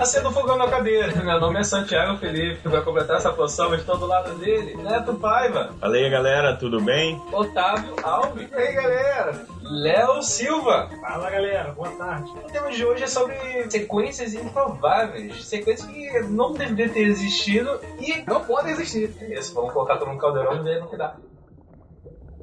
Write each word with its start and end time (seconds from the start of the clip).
Acenda 0.00 0.30
o 0.30 0.32
fogão 0.32 0.56
na 0.56 0.66
cadeira. 0.66 1.14
Meu 1.22 1.38
nome 1.38 1.60
é 1.60 1.62
Santiago 1.62 2.16
Felipe. 2.16 2.66
Vai 2.66 2.80
completar 2.80 3.18
essa 3.18 3.30
poção, 3.34 3.74
estou 3.74 3.98
do 3.98 4.06
lado 4.06 4.34
dele. 4.38 4.74
Neto 4.76 5.12
Paiva. 5.12 5.74
Fala 5.78 5.94
aí, 5.94 6.08
galera, 6.08 6.56
tudo 6.56 6.80
bem? 6.80 7.20
Otávio 7.30 7.94
Alves. 8.02 8.50
E 8.50 8.54
aí, 8.54 8.72
galera? 8.72 9.46
Léo 9.62 10.22
Silva. 10.22 10.88
Fala, 11.02 11.28
galera. 11.28 11.72
Boa 11.72 11.90
tarde. 11.90 12.30
O 12.30 12.50
tema 12.50 12.70
de 12.70 12.82
hoje 12.82 13.04
é 13.04 13.06
sobre 13.06 13.36
sequências 13.70 14.32
improváveis. 14.32 15.44
Sequências 15.44 15.86
que 15.86 16.20
não 16.30 16.54
deveriam 16.54 16.88
ter 16.88 17.00
existido 17.00 17.78
e... 18.00 18.24
Não 18.26 18.42
podem 18.42 18.72
existir. 18.72 19.14
Isso, 19.30 19.52
vamos 19.52 19.74
colocar 19.74 19.98
tudo 19.98 20.12
no 20.12 20.18
caldeirão 20.18 20.56
e 20.56 20.62
ver 20.62 20.80
no 20.80 20.88
que 20.88 20.96
dá. 20.96 21.14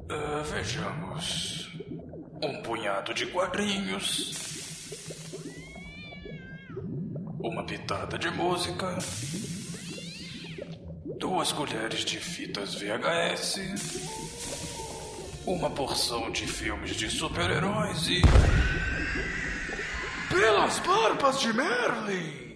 Ah, 0.08 0.42
vejamos. 0.44 1.76
Um 2.40 2.62
punhado 2.62 3.12
de 3.12 3.26
quadrinhos. 3.26 4.47
Uma 7.40 7.62
pitada 7.62 8.18
de 8.18 8.30
música. 8.30 8.98
Duas 11.18 11.52
colheres 11.52 12.04
de 12.04 12.18
fitas 12.18 12.74
VHS. 12.74 13.60
Uma 15.46 15.70
porção 15.70 16.30
de 16.32 16.46
filmes 16.46 16.96
de 16.96 17.08
super-heróis 17.08 18.08
e. 18.08 18.22
Pelas 20.28 20.78
barbas 20.80 21.40
de 21.40 21.52
Merlin! 21.52 22.47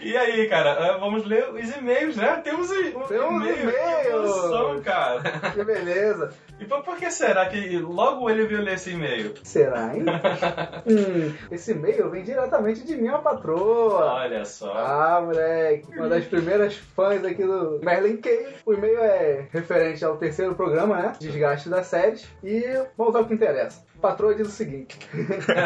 E 0.00 0.16
aí, 0.16 0.48
cara, 0.48 0.72
ah, 0.72 0.98
vamos 0.98 1.24
ler 1.24 1.48
os 1.50 1.76
e-mails, 1.76 2.16
né? 2.16 2.40
Temos 2.44 2.70
um 2.70 3.06
Temos 3.06 3.42
e-mail. 3.46 3.72
Que 4.02 4.08
emoção, 4.08 4.80
cara. 4.82 5.22
Que 5.52 5.64
beleza. 5.64 6.32
E 6.58 6.64
por, 6.64 6.82
por 6.82 6.96
que 6.96 7.10
será 7.10 7.46
que 7.46 7.78
logo 7.78 8.30
ele 8.30 8.46
veio 8.46 8.62
ler 8.62 8.74
esse 8.74 8.90
e-mail? 8.90 9.34
Será, 9.42 9.94
hein? 9.94 10.04
hum, 10.86 11.34
esse 11.50 11.72
e-mail 11.72 12.10
vem 12.10 12.22
diretamente 12.22 12.84
de 12.84 12.96
minha 12.96 13.18
patroa. 13.18 14.14
Olha 14.14 14.44
só. 14.44 14.72
Ah, 14.72 15.20
moleque, 15.22 15.86
uma 15.96 16.08
das 16.08 16.24
primeiras 16.24 16.76
fãs 16.76 17.24
aqui 17.24 17.44
do 17.44 17.80
Merlin 17.82 18.16
Cave. 18.18 18.54
O 18.64 18.72
e-mail 18.72 18.98
é 19.00 19.48
referente 19.50 20.04
ao 20.04 20.16
terceiro 20.16 20.54
programa, 20.54 20.96
né? 20.96 21.12
Desgaste 21.18 21.68
das 21.68 21.86
séries. 21.86 22.26
E 22.42 22.64
vamos 22.96 23.14
ao 23.14 23.24
que 23.24 23.34
interessa. 23.34 23.85
Patroa 24.00 24.34
diz 24.34 24.48
o 24.48 24.50
seguinte: 24.50 24.98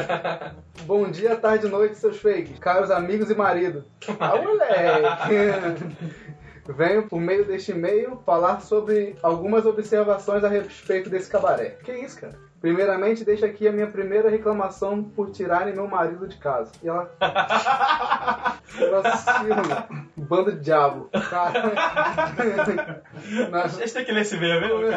Bom 0.86 1.10
dia, 1.10 1.36
tarde 1.36 1.66
e 1.66 1.70
noite, 1.70 1.96
seus 1.96 2.18
fakes, 2.18 2.58
caros 2.58 2.90
amigos 2.90 3.30
e 3.30 3.34
marido. 3.34 3.84
Ah, 4.18 4.36
moleque! 4.36 5.84
Venho, 6.72 7.08
por 7.08 7.20
meio 7.20 7.44
deste 7.44 7.72
e-mail, 7.72 8.22
falar 8.24 8.60
sobre 8.60 9.16
algumas 9.22 9.66
observações 9.66 10.44
a 10.44 10.48
respeito 10.48 11.10
desse 11.10 11.28
cabaré. 11.28 11.70
Que 11.82 11.92
isso, 11.92 12.20
cara? 12.20 12.49
Primeiramente, 12.60 13.24
deixo 13.24 13.44
aqui 13.46 13.66
a 13.66 13.72
minha 13.72 13.86
primeira 13.86 14.28
reclamação 14.28 15.02
por 15.02 15.30
tirarem 15.30 15.74
meu 15.74 15.86
marido 15.88 16.28
de 16.28 16.36
casa. 16.36 16.70
E 16.82 16.88
ela. 16.88 17.10
Vacilo. 18.90 20.00
Bando 20.16 20.52
de 20.52 20.60
diabo. 20.60 21.08
Cara. 21.30 21.72
Na- 23.50 23.62
A 23.64 23.68
gente 23.68 23.92
tem 23.92 24.04
que 24.04 24.12
ler 24.12 24.20
esse 24.22 24.36
e-mail 24.36 24.60
mesmo? 24.60 24.92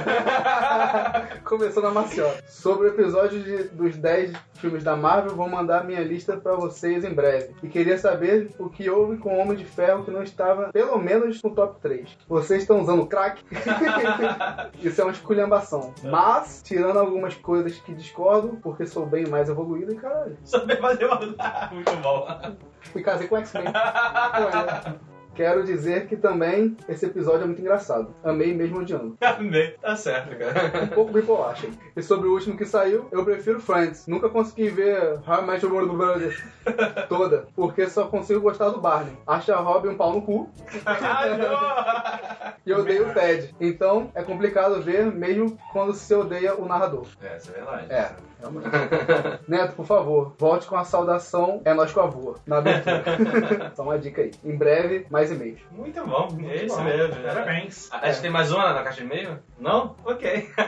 Começou 1.43 1.81
na 1.83 1.91
maciota. 1.91 2.43
Sobre 2.47 2.87
o 2.87 2.89
episódio 2.91 3.39
de- 3.41 3.63
dos 3.69 3.95
10 3.97 4.33
filmes 4.55 4.83
da 4.83 4.95
Marvel, 4.95 5.35
vou 5.35 5.49
mandar 5.49 5.83
minha 5.83 6.01
lista 6.01 6.37
pra 6.37 6.55
vocês 6.55 7.03
em 7.03 7.13
breve. 7.13 7.53
E 7.63 7.67
queria 7.67 7.97
saber 7.97 8.51
o 8.59 8.69
que 8.69 8.89
houve 8.89 9.17
com 9.17 9.35
o 9.35 9.39
Homem 9.39 9.57
de 9.57 9.65
Ferro 9.65 10.03
que 10.03 10.11
não 10.11 10.23
estava, 10.23 10.69
pelo 10.71 10.97
menos, 10.97 11.41
no 11.43 11.49
top 11.53 11.79
3. 11.81 12.17
Vocês 12.27 12.61
estão 12.61 12.79
usando 12.81 13.05
crack? 13.07 13.43
Isso 14.81 15.01
é 15.01 15.03
uma 15.03 15.11
esculhambação. 15.13 15.93
Mas, 16.03 16.61
tirando 16.63 16.97
algumas 16.99 17.35
coisas 17.35 17.52
que 17.83 17.93
discordo, 17.93 18.59
porque 18.61 18.85
sou 18.85 19.05
bem 19.05 19.27
mais 19.27 19.49
evoluído, 19.49 19.93
e 19.93 19.95
caralho, 19.95 20.37
Saber 20.43 20.79
fazer 20.79 21.05
uma... 21.05 21.19
Muito 21.71 21.95
bom. 22.01 22.27
fui 22.81 23.01
casei 23.01 23.27
com 23.27 23.37
X-Men. 23.37 23.65
Quero 25.35 25.63
dizer 25.63 26.07
que 26.07 26.15
também 26.15 26.77
esse 26.87 27.05
episódio 27.05 27.43
é 27.43 27.45
muito 27.45 27.61
engraçado. 27.61 28.13
Amei 28.23 28.53
mesmo 28.53 28.79
odiando. 28.79 29.17
Amei. 29.21 29.71
Tá 29.81 29.95
certo, 29.95 30.37
cara. 30.37 30.83
um 30.83 30.87
pouco 30.87 31.11
bipolar, 31.11 31.51
achei. 31.51 31.71
E 31.95 32.03
sobre 32.03 32.27
o 32.27 32.33
último 32.33 32.57
que 32.57 32.65
saiu, 32.65 33.07
eu 33.11 33.25
prefiro 33.25 33.59
Friends. 33.59 34.07
Nunca 34.07 34.29
consegui 34.29 34.69
ver 34.69 35.19
How 35.27 35.41
I 35.41 35.45
Met 35.45 35.65
Your 35.65 35.73
Mother 35.73 35.95
Brothers 35.95 36.43
toda, 37.09 37.47
porque 37.55 37.87
só 37.87 38.07
consigo 38.07 38.41
gostar 38.41 38.69
do 38.69 38.79
Barney. 38.79 39.17
Acha 39.25 39.55
a 39.55 39.59
Robin 39.59 39.89
um 39.89 39.97
pau 39.97 40.13
no 40.13 40.21
cu 40.21 40.49
e 42.65 42.69
eu 42.69 42.79
odeio 42.79 43.09
o 43.09 43.13
Ted. 43.13 43.55
Então 43.59 44.11
é 44.13 44.21
complicado 44.21 44.81
ver, 44.81 45.11
mesmo 45.11 45.57
quando 45.71 45.93
se 45.93 46.13
odeia 46.13 46.55
o 46.55 46.65
narrador. 46.65 47.07
É, 47.21 47.37
isso 47.37 47.51
é 47.51 47.53
verdade. 47.53 47.91
É, 47.91 48.11
Neto, 49.47 49.73
por 49.75 49.85
favor, 49.85 50.33
volte 50.37 50.67
com 50.67 50.75
a 50.75 50.83
saudação 50.83 51.61
É 51.65 51.73
Nós 51.73 51.91
com 51.91 51.99
a 52.01 52.05
Voa, 52.07 52.35
na 52.45 52.57
abertura. 52.57 53.03
Só 53.75 53.83
uma 53.83 53.97
dica 53.97 54.21
aí. 54.21 54.31
Em 54.43 54.55
breve, 54.55 55.05
mais 55.09 55.31
e-mails. 55.31 55.59
Muito 55.71 56.03
bom. 56.05 56.27
é 56.49 56.65
isso 56.65 56.75
bom. 56.75 56.83
mesmo. 56.83 57.15
né? 57.15 57.33
Parabéns. 57.33 57.89
A 57.91 58.09
gente 58.11 58.21
tem 58.21 58.31
mais 58.31 58.51
uma 58.51 58.73
na 58.73 58.83
caixa 58.83 59.01
de 59.01 59.05
e-mail? 59.05 59.39
Não? 59.59 59.95
Ok. 60.05 60.49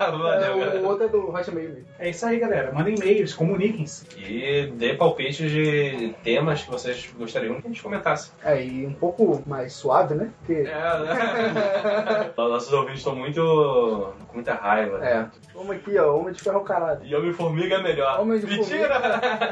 É, 0.00 0.10
Valeu, 0.10 0.56
o 0.56 0.60
cara. 0.60 0.80
outro 0.80 1.04
é 1.04 1.08
do 1.08 1.32
Meio 1.52 1.70
mesmo. 1.70 1.84
É 1.98 2.10
isso 2.10 2.24
aí, 2.26 2.38
galera. 2.38 2.72
Mandem 2.72 2.94
e-mails, 2.94 3.34
comuniquem-se. 3.34 4.06
E 4.18 4.70
dê 4.76 4.94
palpites 4.94 5.50
de 5.50 6.14
temas 6.22 6.62
que 6.62 6.70
vocês 6.70 7.12
gostariam 7.18 7.60
que 7.60 7.66
a 7.66 7.70
gente 7.70 7.82
comentasse. 7.82 8.32
É, 8.42 8.62
e 8.62 8.86
um 8.86 8.92
pouco 8.92 9.42
mais 9.46 9.72
suave, 9.72 10.14
né? 10.14 10.30
Porque 10.38 10.68
É, 10.68 10.98
né? 10.98 12.30
Nossos 12.36 12.72
ouvintes 12.72 12.98
estão 12.98 13.14
muito. 13.14 14.12
com 14.28 14.34
muita 14.34 14.54
raiva. 14.54 15.04
É. 15.04 15.26
Vamos 15.54 15.76
aqui, 15.76 15.96
ó. 15.98 16.16
Homem 16.16 16.32
de 16.32 16.42
ferro 16.42 16.60
caralho. 16.62 17.00
E 17.04 17.14
Homem-Formiga 17.20 17.76
é 17.76 17.82
melhor. 17.82 18.20
Homem 18.20 18.40
de 18.40 18.46
Mentira! 18.46 18.94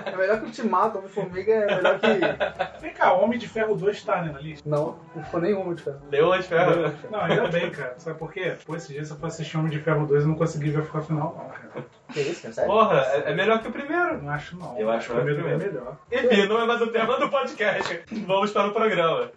É 0.07 0.17
melhor 0.17 0.39
que 0.39 0.45
o 0.45 0.47
Ultimato. 0.47 0.99
Homem-Formiga 0.99 1.53
é 1.53 1.77
melhor 1.77 1.99
que. 2.01 2.09
Vem 2.81 2.93
cá, 2.93 3.13
Homem 3.13 3.39
de 3.39 3.49
Ferro 3.49 3.75
2 3.75 4.03
tá 4.03 4.23
né, 4.23 4.33
na 4.33 4.41
lista. 4.41 4.69
Não, 4.69 4.99
não 5.15 5.23
foi 5.25 5.41
nem 5.41 5.55
Homem 5.55 5.75
de 5.75 5.83
Ferro. 5.83 6.01
Deu 6.11 6.27
uma 6.27 6.39
de 6.39 6.45
ferro. 6.45 6.95
Não, 7.11 7.21
ainda 7.21 7.49
bem, 7.49 7.71
cara. 7.71 7.95
Sabe 7.99 8.19
por 8.19 8.33
quê? 8.33 8.55
Pô, 8.67 8.77
esse 8.77 8.93
dia 8.93 9.05
se 9.05 9.13
eu 9.13 9.17
fosse 9.17 9.43
assistir 9.43 9.57
Homem 9.57 9.71
de 9.71 9.81
Ferro 9.81 10.07
2, 10.07 10.23
eu 10.23 10.29
não 10.29 10.35
consegui 10.35 10.71
ver 10.71 10.81
a 10.81 11.01
final, 11.01 11.37
não, 11.37 11.49
cara. 11.49 11.87
Que 12.13 12.21
isso, 12.21 12.43
cara? 12.43 12.55
Sério? 12.55 12.71
Porra, 12.71 13.01
é, 13.01 13.31
é 13.31 13.35
melhor 13.35 13.61
que 13.61 13.69
o 13.69 13.73
primeiro. 13.73 14.23
Não 14.23 14.31
acho, 14.31 14.57
não. 14.57 14.79
Eu 14.79 14.91
acho 14.91 15.13
o 15.13 15.17
primeiro 15.17 15.43
que 15.43 15.49
é 15.49 15.53
é 15.53 15.57
melhor. 15.57 15.97
Enfim, 16.11 16.47
não 16.47 16.61
é 16.61 16.67
mais 16.67 16.81
o 16.81 16.87
tema 16.89 17.19
do 17.19 17.29
podcast. 17.29 18.03
Vamos 18.27 18.51
para 18.51 18.69
o 18.69 18.73
programa. 18.73 19.31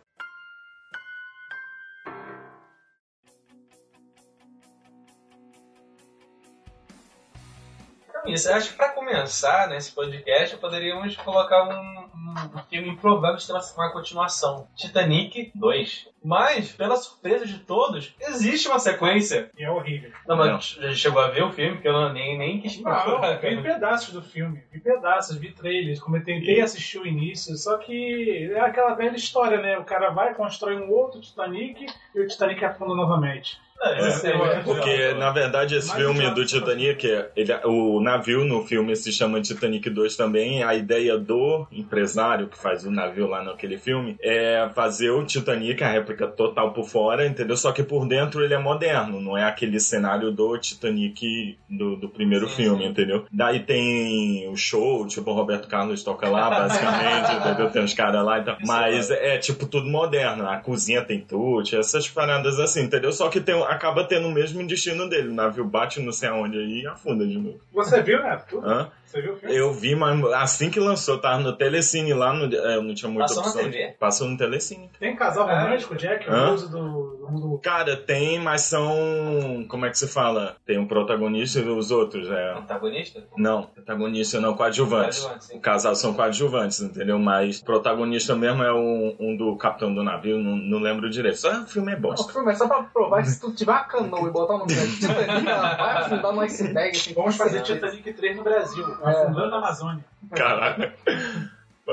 Isso, 8.26 8.52
acho 8.52 8.72
que 8.72 8.78
para 8.78 8.94
começar 8.94 9.68
nesse 9.70 9.92
podcast 9.92 10.58
poderíamos 10.58 11.16
colocar 11.18 11.64
um, 11.64 12.09
um 12.56 12.64
filme 12.70 12.90
improvável 12.90 13.38
de 13.38 13.52
uma, 13.52 13.62
uma 13.78 13.92
continuação. 13.92 14.68
Titanic 14.76 15.52
2. 15.56 16.08
Mas, 16.24 16.72
pela 16.72 16.96
surpresa 16.98 17.46
de 17.48 17.58
todos, 17.59 18.14
existe 18.22 18.68
uma 18.68 18.78
sequência. 18.80 19.50
E 19.58 19.64
é 19.64 19.72
horrível. 19.72 20.12
Não, 20.28 20.38
mas 20.38 20.78
já 20.80 20.94
chegou 20.94 21.22
a 21.22 21.30
ver 21.30 21.44
o 21.44 21.52
filme, 21.52 21.74
porque 21.74 21.88
eu 21.88 21.94
não- 21.94 22.14
nem, 22.14 22.38
nem 22.38 22.62
quis 22.62 22.78
procurar. 22.78 23.22
Não, 23.34 23.40
vi 23.40 23.62
pedaços 23.64 24.14
do 24.14 24.22
filme, 24.22 24.62
vi 24.72 24.80
pedaços, 24.80 25.38
vi 25.38 25.52
trailers, 25.52 26.00
como 26.00 26.18
eu 26.18 26.24
tentei 26.24 26.62
assistir 26.62 27.00
o 27.00 27.08
início, 27.08 27.56
só 27.58 27.78
que 27.78 28.52
é 28.54 28.59
aquela 28.59 28.94
velha 28.94 29.16
história, 29.16 29.59
né? 29.59 29.78
O 29.78 29.84
cara 29.84 30.09
vai, 30.12 30.34
constrói 30.36 30.76
um 30.76 30.92
outro 30.92 31.20
Titanic 31.22 31.86
e 32.16 32.20
o 32.22 32.28
Titanic 32.28 32.64
afunda 32.64 32.94
novamente. 32.94 33.58
É, 33.84 34.08
esse 34.09 34.28
é 34.32 34.36
o- 34.38 34.64
Porque, 34.64 35.12
na 35.16 35.32
verdade, 35.32 35.74
esse 35.76 35.88
Mais 35.88 36.00
filme 36.00 36.30
do 36.36 36.46
Titanic, 36.46 37.03
ele, 37.36 37.52
o 37.66 38.00
navio 38.00 38.46
no 38.46 38.64
filme 38.64 38.96
se 38.96 39.12
chama 39.12 39.42
Titanic 39.42 39.90
2 39.90 40.16
também. 40.16 40.62
A 40.62 40.76
ideia 40.76 41.18
do 41.18 41.66
empresário 41.72 42.48
que 42.48 42.56
faz 42.56 42.86
o 42.86 42.92
navio 42.92 43.26
lá 43.26 43.42
naquele 43.44 43.80
filme 43.80 44.18
é 44.22 44.70
fazer 44.76 45.09
o 45.09 45.26
Titanic, 45.26 45.84
a 45.84 45.88
réplica 46.12 46.28
total 46.28 46.74
por 46.74 46.86
fora, 46.88 47.26
entendeu? 47.26 47.56
Só 47.58 47.72
que 47.72 47.84
por 47.84 48.08
dentro 48.08 48.44
ele 48.44 48.54
é 48.54 48.58
moderno, 48.58 49.20
não 49.22 49.38
é 49.38 49.44
aquele 49.44 49.80
cenário 49.80 50.32
do 50.32 50.58
Titanic 50.58 51.58
do, 51.70 51.96
do 51.96 52.10
primeiro 52.10 52.48
Sim, 52.50 52.56
filme, 52.56 52.84
sim. 52.84 52.90
entendeu? 52.90 53.26
Daí 53.32 53.59
tem 53.62 54.47
o 54.50 54.56
show, 54.56 55.06
tipo, 55.08 55.32
o 55.32 55.34
Roberto 55.34 55.68
Carlos 55.68 56.03
toca 56.03 56.30
lá, 56.30 56.50
basicamente, 56.52 57.32
entendeu? 57.34 57.70
Tem 57.72 57.84
uns 57.84 57.94
caras 57.94 58.24
lá 58.26 58.40
e 58.40 58.44
tal. 58.44 58.58
Mas 58.66 59.09
é 59.09 59.38
tipo 59.38 59.66
tudo 59.66 59.90
moderno. 59.90 60.47
A 60.47 60.58
cozinha 60.58 61.03
tem 61.03 61.20
tudo, 61.20 61.64
essas 61.76 62.08
paradas 62.09 62.59
assim, 62.59 62.84
entendeu? 62.84 63.12
Só 63.12 63.30
que 63.30 63.40
tem, 63.40 63.59
acaba 63.64 64.03
tendo 64.03 64.28
o 64.28 64.32
mesmo 64.32 64.66
destino 64.66 65.09
dele. 65.09 65.30
O 65.30 65.34
navio 65.34 65.66
bate 65.66 66.00
não 66.02 66.12
sei 66.12 66.30
aonde 66.30 66.58
aí 66.58 66.82
e 66.82 66.88
afunda 66.88 67.26
de 67.26 67.38
novo. 67.38 67.59
Você 67.74 68.02
viu, 68.02 68.22
né? 68.22 68.41
Tudo? 68.47 68.68
Hã? 68.68 68.91
Você 69.06 69.22
viu 69.22 69.34
o 69.34 69.35
filme? 69.38 69.56
Eu 69.56 69.74
vi, 69.74 69.94
mas 69.94 70.24
assim 70.34 70.70
que 70.70 70.80
lançou, 70.80 71.18
tava 71.18 71.40
no 71.40 71.53
Telecine 71.53 72.14
lá, 72.14 72.34
no, 72.34 72.53
é, 72.56 72.78
eu 72.78 72.82
não 72.84 72.94
tinha 72.94 73.09
muita 73.12 73.28
Passou 73.28 73.44
na 73.44 73.50
opção. 73.50 73.64
TV? 73.72 73.96
Passou 74.00 74.28
no 74.30 74.38
Telecine. 74.38 74.90
Tem 75.00 75.16
casal 75.16 75.50
É. 75.50 75.56
Jack, 76.02 76.28
o 76.30 76.34
Hã? 76.34 76.52
uso 76.53 76.70
do, 76.70 77.28
do, 77.40 77.59
Cara, 77.64 77.96
tem, 77.96 78.40
mas 78.40 78.62
são. 78.64 79.66
Como 79.70 79.86
é 79.86 79.90
que 79.90 79.98
se 79.98 80.08
fala? 80.08 80.56
Tem 80.66 80.78
um 80.78 80.88
protagonista 80.88 81.59
e 81.59 81.70
os 81.70 81.92
outros. 81.92 82.30
É... 82.30 82.53
Antagonista? 82.58 83.24
Não, 83.38 83.64
protagonista 83.64 84.40
não, 84.42 84.56
coadjuvantes. 84.56 85.20
Coadjuvante. 85.24 85.58
O 85.58 85.59
casal 85.62 85.96
são 85.96 86.14
coadjuvantes, 86.14 86.82
entendeu? 86.82 87.20
Mas 87.20 87.62
protagonista 87.62 88.36
mesmo 88.36 88.64
é 88.64 88.74
um, 88.74 89.16
um 89.20 89.38
do 89.38 89.56
capitão 89.58 89.94
do 89.94 90.03
navio, 90.03 90.38
não, 90.40 90.56
não 90.56 90.80
lembro 90.80 91.09
direito. 91.09 91.38
Só 91.38 91.52
o 91.62 91.66
filme 91.66 91.92
é 91.94 91.96
O 91.96 92.02
bosta. 92.02 92.32
filme 92.34 92.52
é 92.52 92.56
só 92.56 92.68
pra 92.68 92.84
provar 92.84 93.22
que 93.22 93.30
se 93.30 93.40
tu 93.40 93.54
tiver 93.54 93.72
uma 93.72 93.84
canão 93.84 94.28
e 94.28 94.32
botar 94.32 94.56
o 94.56 94.58
nome 94.59 94.74
de 94.74 95.00
Titanic, 95.00 95.44
vai 95.46 95.97
afundar 96.04 96.34
no 96.34 96.42
iceberg. 96.42 96.97
Assim, 96.97 97.14
Vamos 97.14 97.36
fazer 97.38 97.62
Titanic 97.62 98.14
3 98.14 98.38
no 98.38 98.44
Brasil, 98.44 98.86
É. 99.06 99.09
afundando 99.09 99.56
a 99.56 99.58
Amazônia. 99.59 100.06
Caralho. 100.32 100.92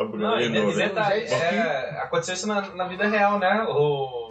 Não, 0.07 0.41
e, 0.41 0.47
e 0.47 0.49
né? 0.49 0.89
detalhe, 0.89 1.27
Jet 1.27 1.35
ski. 1.35 1.57
é, 1.57 2.01
aconteceu 2.03 2.35
isso 2.35 2.47
na, 2.47 2.61
na 2.75 2.87
vida 2.87 3.07
real, 3.07 3.39
né? 3.39 3.65
O, 3.69 4.28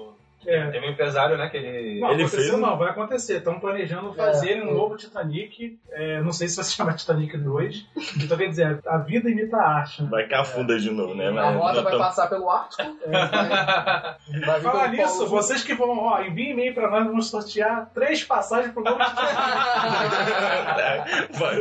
É. 0.47 0.67
teve 0.71 0.87
um 0.87 0.91
empresário, 0.91 1.37
né, 1.37 1.49
que 1.49 1.57
ele... 1.57 1.99
Não, 1.99 2.11
Ele 2.11 2.23
aconteceu 2.23 2.49
fez- 2.51 2.61
não, 2.61 2.77
vai 2.77 2.89
acontecer. 2.89 3.37
Estão 3.37 3.59
planejando 3.59 4.13
fazer 4.13 4.57
É. 4.57 4.63
um 4.63 4.73
novo 4.73 4.95
Titanic. 4.95 5.77
é, 5.91 6.21
não 6.21 6.31
sei 6.31 6.47
se 6.47 6.55
vai 6.55 6.65
se 6.65 6.73
chamar 6.73 6.93
Titanic 6.95 7.37
2. 7.37 7.85
Então 8.23 8.37
quer 8.37 8.47
dizer, 8.47 8.79
a 8.87 8.97
vida 8.99 9.29
imita 9.29 9.57
a 9.57 9.67
arte. 9.79 10.01
Né? 10.03 10.09
Vai 10.09 10.27
que 10.27 10.33
afunda 10.33 10.79
de 10.79 10.89
novo, 10.91 11.13
né? 11.15 11.27
A 11.27 11.31
não 11.51 11.59
vai 11.61 11.73
tão- 11.83 11.97
passar 11.99 12.27
pelo 12.27 12.49
Ártico. 12.49 12.83
vai, 13.09 14.39
vai 14.45 14.61
Falar 14.61 14.87
nisso, 14.89 15.17
Polo 15.17 15.29
vocês 15.29 15.63
que 15.63 15.73
vão, 15.73 15.97
ó, 15.97 16.21
enviem 16.21 16.51
e-mail 16.51 16.73
pra 16.73 16.89
nós, 16.89 17.05
vamos 17.05 17.29
sortear 17.29 17.89
três 17.93 18.23
passagens 18.23 18.73
pro 18.73 18.83
novo 18.83 18.97
Titanic. 19.03 19.37
Vai, 21.37 21.55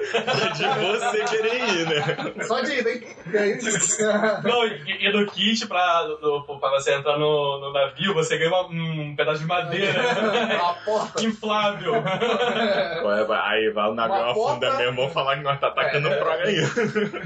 de 0.53 0.99
você 0.99 1.25
querer 1.25 1.69
ir, 1.69 1.87
né? 1.87 2.45
Só 2.45 2.61
de 2.61 2.79
ida, 2.79 2.91
hein? 2.91 3.03
É 3.35 3.47
isso. 3.57 4.03
Não, 4.45 4.65
e, 4.67 5.07
e 5.07 5.13
no 5.13 5.27
kit 5.27 5.67
pra, 5.67 6.03
do- 6.05 6.43
pra 6.59 6.71
você 6.71 6.95
entrar 6.95 7.19
no, 7.19 7.61
no 7.61 7.73
navio, 7.73 8.15
você 8.15 8.39
ganha 8.39 8.51
uma- 8.51 8.69
um 8.81 9.15
pedaço 9.17 9.41
de 9.41 9.47
madeira 9.47 10.01
Uma 10.63 10.75
porta. 10.75 11.25
inflável. 11.25 11.95
É? 11.97 13.25
Vai- 13.25 13.27
Aí 13.47 13.71
vai 13.71 13.89
o 13.91 13.95
navio 13.95 14.15
Uma 14.17 14.31
afunda 14.33 14.67
porta- 14.67 14.77
mesmo, 14.79 14.97
vão 14.97 15.11
falar 15.11 15.37
que 15.37 15.43
nós 15.43 15.59
tá 15.61 15.69
atacando 15.69 16.09
É. 16.09 16.17
praga 16.17 16.45
aí. 16.45 16.57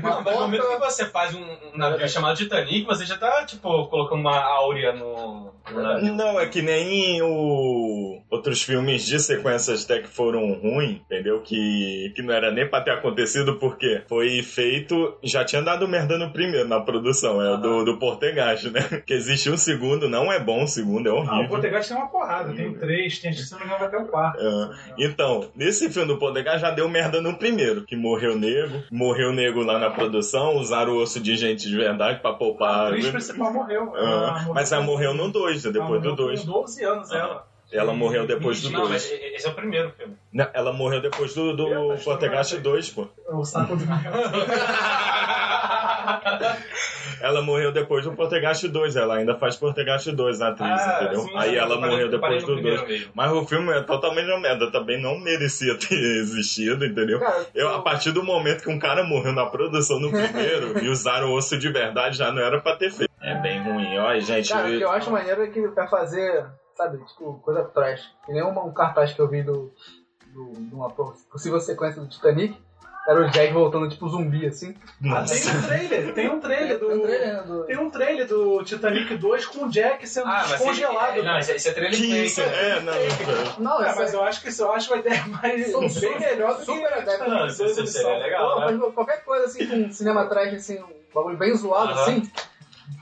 Não, 0.02 0.22
mas 0.22 0.34
no 0.34 0.40
momento 0.40 0.68
que 0.68 0.76
você 0.78 1.06
faz 1.06 1.34
um, 1.34 1.42
um 1.42 1.76
navio 1.78 2.08
chamado 2.08 2.36
Titanic, 2.36 2.84
você 2.86 3.04
já 3.06 3.16
tá, 3.16 3.44
tipo, 3.44 3.86
colocando 3.86 4.20
uma 4.20 4.36
áurea 4.38 4.92
no, 4.92 5.52
no 5.70 5.82
navio. 5.82 6.14
Não, 6.14 6.38
é 6.40 6.46
que 6.46 6.62
nem 6.62 7.22
o... 7.22 8.20
outros 8.30 8.62
filmes 8.62 9.04
de 9.06 9.18
sequências 9.18 9.84
até 9.84 10.00
que 10.00 10.08
foram 10.08 10.52
ruins, 10.54 10.96
entendeu? 11.00 11.40
Que, 11.40 12.12
que 12.14 12.22
não 12.22 12.34
era 12.34 12.50
nem 12.50 12.68
pra 12.68 12.80
ter 12.80 12.90
acontecido 12.92 13.56
porque 13.58 14.02
foi 14.08 14.42
feito, 14.42 15.16
já 15.22 15.44
tinha 15.44 15.62
dado 15.62 15.86
merda 15.88 16.18
no 16.18 16.30
primeiro, 16.30 16.68
na 16.68 16.80
produção, 16.80 17.40
é 17.42 17.54
o 17.54 17.56
do, 17.56 17.84
do 17.84 17.98
né? 18.70 19.02
Que 19.06 19.14
existe 19.14 19.50
um 19.50 19.56
segundo, 19.56 20.08
não 20.08 20.32
é 20.32 20.38
bom 20.38 20.64
o 20.64 20.68
segundo, 20.68 21.08
é 21.08 21.12
Ah, 21.30 21.34
o 21.34 21.38
horrível. 21.38 21.48
Portegate 21.50 21.88
tem 21.88 21.96
uma 21.96 22.08
porrada, 22.08 22.52
tem 22.52 22.74
três, 22.74 23.18
tem, 23.18 23.32
se 23.32 23.50
não 23.52 23.58
me 23.60 23.64
engano, 23.66 23.78
vai 23.78 23.88
até 23.88 23.98
o 23.98 24.06
quarto. 24.06 24.40
É. 24.40 24.70
Então, 25.04 25.48
nesse 25.54 25.90
filme 25.90 26.08
do 26.08 26.18
Podegar 26.18 26.58
já 26.58 26.70
deu 26.70 26.88
merda 26.88 27.20
no 27.20 27.36
primeiro, 27.38 27.84
que 27.84 27.96
morreu 27.96 28.36
nego, 28.38 28.82
morreu 28.90 29.32
nego 29.32 29.62
lá 29.62 29.78
na 29.78 29.90
produção, 29.90 30.56
usaram 30.56 30.92
o 30.92 31.02
osso 31.02 31.20
de 31.20 31.36
gente 31.36 31.68
de 31.68 31.76
verdade 31.76 32.20
pra 32.20 32.30
A 32.30 32.34
poupar. 32.34 32.86
atriz 32.88 33.08
principal 33.08 33.52
morreu. 33.52 33.92
Ah, 33.94 33.98
Ela 34.00 34.32
morreu 34.32 34.54
mas 34.54 34.72
ela 34.72 34.82
morreu 34.84 35.14
no 35.14 35.28
2, 35.30 35.64
Ela 35.64 35.72
depois 35.74 36.02
do 36.02 36.14
2. 36.16 36.40
Com 36.44 36.52
12 36.52 36.84
anos, 36.84 37.10
ela. 37.12 37.46
Ela 37.72 37.92
morreu 37.92 38.26
depois 38.26 38.60
do 38.62 38.70
Não, 38.70 38.88
mas 38.88 39.08
2. 39.08 39.22
esse 39.34 39.46
é 39.46 39.50
o 39.50 39.54
primeiro 39.54 39.92
filme. 39.92 40.16
Ela 40.52 40.72
morreu 40.72 41.00
depois 41.00 41.32
do, 41.34 41.54
do 41.54 41.68
eu- 41.68 41.96
2, 42.62 42.90
pô. 42.90 43.06
O 43.28 43.44
saco 43.44 43.76
do 43.76 43.84
Ela 47.20 47.42
morreu 47.42 47.70
depois 47.72 48.04
do 48.04 48.12
Poltergeist 48.12 48.66
2, 48.68 48.96
ela 48.96 49.16
ainda 49.16 49.36
faz 49.36 49.56
Poltergeist 49.56 50.10
2, 50.12 50.40
a 50.40 50.48
atriz, 50.48 50.68
Ah, 50.70 51.00
entendeu? 51.02 51.20
sim, 51.22 51.32
Aí 51.36 51.56
ela 51.56 51.74
eu 51.74 51.80
morreu 51.80 51.98
eu 52.06 52.08
depois 52.10 52.42
do 52.44 52.54
primeiro 52.54 52.78
2. 52.78 52.88
mesmo. 52.88 53.12
Mas 53.14 53.32
o 53.32 53.44
filme 53.46 53.72
é 53.72 53.82
totalmente 53.82 54.26
uma 54.28 54.40
merda, 54.40 54.70
também 54.72 55.00
não 55.00 55.18
merecia 55.18 55.76
ter 55.76 55.94
existido, 56.20 56.84
entendeu? 56.84 57.20
Cara, 57.20 57.46
Eu, 57.54 57.68
a 57.74 57.82
partir 57.82 58.12
do 58.12 58.22
momento 58.22 58.62
que 58.62 58.70
um 58.70 58.78
cara 58.78 59.04
morreu 59.04 59.32
na 59.32 59.46
produção 59.46 60.00
no 60.00 60.10
primeiro 60.10 60.78
e 60.82 60.88
usaram 60.88 61.32
osso 61.34 61.58
de 61.58 61.68
verdade, 61.70 62.16
já 62.16 62.32
não 62.32 62.42
era 62.42 62.60
pra 62.60 62.76
ter 62.76 62.90
feito. 62.90 63.10
É 63.20 63.34
bem 63.42 63.62
ruim. 63.62 63.98
Olha, 63.98 64.20
gente. 64.20 64.48
Cara, 64.50 64.68
o 64.68 64.70
que 64.78 64.80
eu 64.82 64.90
acho 64.90 65.10
maneiro 65.10 65.42
é 65.42 65.48
que 65.48 65.66
vai 65.68 65.86
fazer, 65.88 66.46
sabe, 66.74 67.04
tipo, 67.04 67.34
coisa 67.44 67.64
trash. 67.64 68.00
Que 68.24 68.32
nem 68.32 68.42
uma- 68.42 68.64
um 68.64 68.72
cartaz 68.72 69.12
que 69.12 69.20
eu 69.20 69.28
vi 69.28 69.42
do, 69.42 69.70
do, 70.32 70.52
de 70.54 70.74
uma 70.74 70.88
possível 70.90 71.60
sequência 71.60 72.00
do 72.00 72.08
Titanic. 72.08 72.56
Era 73.08 73.22
o 73.22 73.30
Jack 73.30 73.52
voltando, 73.52 73.88
tipo, 73.88 74.08
zumbi, 74.08 74.46
assim. 74.46 74.74
Ah, 75.10 75.24
tem 75.24 75.38
um 75.40 75.62
trailer, 75.62 76.14
tem 76.14 76.28
um 76.30 76.38
trailer 76.40 76.78
do. 76.78 76.86
Tem 76.86 76.96
um 76.98 77.00
trailer, 77.00 77.42
do- 77.44 77.64
Tem 77.64 77.78
um 77.78 77.90
trailer 77.90 78.26
do 78.28 78.62
Titanic 78.62 79.16
2 79.16 79.46
com 79.46 79.64
o 79.64 79.70
Jack 79.70 80.06
sendo 80.06 80.28
Ah, 80.28 80.42
descongelado. 80.42 81.16
Esse, 81.16 81.26
não, 81.26 81.38
esse, 81.38 81.52
esse 81.52 81.68
é 81.68 81.72
trailer 81.72 81.98
Que 81.98 82.08
fake, 82.10 82.26
isso? 82.26 82.40
né? 82.42 82.68
É, 82.76 82.80
não. 82.80 82.92
Não, 83.58 83.82
É, 83.82 83.88
essa 83.88 84.00
mas 84.00 84.12
eu 84.12 84.22
acho 84.22 84.42
que 84.42 84.48
isso 84.50 84.62
eu 84.62 84.72
acho 84.72 84.92
uma 84.92 84.98
ideia 85.00 85.24
mais 85.26 85.72
Sou 85.72 85.80
bem 86.00 86.20
melhor 86.20 86.56
do 86.58 86.64
super 86.64 86.88
que 86.92 86.98
adepto. 87.00 87.28
Não, 87.30 87.46
isso 87.46 87.56
Titanic 87.56 87.76
2 87.76 87.90
seria 87.90 88.18
legal, 88.18 88.54
Pô, 88.54 88.60
né? 88.60 88.78
mas 88.80 88.94
qualquer 88.94 89.24
coisa 89.24 89.44
assim, 89.46 89.66
com 89.66 89.90
cinema 89.90 90.26
trash, 90.26 90.54
assim, 90.54 90.78
um 90.78 90.86
bagulho 91.14 91.36
bem 91.38 91.54
zoado, 91.56 91.92
Aham. 91.92 92.02
assim, 92.02 92.30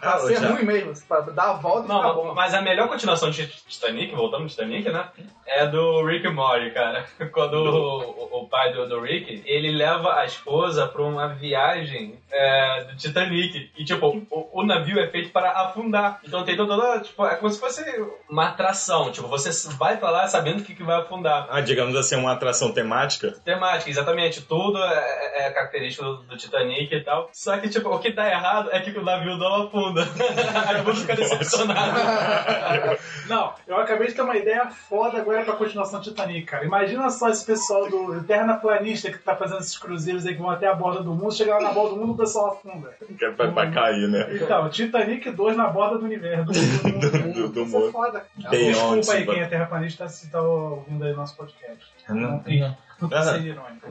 pra 0.01 0.15
Ah, 0.15 0.19
ser 0.21 0.41
já- 0.41 0.49
ruim 0.49 0.65
mesmo, 0.65 0.93
pra 1.07 1.21
dar 1.21 1.51
a 1.51 1.53
volta 1.55 1.87
e 1.87 1.89
Não, 1.89 1.97
ficar 1.97 2.09
mas- 2.15 2.17
bom. 2.17 2.35
mas 2.35 2.55
a 2.55 2.63
melhor 2.63 2.89
continuação 2.89 3.31
de 3.31 3.47
Titanic, 3.47 4.15
voltando 4.15 4.43
ao 4.43 4.49
Titanic, 4.49 4.89
né? 4.91 5.09
É 5.47 5.67
do 5.67 6.05
Rick 6.05 6.27
e 6.27 6.31
Morty, 6.31 6.71
cara. 6.73 7.05
Quando 7.33 7.55
o, 7.55 8.01
o- 8.01 8.41
o 8.43 8.49
pai 8.49 8.73
do, 8.73 8.87
do 8.89 9.01
Rick, 9.01 9.43
ele 9.47 9.71
leva 9.73 10.15
a 10.17 10.25
esposa 10.25 10.87
pra 10.87 11.03
uma 11.03 11.29
viagem 11.29 12.19
é, 12.31 12.85
do 12.85 12.97
Titanic. 12.97 13.71
E, 13.79 13.85
tipo, 13.85 14.07
o, 14.31 14.61
o 14.61 14.63
navio 14.65 15.01
é 15.01 15.07
feito 15.09 15.31
para 15.31 15.51
afundar. 15.53 16.21
Então 16.25 16.45
tem 16.45 16.57
toda, 16.57 17.01
tipo, 17.01 17.25
é 17.27 17.37
como 17.37 17.51
se 17.51 17.59
fosse 17.59 17.83
uma 18.29 18.49
atração. 18.49 19.11
Tipo, 19.11 19.27
você 19.29 19.51
vai 19.79 19.97
pra 19.97 20.11
lá 20.11 20.27
sabendo 20.29 20.63
que, 20.63 20.75
que 20.75 20.83
vai 20.83 21.01
afundar. 21.01 21.47
Ah, 21.51 21.61
digamos 21.63 21.97
assim, 21.97 22.17
uma 22.17 22.33
atração 22.33 22.71
temática. 22.73 23.33
Temática, 23.45 23.89
exatamente. 23.91 24.43
Tudo 24.43 24.79
é, 24.83 25.47
é 25.47 25.51
característico 25.51 26.05
do, 26.05 26.17
do 26.25 26.37
Titanic 26.37 26.95
e 26.95 27.01
tal. 27.03 27.31
Só 27.33 27.57
que, 27.57 27.69
tipo, 27.71 27.89
o 27.89 27.99
que 27.99 28.13
dá 28.13 28.29
errado 28.31 28.69
é 28.73 28.81
que 28.81 28.91
o 28.97 29.03
navio 29.03 29.37
não 29.39 29.67
afunda. 29.67 29.78
Aí 30.67 30.79
eu 30.79 30.85
vou 30.85 30.95
ficar 30.95 31.15
decepcionado. 31.17 31.99
Não, 33.29 33.53
eu 33.67 33.77
acabei 33.79 34.09
de 34.09 34.15
ter 34.15 34.23
uma 34.23 34.37
ideia 34.37 34.71
foda 34.71 35.19
agora 35.19 35.45
pra 35.45 35.55
continuação 35.57 36.01
do 36.01 36.05
Titanic, 36.05 36.47
cara. 36.47 36.65
Imagina 36.65 37.11
só 37.11 37.29
esse 37.29 37.45
pessoal 37.45 37.89
do 37.89 38.23
Terraplanista 38.25 39.11
que 39.11 39.19
tá 39.19 39.37
fazendo 39.37 39.61
esses 39.61 39.77
cruzeiros 39.77 40.25
aí 40.27 40.35
que 40.35 40.41
vão 40.41 40.51
até 40.51 40.67
a 40.67 40.75
borda 40.75 41.03
do 41.03 41.15
mundo, 41.15 41.35
chega 41.35 41.55
lá 41.55 41.61
na 41.61 41.73
borda 41.73 41.95
do 41.95 42.01
mundo 42.01 42.13
o 42.15 42.17
pessoal 42.17 42.53
afunda. 42.53 42.91
Que 43.19 43.25
é 43.25 43.31
pra, 43.31 43.51
pra 43.53 43.71
cair, 43.71 44.09
né? 44.09 44.29
Então, 44.35 44.69
Titanic 44.71 45.31
2 45.31 45.57
na 45.57 45.67
borda 45.69 45.99
do 45.99 46.05
universo. 46.05 46.39
Do, 46.89 47.11
do, 47.11 47.11
do, 47.11 47.33
Do- 47.33 47.49
do 47.49 47.63
Isso 47.63 47.77
é 47.77 47.81
mundo. 47.81 47.93
foda. 47.93 48.25
Beyond, 48.51 49.01
Desculpa 49.01 49.13
aí 49.13 49.27
quem 49.27 49.41
é 49.43 49.47
terraplanista 49.47 50.09
se 50.09 50.31
tá 50.31 50.41
ouvindo 50.41 51.05
aí 51.05 51.13
nosso 51.15 51.37
podcast. 51.37 51.85
Não. 52.09 52.17
Não 52.17 52.39
tem. 52.41 52.61
Não 53.01 53.09
tem 53.09 53.19
Ah. 53.19 53.23
ser 53.23 53.41
irônico. 53.43 53.87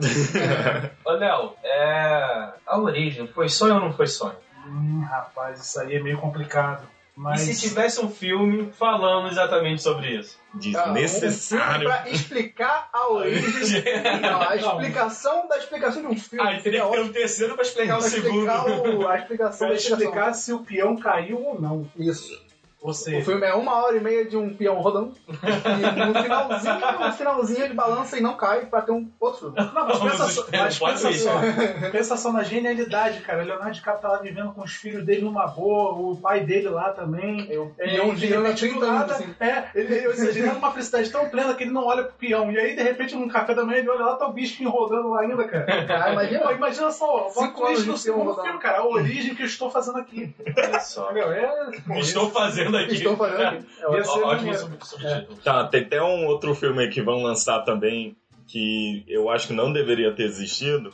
Ô, 1.04 1.12
Léo, 1.12 1.52
é... 1.64 2.48
a 2.66 2.78
origem 2.78 3.26
foi 3.28 3.48
sonho 3.48 3.74
ou 3.74 3.80
não 3.80 3.92
foi 3.92 4.06
sonho? 4.06 4.34
Hum, 4.68 5.00
rapaz, 5.08 5.60
isso 5.60 5.80
aí 5.80 5.96
é 5.96 6.00
meio 6.02 6.18
complicado. 6.18 6.86
Mas. 7.16 7.48
E 7.48 7.52
se 7.54 7.68
tivesse 7.68 8.00
um 8.00 8.08
filme 8.08 8.70
falando 8.78 9.28
exatamente 9.28 9.82
sobre 9.82 10.16
isso? 10.16 10.38
Ah, 10.54 10.58
Desnecessário. 10.58 11.88
Um 11.88 11.92
filme 11.92 12.02
pra 12.04 12.10
explicar 12.10 12.88
a 12.92 13.08
origem. 13.10 13.82
Não, 14.22 14.40
a 14.40 14.54
explicação 14.54 15.48
da 15.48 15.58
explicação 15.58 16.02
de 16.02 16.06
um 16.08 16.16
filme. 16.16 16.48
Ah, 16.48 16.60
teria 16.62 16.84
que 16.84 16.90
ter 16.92 17.00
um 17.00 17.12
terceiro 17.12 17.54
pra 17.54 17.64
explicar 17.64 17.96
o 17.96 18.00
Pra 18.00 18.08
segundo. 18.08 18.46
explicar 18.48 18.66
o- 18.66 19.08
a 19.08 19.18
explicação 19.18 19.66
Pra 19.66 19.76
explicar 19.76 20.32
se 20.34 20.52
o 20.52 20.60
peão 20.60 20.96
caiu 20.96 21.44
ou 21.44 21.60
não. 21.60 21.90
Isso. 21.96 22.40
Ou 22.80 22.90
O 22.90 22.94
filme 22.94 23.44
é 23.44 23.52
uma 23.54 23.74
hora 23.82 23.96
e 23.96 24.00
meia 24.00 24.24
de 24.24 24.36
um 24.36 24.54
peão 24.54 24.76
rodando. 24.80 25.12
E 25.28 26.04
no 26.06 26.22
finalzinho, 26.22 26.74
no 27.00 27.12
finalzinho 27.12 27.64
ele 27.64 27.74
balança 27.74 28.16
e 28.16 28.20
não 28.20 28.34
cai 28.36 28.66
pra 28.66 28.82
ter 28.82 28.92
um 28.92 29.08
outro 29.20 29.52
filme. 29.52 29.56
Não, 29.74 29.86
mas 29.86 29.98
pensa, 29.98 30.28
só, 30.28 30.46
mas 30.52 30.78
pensa 30.78 31.12
só, 31.12 31.30
pensa 31.90 32.16
só 32.16 32.32
na 32.32 32.42
genialidade, 32.42 33.20
cara. 33.20 33.42
Leonardo 33.42 33.72
DiCaprio 33.74 34.02
tá 34.02 34.08
lá 34.08 34.18
vivendo 34.18 34.52
com 34.52 34.62
os 34.62 34.72
filhos 34.72 35.04
dele 35.04 35.22
numa 35.22 35.46
boa, 35.46 35.92
o 36.12 36.16
pai 36.16 36.40
dele 36.40 36.68
lá 36.68 36.90
também. 36.92 37.46
É 37.52 37.58
o 37.58 37.72
É, 37.78 37.88
peão 37.88 38.12
e 38.12 38.16
de 38.16 38.26
repente, 38.26 38.60
30 38.60 38.78
do 38.78 38.84
anos, 38.84 38.98
nada, 39.00 39.12
assim. 39.14 39.34
É, 39.40 39.64
ele, 39.74 40.06
ou 40.08 40.14
seja, 40.14 40.38
ele 40.38 40.48
tá 40.48 40.54
numa 40.54 40.72
felicidade 40.72 41.10
tão 41.10 41.28
plena 41.28 41.54
que 41.54 41.64
ele 41.64 41.72
não 41.72 41.84
olha 41.84 42.04
pro 42.04 42.12
peão. 42.14 42.50
E 42.52 42.58
aí, 42.58 42.76
de 42.76 42.82
repente, 42.82 43.14
num 43.14 43.28
café 43.28 43.54
da 43.54 43.64
manhã, 43.64 43.78
ele 43.78 43.90
olha 43.90 44.04
lá, 44.04 44.14
tá 44.16 44.26
o 44.26 44.32
bicho 44.32 44.68
rodando 44.68 45.10
lá 45.10 45.20
ainda, 45.22 45.44
cara. 45.44 45.66
Ah, 45.98 46.12
imagina. 46.12 46.40
Pô, 46.40 46.50
imagina 46.52 46.90
só, 46.90 47.28
o 47.28 47.32
twist 47.32 47.60
anos 47.64 47.82
de 47.82 47.88
no 47.88 47.98
segundo 47.98 48.24
rodando. 48.30 48.42
filme, 48.44 48.58
cara. 48.60 48.78
A 48.78 48.86
origem 48.86 49.34
que 49.34 49.42
eu 49.42 49.46
estou 49.46 49.70
fazendo 49.70 49.98
aqui. 49.98 50.32
Olha 50.56 50.80
só. 50.80 51.06
Entendeu? 51.10 51.32
É, 51.32 51.70
Estou 51.98 52.30
fazendo 52.30 52.67
aqui. 52.76 52.94
Estou 52.94 53.16
fazendo 53.16 53.42
aqui. 53.42 53.64
É 53.80 53.86
Ó, 53.86 54.26
Ótimo 54.28 54.54
sub- 54.54 54.84
subtítulo. 54.84 55.38
Tá, 55.42 55.64
tem 55.68 55.82
até 55.82 56.02
um 56.02 56.26
outro 56.26 56.54
filme 56.54 56.82
aí 56.82 56.90
que 56.90 57.00
vão 57.02 57.22
lançar 57.22 57.60
também 57.60 58.16
que 58.46 59.04
eu 59.08 59.28
acho 59.30 59.48
que 59.48 59.52
não 59.52 59.72
deveria 59.72 60.12
ter 60.12 60.24
existido. 60.24 60.92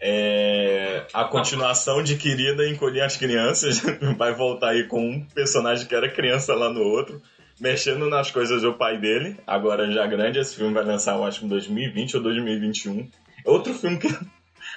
É 0.00 1.06
a 1.12 1.24
continuação 1.24 2.02
de 2.02 2.16
Querida 2.16 2.68
Encolher 2.68 3.02
as 3.02 3.16
Crianças. 3.16 3.80
Vai 4.16 4.32
voltar 4.32 4.70
aí 4.70 4.84
com 4.84 5.00
um 5.00 5.24
personagem 5.34 5.86
que 5.86 5.94
era 5.94 6.08
criança 6.08 6.54
lá 6.54 6.72
no 6.72 6.82
outro, 6.82 7.20
mexendo 7.60 8.08
nas 8.08 8.30
coisas 8.30 8.62
do 8.62 8.74
pai 8.74 8.96
dele. 8.98 9.36
Agora 9.46 9.90
já 9.90 10.06
grande, 10.06 10.38
esse 10.38 10.54
filme 10.54 10.72
vai 10.72 10.84
lançar, 10.84 11.16
eu 11.16 11.24
acho, 11.24 11.44
em 11.44 11.48
2020 11.48 12.16
ou 12.16 12.22
2021. 12.22 13.10
Outro 13.44 13.74
filme 13.74 13.98
que. 13.98 14.08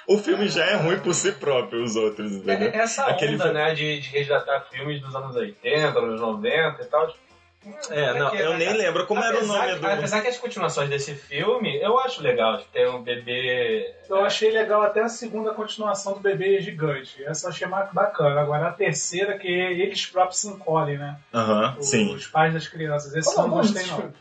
O 0.06 0.18
filme 0.18 0.48
já 0.48 0.64
é 0.64 0.74
ruim 0.76 0.98
por 0.98 1.14
si 1.14 1.32
próprio, 1.32 1.82
os 1.82 1.94
outros, 1.96 2.32
entendeu? 2.32 2.68
É- 2.68 2.76
Essa 2.76 3.06
Aquele 3.06 3.34
onda, 3.34 3.44
filme- 3.44 3.58
né, 3.60 3.74
de, 3.74 4.00
de 4.00 4.08
resgatar 4.10 4.60
filmes 4.70 5.00
dos 5.00 5.14
anos 5.14 5.36
80, 5.36 5.98
anos 5.98 6.20
90 6.20 6.82
e 6.82 6.86
tal. 6.86 7.14
É, 7.90 8.12
não, 8.18 8.34
eu 8.34 8.58
nem 8.58 8.72
lembro 8.72 9.06
como 9.06 9.22
era 9.22 9.34
o 9.36 9.38
Apesar 9.38 9.54
nome 9.58 9.74
que- 9.74 9.78
do. 9.78 9.86
Apesar 9.86 10.20
que 10.20 10.26
as 10.26 10.36
continuações 10.38 10.88
desse 10.90 11.14
filme, 11.14 11.80
eu 11.80 11.96
acho 12.00 12.20
legal. 12.20 12.58
Tipo, 12.58 12.72
tem 12.72 12.88
um 12.88 13.00
bebê... 13.04 13.88
Eu 14.10 14.24
achei 14.24 14.50
legal 14.50 14.82
até 14.82 15.00
a 15.02 15.08
segunda 15.08 15.54
continuação 15.54 16.14
do 16.14 16.18
Bebê 16.18 16.60
Gigante. 16.60 17.22
Essa 17.22 17.46
eu 17.46 17.50
achei 17.50 17.68
mais 17.68 17.88
bacana. 17.92 18.40
Agora 18.40 18.66
a 18.66 18.72
terceira, 18.72 19.38
que 19.38 19.46
eles 19.46 20.04
próprios 20.06 20.40
se 20.40 20.48
encolhem, 20.48 20.98
né? 20.98 21.16
Aham, 21.32 21.76
sim. 21.80 22.12
os 22.12 22.26
pais 22.26 22.52
das 22.52 22.66
crianças. 22.66 23.14
Esse 23.14 23.32
eu 23.32 23.38
não 23.46 23.46
é 23.46 23.62
gostei, 23.62 23.86
não. 23.86 24.12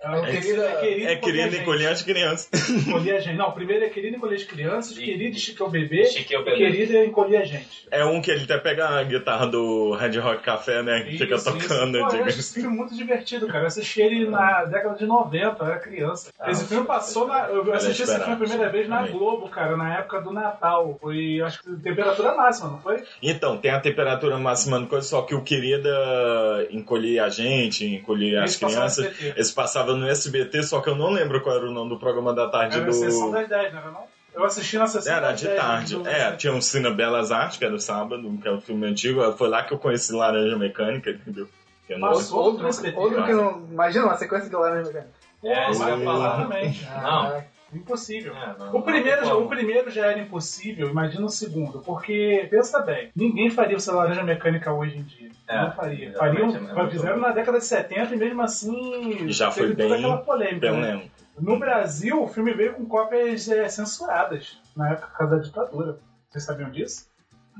É, 0.00 0.18
É 0.18 0.30
querido, 0.40 0.62
é 0.62 0.76
querido 0.80 1.08
É 1.08 1.16
querido 1.16 1.56
encolher 1.56 1.60
encolher 1.62 1.86
as 1.88 2.02
crianças. 2.02 2.68
Encolher 2.70 3.16
a 3.16 3.20
gente. 3.20 3.36
Não, 3.36 3.50
primeiro 3.52 3.84
é 3.84 3.88
querido 3.88 4.16
encolher 4.16 4.36
as 4.36 4.44
crianças, 4.44 4.96
E- 4.96 5.04
querido 5.04 5.36
esticar 5.36 5.66
o 5.66 5.70
bebê, 5.70 6.04
Chique 6.06 6.34
é 6.34 6.38
o 6.38 6.44
bebê. 6.44 6.56
querido 6.56 6.96
é 6.96 7.04
encolher 7.04 7.38
a 7.38 7.44
gente. 7.44 7.88
É 7.90 8.04
um 8.04 8.20
que 8.22 8.30
ele 8.30 8.44
até 8.44 8.58
pega 8.58 8.88
a 8.88 9.02
guitarra 9.02 9.46
do 9.46 9.92
Red 9.92 10.18
Rock 10.18 10.42
Café, 10.42 10.82
né? 10.82 11.02
Que 11.02 11.18
fica 11.18 11.34
Isso, 11.34 11.44
tocando. 11.52 11.98
isso. 11.98 12.06
Pô, 12.08 12.16
eu 12.16 12.24
acho 12.24 12.40
esse 12.40 12.60
filme 12.60 12.76
muito 12.76 12.94
divertido, 12.94 13.46
cara. 13.46 13.64
Eu 13.64 13.66
assisti 13.66 14.00
ele 14.00 14.28
na 14.28 14.64
década 14.64 14.96
de 14.96 15.06
90, 15.06 15.64
eu 15.64 15.66
era 15.70 15.78
criança. 15.80 16.30
Ah, 16.38 16.50
esse 16.50 16.66
filme 16.66 16.86
passou 16.86 17.26
na. 17.26 17.46
Eu 17.48 17.72
assisti 17.74 18.02
esse 18.02 18.16
filme 18.18 18.32
a 18.34 18.36
primeira 18.36 18.68
vez 18.70 18.88
na. 18.88 19.06
Globo, 19.08 19.48
cara, 19.48 19.76
na 19.76 19.98
época 19.98 20.20
do 20.20 20.32
Natal. 20.32 20.96
Foi, 21.00 21.40
acho 21.40 21.62
que, 21.62 21.70
temperatura 21.76 22.34
máxima, 22.34 22.68
não 22.70 22.78
foi? 22.80 23.02
Então, 23.22 23.56
tem 23.56 23.70
a 23.70 23.80
temperatura 23.80 24.38
máxima 24.38 24.86
só 25.00 25.22
que 25.22 25.34
o 25.34 25.42
querida 25.42 26.66
encolher 26.70 27.20
a 27.20 27.28
gente, 27.28 27.84
encolher 27.86 28.38
as 28.38 28.56
passava 28.56 28.72
crianças. 28.74 29.34
Esse 29.36 29.54
passava 29.88 29.96
no 29.98 30.08
SBT, 30.08 30.62
só 30.62 30.80
que 30.80 30.88
eu 30.90 30.94
não 30.96 31.10
lembro 31.10 31.40
qual 31.40 31.56
era 31.56 31.66
o 31.66 31.72
nome 31.72 31.90
do 31.90 31.98
programa 31.98 32.34
da 32.34 32.48
tarde 32.48 32.76
Era 32.76 32.84
a 32.84 32.86
do. 32.88 32.92
sessão 32.92 33.30
das 33.30 33.48
10, 33.48 33.72
não 33.72 33.80
era 33.80 33.90
não? 33.90 34.04
Eu 34.34 34.44
assisti 34.44 34.78
na 34.78 34.86
sessão 34.86 35.12
Era 35.12 35.30
das 35.30 35.40
de 35.40 35.46
10 35.48 35.60
tarde. 35.60 35.96
do- 35.96 36.08
É, 36.08 36.36
tinha 36.36 36.52
um 36.52 36.60
Cine 36.60 36.90
Belas 36.92 37.32
Artes, 37.32 37.56
que 37.58 37.64
era 37.64 37.74
o 37.74 37.80
sábado, 37.80 38.38
que 38.40 38.46
é 38.46 38.52
um 38.52 38.60
filme 38.60 38.86
antigo. 38.86 39.32
Foi 39.32 39.48
lá 39.48 39.62
que 39.64 39.72
eu 39.72 39.78
conheci 39.78 40.12
Laranja 40.12 40.56
Mecânica, 40.56 41.10
entendeu? 41.10 41.48
Que 41.86 41.94
eu 41.94 41.98
não- 41.98 42.08
Passou 42.08 42.38
Outro, 42.44 42.66
outro 42.66 43.14
cara. 43.16 43.26
que 43.26 43.32
não. 43.32 43.66
Imagina 43.70 44.04
uma 44.04 44.16
sequência 44.16 44.48
de 44.48 44.54
laranja 44.54 44.88
mecânica. 44.92 45.10
É, 45.42 45.70
isso 45.70 45.82
eu 45.82 45.98
ia 45.98 46.04
falar. 46.04 46.34
Exatamente. 46.40 46.88
Não. 47.02 47.42
Impossível. 47.72 48.34
É, 48.34 48.56
não, 48.58 48.76
O 48.76 48.82
primeiro, 48.82 49.20
não, 49.20 49.26
já, 49.28 49.34
não. 49.34 49.44
o 49.44 49.48
primeiro 49.48 49.90
já 49.90 50.06
era 50.06 50.18
impossível, 50.20 50.88
imagina 50.88 51.26
o 51.26 51.28
segundo. 51.28 51.80
Porque, 51.80 52.46
pensa 52.50 52.80
bem, 52.80 53.10
ninguém 53.14 53.50
faria 53.50 53.76
o 53.76 53.80
seu 53.80 53.94
laranja 53.94 54.22
mecânica 54.22 54.72
hoje 54.72 54.96
em 54.96 55.02
dia. 55.02 55.28
É, 55.46 55.62
não 55.62 55.72
faria. 55.72 56.12
Fariam, 56.14 56.54
é 56.54 56.60
muito 56.60 56.90
fizeram 56.90 57.18
na 57.18 57.30
década 57.30 57.58
de 57.58 57.64
70 57.66 58.14
e 58.14 58.18
mesmo 58.18 58.42
assim 58.42 59.28
Já 59.30 59.50
foi 59.50 59.74
bem- 59.74 59.92
aquela 59.92 60.18
polêmica. 60.18 60.72
Né? 60.72 61.08
No 61.38 61.58
Brasil, 61.58 62.22
o 62.22 62.28
filme 62.28 62.52
veio 62.52 62.74
com 62.74 62.84
cópias 62.86 63.48
é, 63.48 63.68
censuradas 63.68 64.58
na 64.76 64.90
época 64.92 65.26
da 65.26 65.36
ditadura. 65.38 65.98
Vocês 66.30 66.44
sabiam 66.44 66.70
disso? 66.70 67.06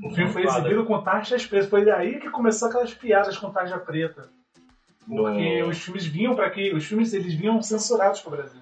O 0.03 0.09
filme 0.11 0.31
foi 0.31 0.43
exibido 0.45 0.85
com 0.85 1.01
taxas 1.01 1.45
pretas. 1.45 1.69
Foi 1.69 1.83
daí 1.85 2.19
que 2.19 2.29
começou 2.29 2.67
aquelas 2.69 2.93
piadas 2.93 3.37
com 3.37 3.51
tarja 3.51 3.77
preta. 3.77 4.29
Porque 5.07 5.61
No- 5.61 5.69
os 5.69 5.77
filmes 5.79 6.05
vinham 6.05 6.35
para 6.35 6.45
aqui, 6.47 6.73
os 6.73 6.85
filmes 6.85 7.13
eles 7.13 7.33
vinham 7.33 7.61
censurados 7.61 8.21
para 8.21 8.33
o 8.33 8.37
Brasil. 8.37 8.61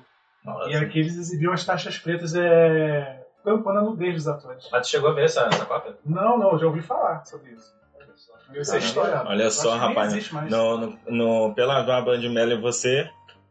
E 0.67 0.75
aqui 0.75 0.99
eles 0.99 1.17
exibiam 1.17 1.53
as 1.53 1.65
taxas 1.65 1.97
pretas 1.97 2.33
é, 2.35 3.25
tampando 3.43 3.79
a 3.79 3.81
nudez 3.81 4.15
dos 4.15 4.27
atores. 4.27 4.67
Mas 4.71 4.87
tu 4.87 4.91
chegou 4.91 5.09
a 5.09 5.13
ver 5.13 5.25
essa, 5.25 5.41
essa 5.41 5.65
cópia? 5.65 5.95
Não, 6.05 6.37
não, 6.37 6.57
já 6.57 6.65
ouvi 6.65 6.81
falar 6.81 7.25
sobre 7.25 7.51
isso. 7.51 7.75
É. 8.53 9.23
Olha 9.25 9.49
só, 9.51 9.75
rapaz. 9.75 10.31
No, 10.49 10.77
no, 10.77 10.99
no, 11.07 11.53
pela 11.53 11.83
Band 12.01 12.19
Melly 12.29 12.59
você 12.59 13.09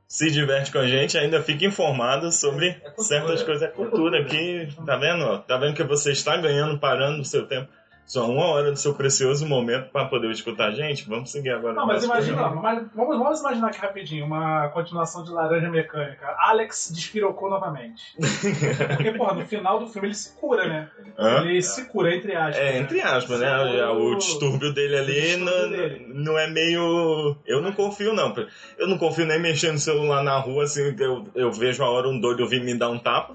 se 0.09 0.31
diverte 0.31 0.73
com 0.73 0.79
a 0.79 0.87
gente, 0.87 1.19
ainda 1.19 1.43
fica 1.43 1.67
informado 1.67 2.31
sobre 2.31 2.69
É 2.69 2.73
cultura. 2.73 3.07
certas 3.07 3.43
coisas. 3.43 3.63
É 3.63 3.73
cultura 3.73 4.23
aqui, 4.23 4.69
tá 4.87 4.97
vendo? 4.97 5.39
Tá 5.41 5.59
vendo 5.59 5.75
que 5.75 5.83
você 5.83 6.13
está 6.13 6.37
ganhando, 6.37 6.79
parando 6.79 7.21
o 7.21 7.25
seu 7.25 7.47
tempo. 7.47 7.69
Só 8.07 8.31
uma 8.31 8.47
hora 8.47 8.71
do 8.71 8.79
seu 8.79 8.95
precioso 8.95 9.45
momento 9.49 9.91
para 9.91 10.07
poder 10.07 10.31
escutar 10.31 10.69
a 10.69 10.71
gente. 10.71 11.09
Vamos 11.09 11.33
seguir 11.33 11.51
agora. 11.51 11.75
Não, 11.75 11.83
o 11.83 11.87
mas 11.89 12.05
imagina, 12.05 12.51
mas 12.51 12.87
vamos, 12.95 13.19
vamos 13.19 13.41
imaginar 13.41 13.67
aqui 13.67 13.81
rapidinho 13.81 14.25
uma 14.25 14.69
continuação 14.69 15.25
de 15.25 15.33
Laranja 15.33 15.69
Mecânica. 15.69 16.37
Alex 16.39 16.93
despirocou 16.95 17.51
novamente. 17.51 18.15
Porque, 18.97 19.11
porra, 19.11 19.35
no 19.35 19.45
final 19.45 19.81
do 19.81 19.89
filme 19.89 20.07
ele 20.07 20.15
se 20.15 20.37
cura, 20.37 20.69
né? 20.69 20.89
Hã? 21.19 21.41
Ele 21.41 21.61
se 21.61 21.85
cura, 21.87 22.15
entre 22.15 22.37
aspas. 22.37 22.57
É, 22.57 22.73
né? 22.75 22.79
entre 22.79 23.01
aspas, 23.01 23.41
né? 23.41 23.49
Cura 23.49 23.93
O 23.93 24.17
distúrbio 24.17 24.73
dele 24.73 24.97
ali 24.97 25.21
distúrbio 25.21 25.45
não, 25.45 25.71
dele. 25.71 26.07
não 26.15 26.39
é 26.39 26.49
meio. 26.49 27.37
Eu 27.45 27.61
não 27.61 27.73
confio, 27.73 28.13
não. 28.13 28.33
Eu 28.79 28.87
não 28.87 28.99
confio 28.99 29.27
nem 29.27 29.41
mexendo 29.41 29.73
no 29.73 29.79
celular 29.81 30.23
na 30.23 30.39
rua, 30.39 30.63
assim, 30.63 30.95
eu, 30.97 31.25
eu 31.35 31.51
vejo 31.51 31.83
a 31.83 31.91
hora 31.91 32.09
um 32.09 32.21
doido 32.21 32.49
vir 32.49 32.63
me 32.63 32.79
dar 32.79 32.89
um 32.89 33.01
tapa. 33.01 33.35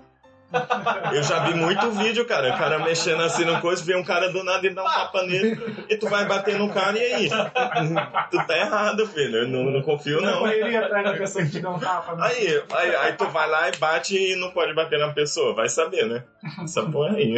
Eu 1.13 1.23
já 1.23 1.39
vi 1.45 1.53
muito 1.53 1.91
vídeo, 1.91 2.25
cara. 2.25 2.53
O 2.53 2.57
cara 2.57 2.79
mexendo 2.79 3.21
assim 3.23 3.45
no 3.45 3.59
coisa, 3.61 3.83
vê 3.83 3.95
um 3.95 4.03
cara 4.03 4.29
do 4.31 4.43
nada 4.43 4.65
e 4.65 4.73
dá 4.73 4.83
um 4.83 4.85
tapa 4.87 5.23
nele, 5.23 5.85
e 5.89 5.95
tu 5.95 6.07
vai 6.07 6.25
bater 6.25 6.57
no 6.57 6.69
cara 6.69 6.97
e 6.97 7.13
aí? 7.13 7.29
Tu 8.29 8.37
tá 8.47 8.57
errado, 8.57 9.05
filho. 9.07 9.37
Eu 9.39 9.47
não, 9.47 9.63
não 9.71 9.81
confio, 9.81 10.21
Não 10.21 10.45
atrás 10.45 11.03
da 11.05 11.13
pessoa 11.13 11.45
que 11.45 11.51
te 11.51 11.59
dá 11.59 11.69
um 11.69 11.79
tapa. 11.79 12.15
né? 12.15 12.23
Aí, 12.27 12.63
aí, 12.73 12.95
aí 12.95 13.13
tu 13.13 13.25
vai 13.27 13.49
lá 13.49 13.69
e 13.69 13.77
bate 13.77 14.15
e 14.17 14.35
não 14.35 14.51
pode 14.51 14.73
bater 14.73 14.99
na 14.99 15.11
pessoa. 15.13 15.53
Vai 15.55 15.69
saber, 15.69 16.07
né? 16.07 16.23
Essa 16.63 16.83
porra 16.83 17.15
aí. 17.15 17.35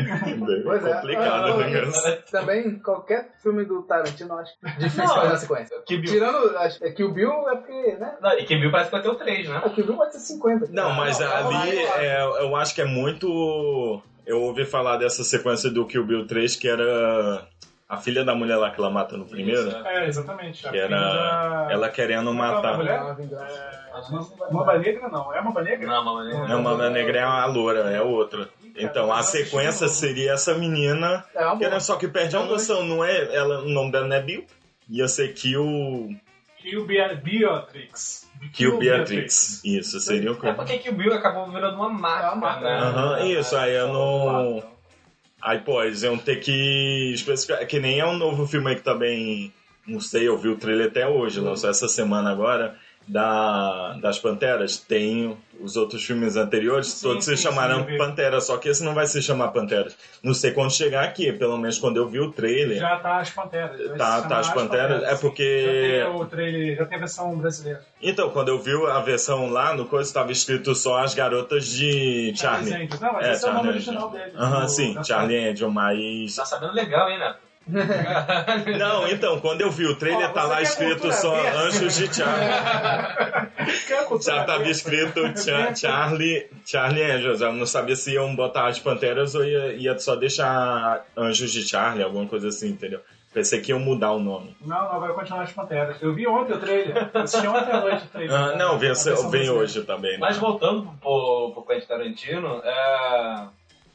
Pois 0.63 0.86
é. 0.86 0.93
complicado, 0.93 1.46
Ah, 1.53 1.58
né? 1.58 1.91
ah, 2.05 2.17
Também, 2.32 2.79
qualquer 2.79 3.29
filme 3.41 3.65
do 3.65 3.82
Tarantino, 3.84 4.34
eu 4.34 4.39
acho 4.39 4.51
difícil 4.77 5.03
Não, 5.03 5.15
fazer 5.15 5.27
uma 5.27 5.38
sequência. 5.38 5.77
Que 5.86 5.98
Bill. 5.98 6.12
Tirando, 6.12 6.58
acho, 6.58 6.84
é 6.84 6.91
que 6.91 7.03
o 7.03 7.12
Bill 7.12 7.50
é 7.50 7.55
porque, 7.55 7.96
né? 8.00 8.15
Não, 8.22 8.34
e 8.39 8.46
que 8.46 8.55
Bill 8.58 8.72
parece 8.72 8.89
que 8.89 8.96
vai 8.96 9.01
ter 9.03 9.10
o 9.10 9.15
3, 9.15 9.50
né? 9.50 9.62
O 9.65 9.70
que 9.72 9.82
o 9.82 9.86
Bill 9.86 9.96
pode 9.98 10.13
ser 10.13 10.20
50. 10.20 10.67
Não, 10.72 10.93
mas 10.93 11.20
Não, 11.20 11.27
ali 11.36 11.53
vai, 11.53 11.86
vai. 11.86 12.05
é, 12.05 12.22
eu 12.22 12.55
acho 12.55 12.74
que 12.75 12.82
é 12.82 12.86
muito. 12.86 13.02
Eu 14.25 14.41
ouvi 14.41 14.65
falar 14.65 14.98
dessa 14.98 15.24
sequência 15.24 15.69
do 15.69 15.86
Kill 15.86 16.05
Bill 16.05 16.25
3 16.25 16.55
que 16.55 16.67
era 16.67 17.45
a 17.89 17.98
filha 17.98 18.24
da 18.24 18.33
mulher 18.33 18.55
lá 18.55 18.72
que 18.72 18.79
ela 18.79 18.89
mata 18.89 19.17
no 19.17 19.25
primeiro. 19.25 19.67
Isso, 19.67 19.77
É, 19.86 20.07
exatamente. 20.07 20.65
A 20.65 20.72
Que 20.72 20.77
era 20.77 20.89
da- 20.98 21.67
ela 21.69 21.89
querendo 21.89 22.29
é 22.29 22.33
é 22.33 22.36
matar. 22.36 22.77
mulher? 22.77 22.98
É 22.98 23.01
uma 23.01 23.13
vingança. 23.13 23.45
É, 23.93 24.00
uma 24.10 24.50
Mamba 24.51 24.77
Negra 24.79 25.10
não, 25.10 25.33
é 25.33 25.41
Mamba 25.41 25.62
Negra? 25.62 25.88
Não, 25.88 26.83
É 26.83 26.89
negra 26.89 27.19
é 27.19 27.24
a 27.24 27.45
loura, 27.45 27.79
é 27.91 28.01
outra. 28.01 28.50
Então 28.75 29.12
a 29.13 29.22
sequência 29.22 29.88
seria 29.88 30.31
essa 30.33 30.55
menina, 30.55 31.24
É 31.36 31.55
que 31.57 31.63
era 31.65 31.79
só 31.79 31.95
que 31.98 32.07
perde 32.07 32.36
a 32.36 32.43
noção, 32.43 32.83
não 32.83 33.03
é? 33.03 33.36
Ela, 33.36 33.60
o 33.60 33.69
nome 33.69 33.91
dela 33.91 34.07
não 34.07 34.15
é 34.15 34.22
Bill? 34.22 34.45
Ia 34.89 35.07
ser 35.07 35.33
Kill, 35.33 36.15
Kill 36.57 36.86
Bea- 36.88 37.13
Beatrix. 37.15 38.23
Kill 38.51 38.77
Beatrix. 38.79 39.62
Isso, 39.63 40.00
seria 40.00 40.31
o 40.31 40.35
É 40.35 40.38
que. 40.39 40.53
porque 40.53 40.77
que 40.79 40.89
o 40.89 40.93
Bill 40.93 41.13
acabou 41.13 41.50
virando 41.51 41.75
uma 41.77 41.89
marca, 41.89 42.25
É 42.27 42.29
uma 42.31 42.35
marca. 42.35 42.62
né? 42.65 42.77
Aham, 42.77 43.25
isso, 43.27 43.55
aí 43.55 43.73
eu 43.73 43.88
não. 43.88 44.63
Aí, 45.41 45.59
pô, 45.59 45.83
eles 45.83 46.03
iam 46.03 46.17
ter 46.17 46.38
que 46.38 47.12
especificar. 47.13 47.65
Que 47.67 47.79
nem 47.79 48.00
é 48.00 48.05
um 48.05 48.17
novo 48.17 48.47
filme 48.47 48.69
aí 48.69 48.75
que 48.75 48.81
também. 48.81 49.53
Não 49.85 50.00
sei, 50.00 50.27
eu 50.27 50.38
vi 50.38 50.47
o 50.47 50.55
trailer 50.55 50.88
até 50.88 51.05
hoje, 51.07 51.41
lançou 51.41 51.69
essa 51.69 51.88
semana 51.89 52.31
agora. 52.31 52.75
Da, 53.07 53.93
das 54.01 54.17
Panteras. 54.19 54.77
Tem 54.77 55.38
os 55.60 55.75
outros 55.75 56.03
filmes 56.03 56.36
anteriores, 56.36 56.88
Sim, 56.88 57.07
todos 57.07 57.25
se 57.25 57.36
sim, 57.36 57.43
chamaram 57.43 57.86
sim. 57.86 57.98
Pantera, 57.98 58.39
só 58.41 58.57
que 58.57 58.69
esse 58.69 58.83
não 58.83 58.93
vai 58.93 59.05
se 59.07 59.22
chamar 59.22 59.50
Panteras. 59.50 59.95
Não 60.22 60.33
sei 60.33 60.51
quando 60.51 60.72
chegar 60.72 61.03
aqui, 61.03 61.31
pelo 61.33 61.57
menos 61.57 61.77
quando 61.77 61.98
eu 61.98 62.07
vi 62.07 62.19
o 62.19 62.31
trailer. 62.31 62.79
Já 62.79 62.98
tá 63.00 63.19
as 63.19 63.29
Panteras. 63.29 63.79
se 63.79 63.98
Tá, 63.98 64.22
tá 64.22 64.39
as 64.39 64.50
Panteras. 64.53 65.03
É 65.03 65.15
porque. 65.15 65.98
Já 66.00 66.05
tem 66.05 66.15
o 66.22 66.25
trailer, 66.25 66.77
já 66.77 66.86
tem 66.86 66.95
a 66.98 67.00
versão 67.00 67.38
brasileira. 67.38 67.81
Então, 68.01 68.29
quando 68.29 68.50
eu 68.50 68.60
vi 68.60 68.72
a 68.88 69.00
versão 69.00 69.50
lá, 69.50 69.74
no 69.74 69.86
coisa 69.86 70.10
estava 70.10 70.31
escrito 70.31 70.74
só 70.75 71.00
as 71.00 71.13
garotas 71.13 71.67
de 71.67 72.33
Charlie. 72.36 72.69
Charlie. 72.72 72.89
Não, 73.01 73.13
mas 73.13 73.25
É, 73.27 73.31
esse 73.33 73.45
é 73.45 73.50
o 73.50 73.53
nome 73.53 73.63
Charlie 73.63 73.69
original 73.69 74.10
dele. 74.10 74.31
Aham, 74.36 74.62
Do- 74.62 74.69
sim, 74.69 74.93
da 74.93 75.03
Charlie 75.03 75.50
Angel, 75.50 75.69
mas. 75.72 76.36
Tá 76.36 76.45
sabendo 76.45 76.74
legal, 76.74 77.10
hein, 77.10 77.19
Neto? 77.19 77.39
Não, 78.77 79.08
então, 79.08 79.39
quando 79.39 79.62
eu 79.62 79.72
vi 79.72 79.86
o 79.86 79.96
trailer, 79.96 80.29
Ó, 80.29 80.34
tá 80.34 80.43
lá 80.43 80.62
escrito 80.62 81.12
só 81.13 81.34
verde? 81.36 81.58
Anjos 81.58 81.96
de 81.96 82.13
Charlie. 82.13 82.50
Já 84.24 84.43
tava 84.43 84.67
escrito 84.70 85.22
Cha- 85.41 85.74
Charlie, 85.75 86.48
Charlie 86.65 87.03
Angels. 87.03 87.41
Eu 87.41 87.53
não 87.53 87.65
sabia 87.65 87.96
se 87.96 88.12
iam 88.13 88.36
botar 88.36 88.67
as 88.67 88.79
panteras 88.79 89.34
ou 89.36 89.43
ia, 89.43 89.74
ia 89.74 89.98
só 90.00 90.15
deixar 90.15 91.05
Anjos 91.17 91.51
de 91.51 91.67
Charlie, 91.67 92.03
alguma 92.03 92.27
coisa 92.27 92.50
assim, 92.50 92.70
entendeu? 92.70 93.00
Pensei 93.34 93.62
que 93.62 93.72
iam 93.72 93.79
mudar 93.79 94.12
o 94.12 94.20
nome. 94.20 94.55
Não, 94.63 94.93
não, 94.93 95.00
vai 95.00 95.12
continuar 95.12 95.41
as 95.41 95.51
Panteras. 95.51 96.00
Eu 96.03 96.13
vi 96.13 96.27
ontem 96.27 96.53
o 96.53 96.60
trailer. 96.60 97.10
Eu 97.12 97.22
assisti 97.22 97.48
ontem 97.48 97.72
à 97.72 97.82
noite 97.82 98.03
o 98.05 98.08
trailer. 98.10 98.36
Ah, 98.38 98.55
não, 98.55 98.77
vem, 98.77 98.91
vem 99.32 99.50
hoje 99.50 99.82
também. 99.82 100.12
né? 100.12 100.17
Mas 100.20 100.38
voltando 100.38 100.84
pro, 101.01 101.50
pro 101.51 101.65
Quentin 101.65 101.88
Tarantino, 101.88 102.62
é. 102.63 103.48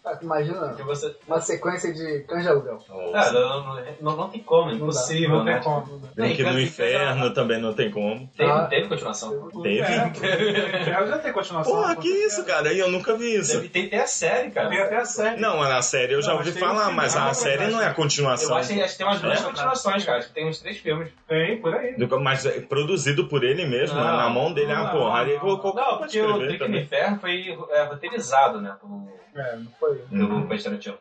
Ah, 0.09 0.19
Imagina 0.23 0.75
Que 0.75 0.83
você. 0.83 1.15
uma 1.27 1.41
sequência 1.41 1.93
de 1.93 2.21
Canja 2.21 2.51
Aluguel. 2.51 2.79
É, 3.15 3.31
não, 3.33 3.65
não, 3.65 3.83
não, 4.01 4.17
não 4.17 4.29
tem 4.31 4.43
como, 4.43 4.71
é 4.71 4.73
Não 4.73 4.79
dá, 4.79 4.85
impossível, 4.85 5.29
Não 5.37 5.45
né? 5.45 5.55
tem 5.55 5.63
como. 5.63 6.01
Tem 6.17 6.35
que 6.37 6.43
ir 6.43 6.45
no 6.47 6.53
Tem- 6.55 6.63
inferno 6.65 7.35
também 7.35 7.61
não 7.61 7.73
tem 7.75 7.91
como. 7.91 8.29
Teve, 8.37 8.51
Ah. 8.51 8.67
teve 8.67 8.89
continuação. 8.89 9.49
Teve? 9.63 9.81
É, 9.81 10.13
já 11.09 11.19
tem 11.19 11.33
continuação. 11.33 11.73
Porra, 11.75 11.97
que 11.97 12.09
isso, 12.09 12.45
cara? 12.45 12.73
Eu 12.73 12.91
nunca 12.91 13.15
vi 13.17 13.37
isso. 13.37 13.55
Deve 13.55 13.69
ter 13.69 13.87
até 13.87 13.99
a 14.03 14.07
série, 14.07 14.51
cara. 14.51 14.69
Tem 14.69 14.81
até 14.81 14.97
a 14.97 15.05
série. 15.05 15.41
Não, 15.41 15.61
na 15.61 15.83
série 15.83 16.15
eu 16.15 16.23
já 16.23 16.31
Não, 16.33 16.39
ouvi 16.39 16.53
tem 16.53 16.63
um 16.63 16.67
falar, 16.67 16.91
mas 16.91 17.15
é 17.15 17.19
a 17.19 17.23
uma 17.25 17.35
série 17.35 17.67
não 17.69 17.81
é 17.81 17.87
a 17.87 17.89
Eu 17.91 17.95
continuação. 17.95 18.57
acho 18.57 18.73
que 18.73 18.81
acho 18.83 18.93
que 18.93 18.99
tem 18.99 19.07
umas 19.07 19.21
duas 19.21 19.41
É. 19.41 19.45
continuações, 19.45 20.05
cara. 20.05 20.19
Acho 20.19 20.29
que 20.29 20.35
tem 20.35 20.49
uns 20.49 20.59
três 20.61 20.79
filmes. 20.79 21.11
Tem, 21.27 21.61
por 21.61 21.75
aí. 21.75 21.95
Do- 21.97 22.19
Mas 22.21 22.45
é 22.47 22.61
produzido 22.61 23.29
por 23.29 23.45
ele 23.45 23.67
mesmo, 23.67 23.97
Não, 23.99 24.05
na 24.17 24.29
mão 24.29 24.53
dele, 24.53 24.73
não, 24.75 24.87
ah, 24.87 24.91
porra. 24.91 25.23
Ele 25.23 25.35
não. 25.39 25.59
porque 25.99 26.21
o 26.21 26.37
no 26.39 26.59
também. 26.59 26.83
Inferno 26.83 27.19
foi 27.21 27.57
é, 27.71 27.83
roteirizado, 27.85 28.61
né? 28.61 28.75
É, 29.37 29.57
não 29.57 29.71
foi. 29.79 29.98
Pelo 30.09 30.35
Uhum. 30.35 30.47
Quentin 30.47 30.65
Tarantino. 30.65 30.99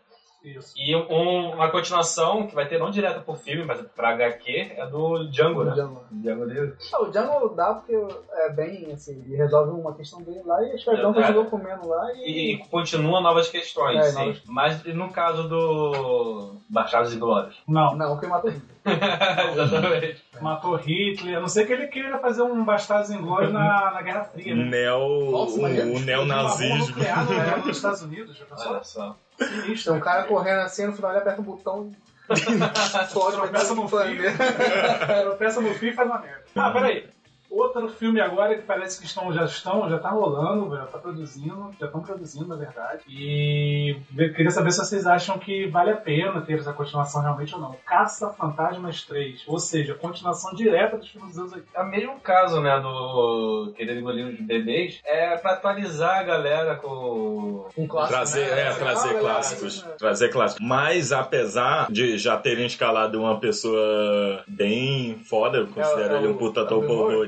Isso. 0.55 0.73
E 0.77 0.95
um- 0.95 1.51
uma 1.53 1.69
continuação 1.69 2.47
que 2.47 2.55
vai 2.55 2.67
ter 2.67 2.77
não 2.79 2.89
direta 2.91 3.19
por 3.19 3.37
filme, 3.37 3.63
mas 3.65 3.81
pra 3.95 4.09
HQ, 4.09 4.73
é 4.77 4.85
do 4.87 5.29
Django, 5.29 5.61
O 5.61 5.63
né? 5.65 5.71
Django. 5.73 6.03
Django 6.11 6.45
dele. 6.47 6.73
Ah, 6.93 7.01
o 7.03 7.09
Django 7.11 7.49
dá 7.49 7.73
porque 7.73 7.95
é 8.33 8.49
bem 8.51 8.91
assim, 8.93 9.21
ele 9.25 9.35
resolve 9.35 9.71
uma 9.71 9.93
questão 9.93 10.21
dele 10.21 10.41
lá 10.45 10.61
e 10.63 10.71
a 10.71 10.75
Esquadrão 10.75 11.11
É, 11.11 11.13
continua 11.13 11.45
comendo 11.45 11.87
lá 11.87 12.13
e. 12.13 12.53
E 12.53 12.57
continua 12.69 13.21
novas 13.21 13.49
questões, 13.49 13.97
É, 13.97 14.03
sim. 14.03 14.19
novas- 14.19 14.41
Mas 14.45 14.83
no 14.85 15.09
caso 15.11 15.47
do 15.49 16.55
Baixados 16.69 17.13
e 17.13 17.17
Glórios. 17.17 17.55
Não, 17.67 17.95
Não, 17.95 18.19
quem 18.19 18.29
matou 18.29 18.49
ele. 18.49 18.61
Exatamente. 19.51 20.23
matou 20.41 20.75
Hitler, 20.75 21.37
a 21.37 21.41
não 21.41 21.47
ser 21.47 21.65
que 21.65 21.73
ele 21.73 21.87
queira 21.87 22.19
fazer 22.19 22.41
um 22.43 22.63
Bastardos 22.63 23.09
Inglórios 23.11 23.51
na, 23.51 23.91
na 23.91 24.01
Guerra 24.01 24.23
Fria, 24.25 24.55
né? 24.55 24.63
Neo, 24.65 25.31
Nossa, 25.31 25.57
o 25.57 25.61
bomba 25.61 25.99
neonazismo. 26.05 26.87
nuclear 26.87 27.25
no- 27.25 27.57
nos 27.67 27.75
Estados 27.77 28.01
Unidos, 28.03 28.37
já 28.37 28.45
pensou? 28.45 28.71
Olha 28.71 28.83
só. 28.83 29.15
Sinistro. 29.39 29.91
Tem 29.93 30.01
um 30.01 30.03
cara 30.03 30.23
correndo 30.23 30.59
assim, 30.61 30.85
no 30.85 30.93
final 30.93 31.11
ele 31.11 31.19
aperta 31.19 31.41
o 31.41 31.43
botão 31.43 31.91
Tropeça 32.29 33.73
no 33.73 33.87
fio. 33.87 33.99
planeta. 33.99 35.21
Tropeça 35.23 35.61
no 35.61 35.73
fio 35.73 35.89
e 35.89 35.93
faz 35.93 36.09
uma 36.09 36.19
merda. 36.19 36.43
Ah, 36.55 36.71
peraí. 36.71 37.09
Outro 37.49 37.87
filme 37.89 38.19
agora 38.19 38.55
que 38.55 38.61
parece 38.63 38.99
que 38.99 39.05
estão, 39.05 39.31
já 39.31 39.45
estão, 39.45 39.89
já 39.89 39.97
tá 39.97 40.09
rolando, 40.09 40.75
já 40.75 40.85
tá 40.85 40.97
produzindo, 40.97 41.71
já 41.79 41.85
estão 41.85 42.01
produzindo, 42.01 42.47
na 42.47 42.55
verdade. 42.55 43.01
E 43.07 43.95
eu 44.17 44.33
queria 44.33 44.51
saber 44.51 44.71
se 44.71 44.79
vocês 44.79 45.07
acham 45.07 45.39
que 45.39 45.65
vale 45.67 45.91
a 45.91 45.95
pena 45.97 46.41
ter 46.41 46.59
essa 46.59 46.73
continuação 46.73 47.21
realmente 47.21 47.55
ou 47.55 47.61
não. 47.61 47.75
Caça 47.85 48.33
Fantasmas 48.33 49.03
3, 49.03 49.43
ou 49.47 49.59
seja, 49.59 49.93
continuação 49.95 50.53
direta 50.53 50.97
dos 50.97 51.07
filmes 51.09 51.29
dos 51.31 51.39
anos 51.39 51.53
80. 51.53 51.69
É 51.73 51.81
o 51.81 51.87
mesmo 51.87 52.19
caso, 52.19 52.61
né, 52.61 52.79
do 52.79 53.73
Querido 53.75 54.01
Golinho 54.01 54.35
de 54.35 54.43
Bebês. 54.43 54.99
É 55.05 55.37
pra 55.37 55.53
atualizar 55.53 56.19
a 56.19 56.23
galera 56.23 56.75
com... 56.75 57.67
Um 57.77 57.87
clássico. 57.87 58.13
Trazer, 58.13 58.45
né? 58.55 58.61
é, 58.61 58.67
Ah, 58.67 58.73
trazer 58.75 59.07
legal, 59.07 59.21
clássicos. 59.21 59.83
né? 59.83 59.91
Trazer 59.97 60.29
clássicos. 60.29 60.65
Mas 60.67 61.11
apesar 61.11 61.91
de 61.91 62.17
já 62.17 62.37
terem 62.37 62.65
escalado 62.65 63.19
uma 63.19 63.39
pessoa 63.39 64.43
bem 64.47 65.17
foda, 65.25 65.59
eu 65.59 65.67
considero 65.67 66.13
É, 66.13 66.17
é 66.17 66.19
ele 66.19 66.27
um 66.27 66.37
puta 66.37 66.59
é 66.59 66.63
o 66.63 66.65
ator, 66.65 66.81
Bill 66.81 67.27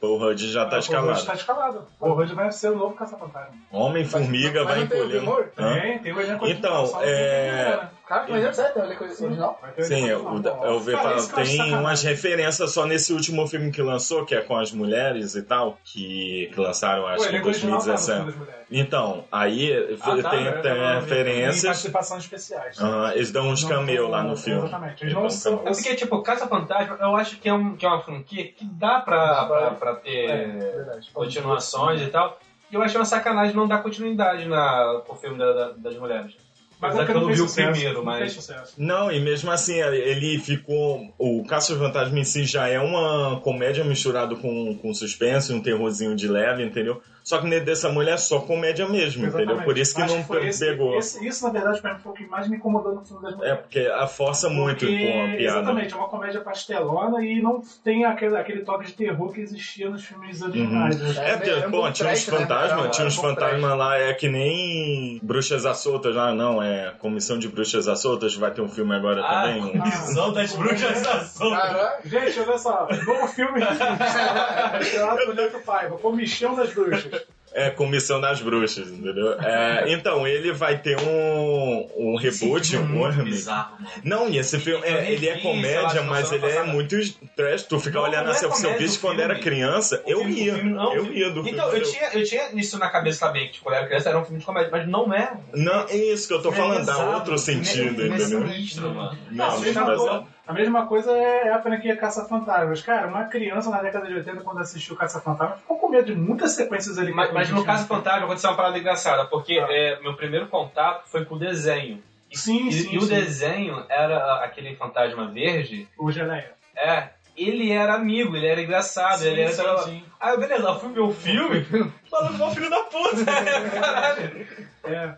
Paul? 0.00 0.18
Rudd. 0.18 0.18
Paul 0.18 0.18
Rudd 0.18 0.40
já 0.52 0.64
tá 0.66 0.76
O 0.76 0.78
Hood 0.78 0.84
escalado. 0.86 1.26
tá 1.26 1.34
escalado. 1.34 1.86
O 2.00 2.08
Hood 2.10 2.34
vai 2.34 2.50
ser 2.52 2.70
o 2.70 2.76
novo 2.76 2.94
Caça-Fantasma. 2.94 3.54
Homem-Formiga 3.72 4.64
vai 4.64 4.86
tem. 4.86 5.20
Murray? 5.20 5.48
Hã? 5.58 5.80
Tem, 5.80 5.98
tem 5.98 6.12
o 6.12 6.20
elenco 6.20 6.46
Então, 6.46 6.88
tem 6.88 7.08
é- 7.08 7.76
né? 7.82 7.90
Cara, 8.08 8.24
mas 8.26 8.42
é 8.42 8.52
sério, 8.54 8.72
tem 8.72 8.82
o 8.82 8.86
elenco 8.86 9.04
original? 9.04 9.60
Sim, 9.80 9.94
elenco 10.08 10.08
eu, 10.22 10.26
original. 10.32 10.64
eu 10.64 10.72
ouvi 10.74 10.92
Cara, 10.92 11.10
eu 11.10 11.16
acho 11.16 11.34
tem 11.34 11.74
umas 11.74 12.02
referências 12.02 12.72
só 12.72 12.86
nesse 12.86 13.12
último 13.12 13.46
filme 13.46 13.70
que 13.70 13.82
lançou, 13.82 14.24
que 14.24 14.34
é 14.34 14.40
com 14.40 14.56
as 14.56 14.72
mulheres 14.72 15.34
e 15.34 15.42
tal, 15.42 15.78
que, 15.84 16.50
que 16.54 16.58
lançaram 16.60 17.06
acho 17.06 17.24
que 17.24 17.26
em 17.26 17.28
elenco 17.34 17.48
original 17.48 17.78
tá 17.80 17.92
no 17.92 17.98
filme 17.98 18.06
2017. 18.14 18.26
das 18.26 18.34
mulheres. 18.36 18.58
Então, 18.70 19.24
aí 19.32 19.96
Ah, 20.00 20.22
tá, 20.22 20.30
tem, 20.30 20.44
né? 20.44 20.52
tem 20.52 20.72
Em 20.72 20.94
referências, 21.00 21.64
participações 21.64 22.22
especiais. 22.24 22.76
eles 23.14 23.30
dão 23.30 23.48
uns 23.48 23.62
Não 23.62 23.68
cameo 23.70 24.02
são- 24.02 24.10
lá 24.10 24.22
no 24.22 24.36
filme. 24.36 24.60
Exatamente. 24.60 25.04
Eles 25.04 25.14
não 25.14 25.30
são. 25.30 25.54
É 25.66 25.70
porque, 25.72 25.94
tipo, 25.94 26.22
Caça 26.22 26.46
Fantasma, 26.46 26.96
eu 27.00 27.16
acho 27.16 27.36
que 27.38 27.48
é, 27.48 27.52
um, 27.52 27.76
que 27.76 27.84
é 27.84 27.88
uma 27.88 28.00
franquia 28.02 28.44
que 28.52 28.64
dá 28.64 29.00
pra, 29.00 29.26
Dá 29.26 29.44
pra- 29.46 29.70
pra, 29.72 29.87
pra 29.94 30.02
ter 30.02 30.30
É, 30.30 31.00
continuações 31.12 32.00
e 32.02 32.06
tal. 32.06 32.38
E 32.70 32.74
eu 32.74 32.82
achei 32.82 32.98
uma 32.98 33.04
sacanagem 33.04 33.54
não 33.56 33.66
dar 33.66 33.78
continuidade 33.82 34.44
na, 34.46 35.02
pro 35.06 35.14
filme 35.16 35.38
da- 35.38 35.52
da- 35.52 35.72
das 35.72 35.96
mulheres. 35.96 36.36
Mas 36.80 36.96
é 36.96 37.04
que 37.04 37.10
eu 37.10 37.20
não 37.20 37.26
vi 37.26 37.40
o 37.42 37.52
primeiro, 37.52 38.04
mas... 38.04 38.32
sucesso. 38.34 38.74
Não, 38.78 39.10
e 39.10 39.18
mesmo 39.18 39.50
assim, 39.50 39.80
ele 39.80 40.38
ficou. 40.38 41.12
O 41.18 41.44
Caça 41.44 41.76
Fantasma 41.76 42.16
em 42.20 42.22
si 42.24 42.44
já 42.44 42.68
é 42.68 42.78
uma 42.78 43.40
comédia 43.40 43.82
misturada 43.82 44.36
com, 44.36 44.76
com 44.76 44.94
suspense, 44.94 45.52
um 45.52 45.60
terrorzinho 45.60 46.14
de 46.14 46.28
leve, 46.28 46.62
entendeu? 46.64 47.02
Só 47.28 47.36
que 47.40 47.46
nele 47.46 47.62
dessa 47.66 47.90
mulher 47.90 48.14
é 48.14 48.16
só 48.16 48.40
comédia 48.40 48.88
mesmo, 48.88 49.26
entendeu? 49.26 49.40
Exatamente. 49.40 49.64
Por 49.66 49.76
isso 49.76 49.94
que 49.94 50.00
Acho 50.00 50.16
não 50.16 50.24
foi 50.24 50.46
esse- 50.48 50.64
pegou. 50.64 50.96
esse- 50.98 51.26
isso, 51.26 51.44
na 51.44 51.50
verdade, 51.52 51.78
pra 51.82 51.92
mim 51.92 52.00
foi 52.00 52.12
o 52.12 52.14
que 52.14 52.26
mais 52.26 52.48
me 52.48 52.56
incomodou 52.56 52.94
no 52.94 53.04
filme 53.04 53.22
das 53.22 53.34
É, 53.34 53.36
mulheres. 53.36 53.60
porque 53.60 53.80
a 53.80 54.06
força 54.06 54.48
muito 54.48 54.86
Porque, 54.86 54.96
com 55.12 55.24
a 55.24 55.36
piada. 55.36 55.58
Exatamente, 55.58 55.92
é 55.92 55.96
uma 55.98 56.08
comédia 56.08 56.40
pastelona 56.40 57.22
e 57.22 57.42
não 57.42 57.60
tem 57.84 58.06
aquele, 58.06 58.34
aquele 58.34 58.62
toque 58.62 58.86
de 58.86 58.92
terror 58.94 59.30
que 59.30 59.42
existia 59.42 59.90
nos 59.90 60.06
filmes 60.06 60.40
originais. 60.40 60.98
né? 60.98 61.14
É, 61.32 61.36
porque, 61.36 61.50
É, 61.50 61.58
é 61.58 61.60
pô, 61.68 61.82
muito 61.82 61.94
tinha 61.96 62.08
uns 62.10 62.26
né? 62.26 62.38
fantasmas, 62.38 62.78
Era- 62.80 62.88
tinha 62.88 63.06
uns 63.06 63.18
era 63.18 63.26
muito 63.26 63.40
fantasmas 63.40 63.76
lá, 63.78 63.98
é 63.98 64.14
que 64.14 64.28
nem 64.30 65.20
Bruxas 65.22 65.66
à 65.66 65.74
Soltas 65.74 66.16
lá, 66.16 66.32
não, 66.32 66.62
é 66.62 66.94
Comissão 66.98 67.38
de 67.38 67.46
Bruxas 67.46 67.88
à 67.88 67.94
Soltas, 67.94 68.34
vai 68.36 68.52
ter 68.52 68.62
um 68.62 68.70
filme 68.70 68.94
agora 68.94 69.20
Ah, 69.22 69.42
também. 69.42 69.70
Comissão 69.78 70.32
das 70.32 70.54
Bruxas. 70.56 71.02
Caralho. 71.38 71.88
Gente, 72.06 72.40
olha 72.40 72.56
só, 72.56 72.88
novo 73.06 73.28
filme 73.28 73.60
estrelado 74.80 75.26
por 75.26 75.34
Neto 75.34 75.58
Paiva, 75.60 75.98
Comichão 75.98 76.54
das 76.54 76.72
Bruxas. 76.72 77.17
É, 77.58 77.70
Comissão 77.70 78.20
das 78.20 78.40
Bruxas, 78.40 78.88
entendeu? 78.88 79.32
É, 79.40 79.84
então, 79.92 80.26
ele 80.26 80.52
vai 80.52 80.78
ter 80.78 80.96
um, 81.00 81.88
um 81.96 82.16
reboot, 82.16 82.76
um 82.76 83.02
remake. 83.08 83.22
bizarro, 83.30 83.72
mano. 83.80 83.90
Não, 84.04 84.28
e 84.28 84.38
esse 84.38 84.58
filme, 84.60 84.84
é, 84.86 85.10
ele 85.12 85.28
é 85.28 85.38
comédia, 85.38 85.88
tipo, 85.88 86.04
mas 86.04 86.30
ele 86.30 86.46
é 86.46 86.48
passada. 86.50 86.66
muito 86.72 86.96
trash. 87.34 87.62
Tu 87.64 87.80
fica 87.80 87.98
Não, 87.98 88.02
olhando 88.04 88.24
não 88.26 88.32
é 88.32 88.36
assim, 88.36 88.40
se 88.40 88.44
eu 88.46 88.50
comédia 88.52 88.78
visse 88.78 88.98
do 88.98 89.00
quando 89.00 89.20
era 89.20 89.38
criança, 89.38 90.02
eu 90.06 90.18
filme- 90.20 90.34
o 90.34 90.38
ia. 90.44 90.54
filme- 90.54 90.70
não, 90.70 90.90
o 90.90 90.94
eu 90.94 91.04
filme- 91.04 91.18
ia 91.18 91.28
do 91.30 91.34
filme. 91.42 91.50
Então, 91.50 91.72
eu 91.72 91.82
tinha, 91.82 92.08
eu 92.12 92.24
tinha 92.24 92.48
isso 92.54 92.78
na 92.78 92.88
cabeça 92.90 93.26
também, 93.26 93.46
que 93.46 93.52
tipo, 93.54 93.64
quando 93.64 93.74
eu 93.74 93.78
era 93.78 93.86
criança 93.88 94.08
era 94.08 94.18
um 94.18 94.24
filme 94.24 94.38
de 94.40 94.46
comédia, 94.46 94.68
mas 94.70 94.88
não 94.88 95.12
é. 95.12 95.32
Não, 95.54 95.86
é 95.88 95.96
isso 95.96 96.28
que 96.28 96.34
eu 96.34 96.42
tô 96.42 96.50
É 96.52 96.56
falando, 96.56 96.86
dá 96.86 97.16
outro 97.16 97.34
é- 97.34 97.38
sentido, 97.38 98.02
é 98.02 98.06
entendeu? 98.06 98.46
sinistro, 98.46 98.94
mano. 98.94 99.18
Não, 99.30 99.44
a, 99.44 99.50
mas 99.50 99.60
mesma 99.60 99.84
mas 99.84 99.96
coisa, 99.98 100.24
a 100.48 100.52
mesma 100.54 100.86
coisa 100.86 101.12
é 101.12 101.50
a 101.50 101.60
franquia 101.62 101.94
Caça-Fantasmas. 101.96 102.80
Cara, 102.82 103.06
uma 103.06 103.24
criança 103.26 103.70
na 103.70 103.82
década 103.82 104.08
de 104.08 104.14
80, 104.14 104.40
quando 104.42 104.58
assistiu 104.60 104.96
Caça-Fantasmas, 104.96 105.60
ficou 105.60 105.78
com 105.78 105.88
medo 105.90 106.06
de 106.06 106.14
muitas 106.18 106.52
sequências 106.52 106.98
ali. 106.98 107.12
Mas, 107.12 107.32
mas 107.32 107.50
no 107.50 107.62
Fantasma 107.64 108.24
aconteceu 108.24 108.50
uma 108.50 108.56
parada 108.56 108.78
engraçada, 108.78 109.26
porque 109.26 109.58
Ah. 109.58 109.66
é, 109.70 110.00
meu 110.00 110.14
primeiro 110.16 110.46
contato 110.48 111.06
foi 111.08 111.24
com 111.24 111.34
o 111.34 111.38
desenho. 111.38 112.02
E, 112.30 112.36
Sim, 112.38 112.68
e- 112.68 112.72
sim, 112.72 112.94
e 112.94 112.98
o 112.98 113.02
sim. 113.02 113.08
desenho 113.14 113.84
era 113.88 114.42
aquele 114.44 114.74
fantasma 114.76 115.28
verde, 115.30 115.86
O 115.98 116.10
Geleia. 116.10 116.52
é. 116.76 117.10
Ele 117.36 117.70
era 117.70 117.94
amigo, 117.94 118.34
ele 118.36 118.48
era 118.48 118.60
engraçado, 118.60 119.22
ele 119.24 119.42
era. 119.42 119.52
sim, 119.52 119.62
sim. 119.84 120.04
Ah, 120.18 120.36
beleza, 120.36 120.74
fui 120.74 120.92
ver 120.92 121.00
o 121.00 121.12
filme, 121.12 121.64
falando 122.10 122.34
igual 122.34 122.50
filho 122.50 122.68
da 122.68 122.80
puta, 122.80 123.24
caralho. 123.80 124.46
É. 124.84 125.14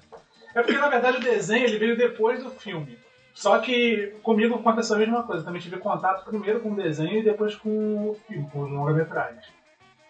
É 0.55 0.63
porque, 0.63 0.77
na 0.79 0.89
verdade, 0.91 1.17
o 1.17 1.21
desenho 1.21 1.65
ele 1.65 1.79
veio 1.79 1.97
depois 1.97 2.43
do 2.45 2.51
filme. 2.51 2.99
Só 3.35 3.59
que 3.59 4.15
comigo 4.23 4.57
aconteceu 4.57 4.97
a 4.97 4.99
mesma 4.99 5.23
coisa. 5.23 5.45
Também 5.45 5.61
tive 5.61 5.77
contato 5.79 6.25
primeiro 6.25 6.61
com 6.61 6.73
o 6.73 6.77
desenho 6.77 7.19
e 7.19 7.23
depois 7.23 7.55
com 7.55 7.71
o 8.11 8.15
filme, 8.27 8.49
com 8.51 8.63
os 8.63 8.71
longa-metragens. 8.71 9.45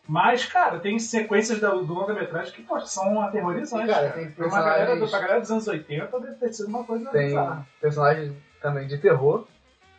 Mas, 0.08 0.44
cara, 0.46 0.80
tem 0.80 0.98
sequências 0.98 1.60
da- 1.60 1.70
do 1.70 1.92
longa-metragem 1.94 2.52
que 2.52 2.62
pô, 2.62 2.80
são 2.80 3.20
aterrorizantes. 3.22 3.86
Cara, 3.94 4.08
cara. 4.10 4.18
tem 4.20 4.30
Pra 4.32 4.46
uma 4.46 4.56
galera, 4.58 4.76
personagens- 4.78 5.10
pra 5.10 5.20
galera 5.20 5.40
dos 5.40 5.50
anos 5.52 5.68
80 5.68 6.20
deve 6.20 6.34
ter 6.34 6.52
sido 6.52 6.68
uma 6.68 6.82
coisa 6.84 7.08
Tem 7.10 7.26
bizarra. 7.28 7.66
personagens 7.80 8.32
também 8.60 8.86
de 8.88 8.98
terror, 8.98 9.46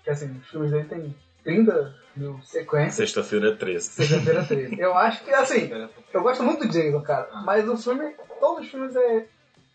que 0.04 0.10
assim, 0.10 0.32
os 0.42 0.50
filmes 0.50 0.72
dele 0.72 0.86
tem 0.90 1.16
30 1.44 1.96
mil 2.16 2.38
sequências. 2.44 2.96
Sexta-feira 2.96 3.56
13. 3.56 3.88
Sexta-feira 3.90 4.44
13. 4.44 4.78
Eu 4.82 4.98
acho 4.98 5.24
que, 5.24 5.32
assim, 5.34 5.72
eu 6.12 6.22
gosto 6.22 6.44
muito 6.44 6.68
do 6.68 6.74
Jason, 6.74 7.02
cara. 7.02 7.30
Mas 7.46 7.70
o 7.70 7.78
filme, 7.78 8.14
todos 8.40 8.66
os 8.66 8.70
filmes 8.72 8.94
é 8.96 9.26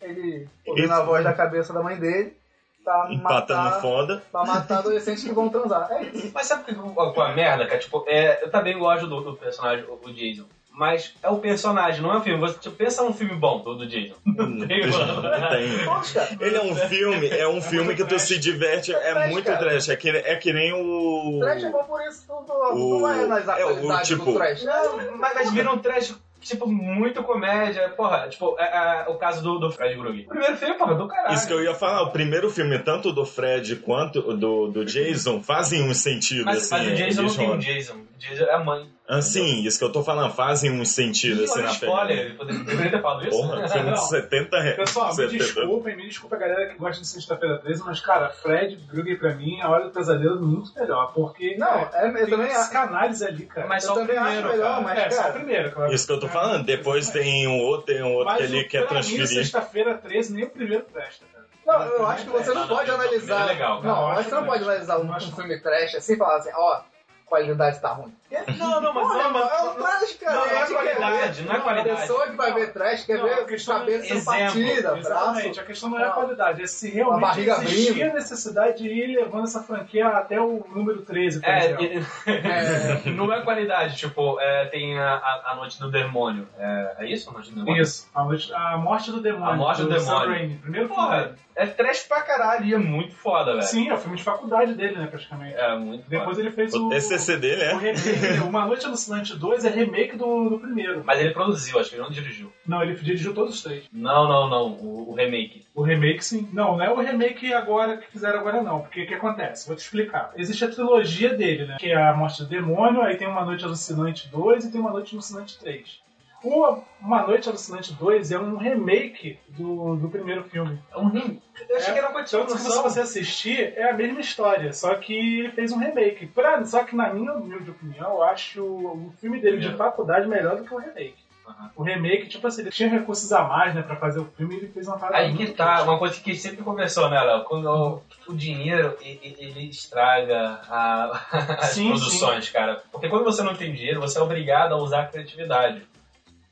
ele 0.03 0.47
ouvindo 0.67 0.93
a 0.93 1.01
voz 1.03 1.25
da 1.25 1.33
cabeça 1.33 1.73
da 1.73 1.83
mãe 1.83 1.97
dele 1.97 2.37
pra 2.87 3.13
Empatando 3.13 3.63
matar, 3.65 3.81
foda. 3.81 4.23
pra 4.31 4.45
matar 4.45 4.79
adolescentes 4.79 5.25
que 5.25 5.33
vão 5.33 5.49
transar. 5.49 5.89
É 5.91 6.03
isso. 6.05 6.31
Mas 6.33 6.47
sabe 6.47 6.63
que- 6.65 6.75
qual 6.75 7.27
é 7.27 7.33
a 7.33 7.35
merda, 7.35 7.67
cara? 7.67 7.79
Tipo, 7.81 8.05
é, 8.07 8.45
eu 8.45 8.51
também 8.51 8.79
gosto 8.79 9.07
do, 9.09 9.21
do 9.23 9.35
personagem, 9.35 9.85
o, 9.87 9.99
o 10.03 10.13
Jason. 10.13 10.45
Mas 10.71 11.15
é 11.23 11.29
o 11.31 11.39
personagem, 11.39 12.03
não 12.03 12.13
é 12.13 12.19
o 12.19 12.21
filme. 12.21 12.39
Você 12.39 12.59
tipo, 12.59 12.77
pensa 12.77 13.03
num 13.03 13.13
filme 13.15 13.35
bom, 13.35 13.61
do, 13.63 13.77
do 13.77 13.87
Jason. 13.89 14.15
Não 14.27 14.67
tem, 14.69 14.87
mano. 14.87 15.23
Tem. 15.49 16.47
Ele 16.47 16.57
é 16.57 16.63
um 16.63 16.75
filme, 16.77 17.29
é 17.31 17.49
um 17.49 17.63
filme 17.63 17.95
que 17.97 18.05
tu 18.05 18.19
se 18.19 18.39
diverte, 18.39 18.95
é 18.95 18.99
trash, 19.13 19.31
muito 19.33 19.47
cara. 19.47 19.59
trash. 19.59 19.89
É 19.89 19.97
que, 19.97 20.11
é 20.11 20.37
que 20.37 20.53
nem 20.53 20.73
o. 20.75 21.39
Trash 21.41 21.65
é 21.65 21.71
bom 21.71 21.83
por 21.85 22.01
isso, 22.07 22.25
tu, 22.27 22.35
tu, 22.47 22.53
tu 22.53 22.53
O- 22.75 22.91
não 22.91 23.01
vai 23.01 23.25
analisar 23.25 23.55
a 23.57 23.61
é, 23.61 23.65
o 23.65 24.03
tipo- 24.03 24.25
do 24.27 24.35
trash. 24.35 24.65
Não, 24.65 25.17
Mas, 25.17 25.35
mas 25.35 25.51
vira 25.51 25.73
um 25.73 25.79
trash, 25.79 26.15
tipo, 26.49 26.67
muito 26.67 27.23
comédia. 27.23 27.89
Porra, 27.91 28.29
tipo, 28.29 28.57
é, 28.59 28.65
é, 28.65 29.05
o 29.09 29.17
caso 29.17 29.43
do, 29.43 29.59
do 29.59 29.71
Fred 29.71 29.97
Grug. 29.97 30.23
O 30.23 30.29
primeiro 30.29 30.57
filme, 30.57 30.75
porra, 30.75 30.95
do 30.95 31.09
caralho. 31.09 31.35
Isso 31.35 31.47
que 31.47 31.53
eu 31.53 31.63
ia 31.63 31.75
falar, 31.75 32.03
o 32.03 32.11
primeiro 32.11 32.51
filme, 32.51 32.79
tanto 32.79 33.13
do 33.13 33.25
Fred 33.27 33.77
quanto 33.77 34.21
do, 34.37 34.69
do 34.69 34.85
Jason, 34.85 35.43
fazem 35.43 35.83
um 35.83 35.95
sentido, 35.95 36.45
Mas, 36.45 36.73
assim. 36.73 36.85
mas 36.85 36.87
o 36.87 36.95
Jason 36.95 37.17
não 37.17 37.25
eles 37.25 37.37
tem 37.37 37.47
um 37.47 37.49
rodam. 37.51 37.59
Jason. 37.61 37.95
O 37.95 38.19
Jason 38.19 38.45
é 38.45 38.55
a 38.55 38.65
mãe. 38.65 38.96
Assim, 39.09 39.63
isso 39.63 39.79
que 39.79 39.85
eu 39.85 39.93
tô 39.93 40.03
falando, 40.03 40.33
fazem 40.35 40.71
um 40.73 40.85
sentido, 40.85 41.41
Ih, 41.43 41.45
assim, 41.45 41.55
olha 41.61 41.63
na 41.65 41.71
spoiler. 41.73 41.97
pegada. 42.37 42.53
Ele 42.53 42.65
poderia- 42.65 42.91
ter 42.91 43.03
falado 43.03 43.29
isso? 43.29 43.31
Porra, 43.41 43.69
filme 43.69 43.93
de 43.93 44.09
70 44.09 44.61
reais. 44.61 44.77
Pessoal, 44.77 45.09
me 45.09 45.15
70. 45.15 45.45
desculpem, 45.45 45.97
me 45.97 46.09
desculpa 46.09 46.37
a 46.37 46.39
galera 46.41 46.67
que 46.67 46.77
gosta 46.79 47.01
de 47.03 47.07
Sexta-feira 47.09 47.59
13, 47.59 47.83
mas, 47.85 48.01
cara, 48.01 48.31
Fred 48.31 48.77
Krueger 48.91 49.19
pra 49.19 49.35
mim, 49.35 49.61
a 49.61 49.69
Hora 49.71 49.85
do 49.85 49.91
Pesadelo 49.91 50.39
é 50.39 50.41
muito 50.41 50.75
melhor, 50.75 51.13
porque 51.15 51.57
não, 51.57 51.89
é, 51.95 52.23
eu 52.23 52.29
também 52.31 52.51
acho. 52.51 52.61
psicanálise 52.63 53.25
ali, 53.25 53.47
cara. 53.47 53.67
Mas 53.69 53.85
Eu 53.85 53.89
só 53.91 53.95
o 53.95 53.99
também 54.01 54.17
acho 54.19 54.27
primeiro, 54.27 54.49
melhor, 54.49 54.71
cara. 54.71 54.81
mas- 54.83 54.99
é, 54.99 55.11
só 55.11 55.17
cara, 55.23 55.31
o 55.31 55.35
primeiro, 55.35 55.71
claro. 55.73 55.93
Isso 55.95 56.07
que 56.07 56.13
eu 56.13 56.21
tô 56.21 56.29
falando. 56.29 56.65
Depois 56.67 57.09
tem 57.11 57.47
um 57.47 57.61
outro, 57.61 57.87
tem 57.95 58.03
um 58.03 58.13
outro 58.13 58.25
Mas 58.27 58.39
que 58.39 58.43
ele 58.43 58.63
o- 58.63 58.69
quer 58.69 58.87
pra 58.89 58.95
mim, 59.01 59.03
transferir. 59.05 59.29
Sexta-feira 59.29 59.95
13, 59.99 60.33
nem 60.35 60.45
o 60.45 60.51
primeiro 60.51 60.85
presta, 60.85 61.25
cara. 61.33 61.47
Não, 61.65 61.85
eu 61.87 62.07
acho 62.07 62.25
que 62.25 62.31
você 62.31 62.53
não 62.55 62.67
pode 62.67 62.91
analisar. 62.91 63.43
é 63.43 63.47
legal, 63.53 63.83
cara. 63.83 63.95
não, 63.95 64.01
eu 64.03 64.09
acho 64.09 64.25
que 64.25 64.29
você 64.31 64.35
não 64.37 64.45
pode 64.47 64.63
analisar 64.65 64.99
um, 64.99 65.13
um 65.15 65.21
filme 65.21 65.61
trash 65.61 65.95
assim 65.95 66.15
e 66.15 66.17
falar 66.17 66.37
assim, 66.39 66.51
ó, 66.55 66.81
qualidade 67.27 67.81
tá 67.81 67.89
ruim. 67.89 68.15
Não, 68.59 68.81
não, 68.81 68.93
mas 68.93 69.07
Porra, 69.07 69.23
não, 69.25 69.33
mas- 69.33 69.53
é 69.53 69.63
um 69.63 69.75
trash, 69.75 70.13
cara. 70.21 70.37
não, 70.37 70.47
não 70.47 70.53
é 70.53 70.63
A 70.63 70.67
quer 70.67 70.75
qualidade, 70.97 71.43
não 71.45 71.55
é 71.55 71.61
qualidade. 71.61 71.91
A 71.91 71.97
pessoa 72.01 72.27
que 72.27 72.37
vai 72.37 72.53
ver 72.55 72.73
trash 72.73 73.05
quer 73.05 73.19
Não, 73.19 73.25
a 73.27 73.29
ver 73.37 73.47
questão 73.47 73.79
cabeça 73.79 74.03
sendo 74.05 74.17
exemplo, 74.19 74.41
partida, 74.41 74.99
Exatamente, 74.99 75.45
braço. 75.45 75.61
a 75.61 75.65
questão 75.65 75.91
não 75.91 75.99
é 76.01 76.05
a 76.05 76.11
qualidade, 76.11 76.63
é 76.63 76.67
se 76.67 76.91
realmente 76.91 77.21
barriga 77.21 77.53
existia 77.63 77.91
abrindo. 78.07 78.15
necessidade 78.15 78.79
de 78.79 78.89
ir 78.89 79.17
levando 79.17 79.45
essa 79.45 79.63
franquia 79.63 80.09
até 80.09 80.41
o 80.41 80.65
número 80.75 81.03
13, 81.03 81.41
por 81.41 81.49
É, 81.49 81.59
exemplo. 81.67 81.85
e- 81.85 83.11
não 83.11 83.33
é 83.33 83.43
qualidade, 83.43 83.97
tipo, 83.97 84.41
é, 84.41 84.67
tem 84.67 84.99
a, 84.99 85.15
a, 85.15 85.53
a 85.53 85.57
Noite 85.57 85.79
do 85.79 85.91
Demônio. 85.91 86.49
É, 86.59 86.97
é 87.01 87.07
isso? 87.07 87.31
A 87.31 87.33
Noite 87.33 87.51
do 87.51 87.57
Demônio? 87.61 87.83
Isso, 87.83 88.09
a, 88.15 88.25
noite- 88.25 88.53
a 88.55 88.77
morte 88.77 89.11
do 89.11 89.21
demônio. 89.21 89.47
A 89.53 89.57
Morte 89.57 89.83
do 89.83 90.01
Sam 90.01 90.07
Demônio. 90.21 90.31
Raimi, 90.31 90.55
primeiro 90.59 90.89
Porra, 90.89 91.35
é 91.55 91.67
trash 91.67 92.03
pra 92.05 92.23
caralho 92.23 92.65
e 92.67 92.75
é 92.75 92.79
muito 92.79 93.15
foda, 93.15 93.53
velho. 93.53 93.63
Sim, 93.63 93.89
é 93.89 93.95
o 93.95 93.99
filme 93.99 94.17
de 94.17 94.23
faculdade 94.25 94.75
dele, 94.75 94.97
né, 94.99 95.07
praticamente. 95.07 95.55
É 95.57 95.77
muito 95.77 96.05
foda. 96.05 96.19
Depois 96.19 96.39
ele 96.39 96.51
fez 96.51 96.75
O 96.75 96.87
o, 96.87 96.89
TCC 97.17 97.37
dele 97.37 97.63
o 97.63 97.65
é. 97.65 97.77
remake? 97.77 98.41
Uma 98.47 98.67
Noite 98.67 98.87
Alucinante 98.87 99.37
2 99.37 99.65
é 99.65 99.71
remake 99.71 100.17
do, 100.17 100.51
do 100.51 100.59
primeiro. 100.59 101.03
Mas 101.05 101.21
ele 101.21 101.31
produziu, 101.31 101.79
acho 101.79 101.91
que 101.91 101.97
ele 101.97 102.03
não 102.03 102.11
dirigiu. 102.11 102.53
Não, 102.67 102.83
ele 102.83 102.95
dirigiu 102.95 103.35
todos 103.35 103.55
os 103.55 103.63
três. 103.63 103.85
Não, 103.93 104.29
não, 104.29 104.49
não. 104.49 104.73
O, 104.73 105.11
o 105.11 105.15
remake. 105.15 105.65
O 105.75 105.83
remake, 105.83 106.25
sim. 106.25 106.49
Não, 106.53 106.77
não 106.77 106.85
é 106.85 106.91
o 106.91 107.01
remake 107.01 107.53
agora 107.53 107.97
que 107.97 108.11
fizeram 108.11 108.41
agora, 108.41 108.63
não. 108.63 108.81
Porque 108.81 109.03
o 109.03 109.07
que 109.07 109.15
acontece? 109.15 109.67
Vou 109.67 109.77
te 109.77 109.81
explicar. 109.81 110.33
Existe 110.37 110.65
a 110.65 110.71
trilogia 110.71 111.35
dele, 111.35 111.67
né? 111.67 111.77
Que 111.79 111.91
é 111.91 111.97
a 111.97 112.15
Morte 112.15 112.43
do 112.43 112.49
Demônio, 112.49 113.03
aí 113.03 113.17
tem 113.17 113.29
Uma 113.29 113.45
Noite 113.45 113.65
Alucinante 113.65 114.29
2 114.29 114.65
e 114.65 114.73
tem 114.73 114.81
Uma 114.81 114.93
Noite 114.93 115.15
Alucinante 115.15 115.59
3. 115.59 116.06
O 116.45 116.79
Uma 117.01 117.27
Noite 117.27 117.49
Alucinante 117.49 117.93
2 117.95 118.31
é 118.31 118.39
um 118.39 118.57
remake 118.57 119.39
do, 119.49 119.97
do 119.97 120.09
primeiro 120.09 120.45
filme. 120.45 120.79
É 120.93 120.99
um 120.99 121.09
remake. 121.09 121.43
Eu 121.69 121.77
achei 121.77 121.91
É, 121.91 121.93
que 121.95 121.99
era 121.99 122.11
uma 122.11 122.23
que 122.23 122.31
se 122.31 122.37
continuação. 122.37 122.83
você 122.83 123.01
assistir, 123.01 123.73
é 123.77 123.91
a 123.91 123.95
mesma 123.95 124.21
história, 124.21 124.73
só 124.73 124.95
que 124.97 125.41
ele 125.41 125.51
fez 125.53 125.73
um 125.73 125.79
remake. 125.79 126.27
Pra, 126.27 126.65
só 126.65 126.85
que 126.85 126.95
na 126.95 127.13
minha 127.13 127.33
humilde 127.33 127.71
opinião, 127.71 128.11
eu 128.11 128.23
acho 128.23 128.63
o 128.63 129.13
filme 129.21 129.41
dele 129.41 129.59
de 129.59 129.75
faculdade 129.77 130.29
melhor 130.29 130.57
do 130.57 130.65
que 130.65 130.75
o 130.75 130.79
remake. 130.79 131.17
Aham. 131.49 131.71
O 131.77 131.83
remake, 131.85 132.27
tipo 132.29 132.45
assim, 132.47 132.63
ele 132.63 132.71
tinha 132.71 132.89
recursos 132.89 133.33
a 133.33 133.45
mais, 133.45 133.73
né, 133.73 133.81
pra 133.81 133.95
fazer 133.95 134.19
o 134.19 134.25
filme 134.37 134.55
e 134.55 134.59
ele 134.59 134.69
fez 134.69 134.89
uma 134.89 134.99
parada 134.99 135.19
Aí 135.25 135.33
que 135.37 135.53
tá, 135.53 135.85
uma 135.85 135.97
coisa 135.97 136.21
que 136.21 136.35
sempre 136.35 136.65
conversou, 136.65 137.09
né, 137.09 137.21
Léo? 137.23 137.45
Quando 137.45 137.67
o, 137.71 138.03
o 138.33 138.35
dinheiro, 138.35 138.97
e- 139.01 139.13
e- 139.23 139.37
ele 139.39 139.69
estraga 139.71 140.61
a- 140.69 141.21
as 141.61 141.67
Sim, 141.71 141.89
produções, 141.89 142.51
cara. 142.51 142.83
Porque 142.91 143.09
quando 143.09 143.25
você 143.25 143.45
não 143.45 143.55
tem 143.55 143.73
dinheiro, 143.73 144.01
você 144.01 144.19
é 144.19 144.23
obrigado 144.23 144.73
a 144.75 144.77
usar 144.77 145.03
a 145.03 145.07
criatividade. 145.07 145.87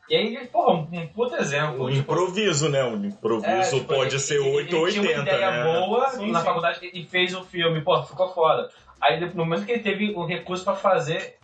E 0.08 0.14
aí, 0.16 0.46
porra, 0.48 0.74
um, 0.74 0.88
um 1.00 1.08
puto 1.08 1.34
exemplo. 1.36 1.84
O 1.84 1.88
tipo, 1.90 2.00
improviso, 2.12 2.68
né? 2.68 2.84
O 2.84 2.94
improviso 2.96 3.48
é, 3.76 3.80
tipo, 3.80 3.94
pode 3.94 4.10
ele- 4.14 4.18
ser 4.18 4.34
ele- 4.40 4.56
8 4.56 4.76
ou 4.76 4.82
ele 4.88 4.92
tinha 5.00 5.02
80, 5.08 5.20
uma 5.20 5.36
ideia 5.38 5.50
né? 5.50 5.64
boa 5.64 6.08
Sim, 6.10 6.30
na 6.30 6.40
sim. 6.40 6.44
faculdade 6.44 6.90
e 6.92 7.04
fez 7.06 7.34
o 7.34 7.42
filme, 7.44 7.80
pô, 7.80 8.02
ficou 8.02 8.32
foda. 8.34 8.68
Aí 9.00 9.18
no 9.18 9.34
momento 9.34 9.64
que 9.64 9.72
ele 9.72 9.82
teve 9.82 10.14
um 10.14 10.26
recurso 10.26 10.62
pra 10.64 10.74
fazer, 10.76 11.36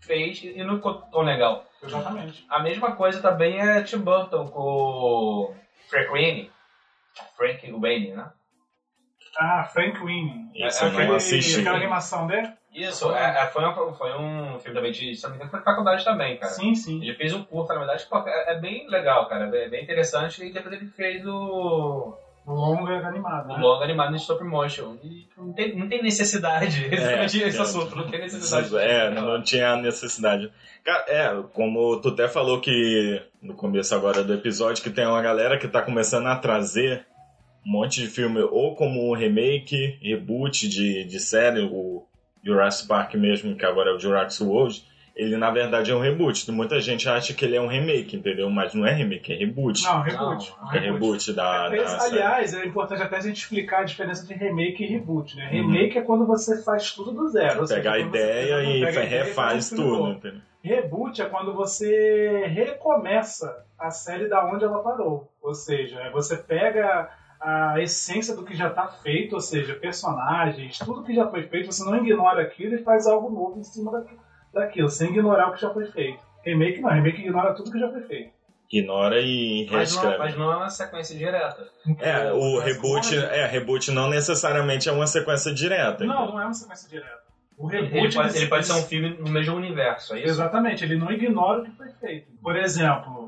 fez 0.00 0.42
e 0.44 0.62
não 0.62 0.76
ficou 0.76 0.94
tão 0.94 1.22
legal. 1.22 1.64
Exatamente. 1.82 2.44
A 2.48 2.60
mesma 2.60 2.92
coisa 2.92 3.20
também 3.20 3.58
é 3.60 3.82
Tim 3.82 3.98
Burton 3.98 4.46
com 4.48 4.60
o 4.60 5.54
Frank 5.90 6.08
Wayne. 6.10 6.50
Frank 7.36 7.72
Wayne, 7.72 8.12
né? 8.12 8.30
Ah, 9.38 9.64
Frank 9.64 9.98
Winnie. 9.98 10.50
Isso 10.54 10.84
É, 10.84 10.86
eu 10.88 11.08
não 11.08 11.16
assisti. 11.16 11.60
Aquela 11.60 11.76
animação 11.78 12.26
dele? 12.28 12.48
Isso, 12.74 13.12
é, 13.12 13.42
é, 13.42 13.46
foi, 13.46 13.64
um, 13.64 13.94
foi 13.94 14.12
um 14.18 14.58
filme 14.58 14.76
também 14.76 14.90
de, 14.90 15.14
se 15.14 15.22
não 15.22 15.30
me 15.30 15.36
engano, 15.36 15.50
foi 15.50 15.60
de 15.60 15.64
faculdade 15.64 16.04
também, 16.04 16.36
cara. 16.36 16.52
Sim, 16.52 16.74
sim. 16.74 17.00
Ele 17.00 17.14
fez 17.14 17.32
um 17.32 17.44
curto, 17.44 17.72
na 17.72 17.78
verdade, 17.78 18.04
pô, 18.10 18.18
é, 18.26 18.52
é 18.52 18.58
bem 18.58 18.88
legal, 18.90 19.28
cara, 19.28 19.44
é 19.44 19.50
bem, 19.50 19.70
bem 19.70 19.82
interessante. 19.84 20.44
E 20.44 20.52
depois 20.52 20.74
ele 20.74 20.86
fez 20.90 21.24
o, 21.24 22.18
O 22.44 22.52
longa 22.52 23.06
animado. 23.06 23.44
o 23.44 23.56
Né? 23.56 23.62
longa 23.62 23.84
animado 23.84 24.10
no 24.10 24.16
stop 24.16 24.42
motion. 24.42 24.96
E 25.04 25.28
não 25.36 25.52
tem, 25.52 25.76
não 25.76 25.88
tem 25.88 26.02
necessidade, 26.02 26.84
exatamente 26.92 27.42
esse 27.42 27.58
é. 27.58 27.62
assunto, 27.62 27.94
não 27.94 28.10
tem 28.10 28.20
necessidade. 28.20 28.76
É, 28.76 29.10
não 29.10 29.40
tinha 29.40 29.76
necessidade. 29.76 30.50
Cara, 30.84 31.04
é, 31.06 31.42
como 31.52 32.00
tu 32.00 32.08
até 32.08 32.26
falou 32.26 32.60
que 32.60 33.22
no 33.40 33.54
começo 33.54 33.94
agora 33.94 34.24
do 34.24 34.34
episódio, 34.34 34.82
que 34.82 34.90
tem 34.90 35.06
uma 35.06 35.22
galera 35.22 35.58
que 35.58 35.68
tá 35.68 35.80
começando 35.80 36.26
a 36.26 36.36
trazer 36.36 37.06
um 37.66 37.70
monte 37.70 38.00
de 38.00 38.08
filme, 38.08 38.42
ou 38.42 38.74
como 38.74 39.10
um 39.10 39.14
remake, 39.14 39.98
reboot 40.02 40.68
de, 40.68 41.04
de 41.04 41.18
série, 41.20 41.62
o 41.62 41.93
Jurassic 42.44 42.86
Park 42.88 43.14
mesmo, 43.14 43.56
que 43.56 43.64
agora 43.64 43.90
é 43.90 43.94
o 43.94 43.98
Jurassic 43.98 44.44
World, 44.44 44.84
ele 45.16 45.36
na 45.36 45.48
verdade 45.50 45.92
é 45.92 45.94
um 45.94 46.00
reboot. 46.00 46.50
Muita 46.50 46.80
gente 46.80 47.08
acha 47.08 47.32
que 47.32 47.44
ele 47.44 47.54
é 47.54 47.60
um 47.60 47.68
remake, 47.68 48.16
entendeu? 48.16 48.50
Mas 48.50 48.74
não 48.74 48.84
é 48.84 48.92
remake, 48.92 49.32
é 49.32 49.36
reboot. 49.36 49.82
Não, 49.84 50.00
reboot. 50.02 50.52
Não, 50.60 50.72
é 50.72 50.78
reboot 50.80 51.32
da, 51.32 51.68
da 51.68 51.76
Mas, 51.76 51.90
série. 51.90 52.12
aliás, 52.14 52.52
é 52.54 52.66
importante 52.66 53.00
até 53.02 53.16
a 53.16 53.20
gente 53.20 53.36
explicar 53.36 53.80
a 53.82 53.84
diferença 53.84 54.26
de 54.26 54.34
remake 54.34 54.82
e 54.82 54.86
reboot, 54.88 55.36
né? 55.36 55.44
Uhum. 55.46 55.50
Remake 55.70 55.98
é 55.98 56.02
quando 56.02 56.26
você 56.26 56.60
faz 56.64 56.90
tudo 56.92 57.12
do 57.12 57.28
zero. 57.28 57.60
ou 57.60 57.66
seja, 57.66 57.80
Pegar 57.80 57.92
a 57.94 57.98
quando 58.00 58.10
você 58.10 58.18
ideia 58.18 58.56
pega- 58.56 58.70
e 58.70 58.80
pega 58.84 59.00
a 59.00 59.04
ideia 59.04 59.24
refaz 59.24 59.34
faz 59.34 59.68
filme 59.68 59.84
tudo, 59.84 60.10
entendeu? 60.10 60.40
Reboot 60.64 61.22
é 61.22 61.26
quando 61.26 61.52
você 61.54 62.46
recomeça 62.48 63.64
a 63.78 63.90
série 63.90 64.28
da 64.28 64.44
onde 64.46 64.64
ela 64.64 64.82
parou. 64.82 65.30
Ou 65.42 65.54
seja, 65.54 66.00
é 66.00 66.10
você 66.10 66.36
pega 66.36 67.08
a 67.44 67.80
essência 67.80 68.34
do 68.34 68.44
que 68.44 68.54
já 68.54 68.68
está 68.68 68.86
feito, 68.88 69.34
ou 69.34 69.40
seja, 69.40 69.74
personagens, 69.74 70.78
tudo 70.78 71.02
que 71.02 71.14
já 71.14 71.28
foi 71.28 71.42
feito, 71.46 71.70
você 71.72 71.84
não 71.84 71.96
ignora 71.96 72.42
aquilo 72.42 72.74
e 72.74 72.82
faz 72.82 73.06
algo 73.06 73.28
novo 73.30 73.58
em 73.58 73.62
cima 73.62 73.92
daqui- 73.92 74.16
daquilo, 74.52 74.88
sem 74.88 75.10
ignorar 75.10 75.48
o 75.48 75.52
que 75.54 75.60
já 75.60 75.70
foi 75.70 75.86
feito. 75.86 76.18
Remake 76.44 76.80
não, 76.80 76.90
remake 76.90 77.20
ignora 77.20 77.54
tudo 77.54 77.70
que 77.70 77.78
já 77.78 77.90
foi 77.90 78.02
feito. 78.02 78.30
Ignora 78.72 79.20
e 79.20 79.68
Mas 79.70 79.94
não, 79.94 80.02
reescreve. 80.02 80.18
mas 80.18 80.36
não 80.36 80.52
é 80.52 80.56
uma 80.56 80.70
sequência 80.70 81.16
direta. 81.16 81.68
É, 82.00 82.32
o 82.32 82.56
Mas 82.56 82.64
reboot, 82.64 83.16
é, 83.18 83.46
reboot 83.46 83.90
não 83.92 84.08
necessariamente 84.08 84.88
é 84.88 84.92
uma 84.92 85.06
sequência 85.06 85.52
direta. 85.54 86.02
Não, 86.04 86.26
não 86.32 86.40
é 86.40 86.44
uma 86.44 86.54
sequência 86.54 86.88
direta. 86.88 87.22
O 87.56 87.70
Ele, 87.70 87.86
reboot 87.86 88.16
pode, 88.16 88.36
ele 88.36 88.46
pode 88.48 88.66
ser 88.66 88.72
um 88.72 88.82
filme 88.82 89.16
no 89.20 89.30
mesmo 89.30 89.54
universo, 89.54 90.14
é 90.14 90.18
isso? 90.20 90.28
Exatamente, 90.30 90.82
ele 90.82 90.96
não 90.96 91.12
ignora 91.12 91.60
o 91.60 91.64
que 91.64 91.70
foi 91.72 91.88
feito. 92.00 92.32
Por 92.42 92.56
exemplo, 92.56 93.23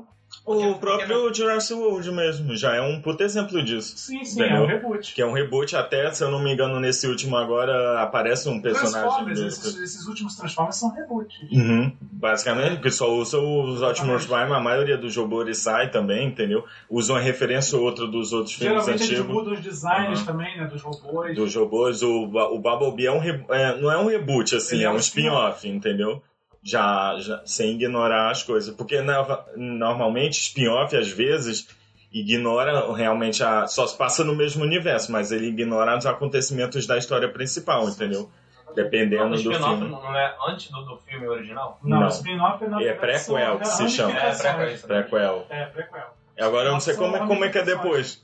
O 0.47 0.75
próprio 0.75 1.33
Jurassic 1.33 1.73
World 1.79 2.09
mesmo 2.11 2.55
já 2.55 2.73
é 2.75 2.81
um 2.81 3.01
puto 3.01 3.21
exemplo 3.23 3.61
disso. 3.63 3.97
sim, 3.97 4.23
sim, 4.23 4.39
Entendeu? 4.41 4.57
é 4.57 4.61
um 4.61 4.65
reboot. 4.67 5.13
Que 5.13 5.21
é 5.21 5.25
um 5.25 5.33
reboot, 5.33 5.75
até 5.75 6.09
se 6.11 6.23
eu 6.23 6.31
não 6.31 6.39
me 6.41 6.53
engano, 6.53 6.79
nesse 6.79 7.05
último 7.07 7.35
agora 7.35 8.01
aparece 8.01 8.47
um 8.47 8.61
personagem. 8.61 9.45
Esses, 9.45 9.75
esses 9.77 10.07
últimos 10.07 10.35
Transformers 10.35 10.77
são 10.77 10.89
reboot. 10.93 11.35
Uhum. 11.51 11.91
Basicamente, 12.01 12.81
que 12.81 12.89
só 12.89 13.13
usa 13.13 13.37
os 13.37 13.81
Optimus 13.81 14.25
Prime, 14.25 14.53
a 14.53 14.59
maioria 14.59 14.97
dos 14.97 15.15
robôs 15.15 15.57
sai 15.57 15.91
também, 15.91 16.27
entendeu? 16.27 16.63
Usa 16.89 17.13
uma 17.13 17.19
referência 17.19 17.77
ou 17.77 17.83
outra 17.83 18.07
dos 18.07 18.31
outros 18.33 18.55
filmes 18.55 18.83
Geralmente 18.85 19.03
eles 19.03 19.19
antigos. 19.19 19.35
mudam 19.35 19.53
os 19.53 19.59
designs 19.61 20.19
Uhum. 20.19 20.25
também, 20.25 20.57
né, 20.57 20.65
dos 20.65 20.81
robôs. 20.81 21.35
Dos 21.35 21.55
robôs, 21.55 22.01
o, 22.01 22.23
o 22.23 22.59
Bumblebee 22.59 23.05
é 23.07 23.11
um 23.11 23.19
re- 23.19 23.43
é, 23.49 23.75
não 23.81 23.91
é 23.91 23.97
um 23.97 24.07
reboot, 24.07 24.55
assim, 24.55 24.75
Ele 24.77 24.83
é 24.83 24.87
é 24.87 24.89
um 24.91 24.93
um 24.95 24.97
spin-off, 24.97 25.67
entendeu? 25.67 26.21
Já, 26.69 27.15
já, 27.19 27.41
sem 27.45 27.71
ignorar 27.75 28.29
as 28.29 28.43
coisas. 28.43 28.75
Porque 28.75 29.01
na- 29.01 29.45
normalmente 29.55 30.33
spin-off, 30.41 30.95
às 30.97 31.09
vezes, 31.09 31.65
ignora 32.11 32.91
realmente 32.93 33.41
a. 33.41 33.65
Só 33.67 33.87
se 33.87 33.97
passa 33.97 34.23
no 34.23 34.35
mesmo 34.35 34.63
universo, 34.65 35.09
mas 35.11 35.31
ele 35.31 35.47
ignora 35.47 35.97
os 35.97 36.05
acontecimentos 36.05 36.85
da 36.85 36.97
história 36.97 37.29
principal, 37.29 37.87
entendeu? 37.87 38.29
Dependendo 38.75 39.29
do 39.29 39.35
spin-off 39.35 39.77
filme. 39.77 39.89
não 39.89 40.15
é 40.15 40.35
antes 40.49 40.69
do, 40.69 40.81
do 40.83 40.97
filme 40.97 41.25
original? 41.27 41.79
Não, 41.81 42.01
Não. 42.01 42.07
o 42.07 42.09
spin-off 42.09 42.63
é 42.63 42.67
na 42.67 42.81
É 42.83 42.93
prequel 42.93 43.59
que 43.59 43.65
se 43.67 43.89
chama. 43.89 44.11
É, 44.11 44.19
ramificações. 44.29 44.81
prequel. 44.81 45.47
Prequel. 45.73 46.13
É. 46.35 46.43
Agora 46.43 46.67
eu 46.67 46.73
não 46.73 46.79
sei 46.81 46.95
como, 46.95 47.15
é- 47.15 47.25
como 47.25 47.45
é 47.45 47.49
que 47.49 47.57
é 47.59 47.63
depois. 47.63 48.21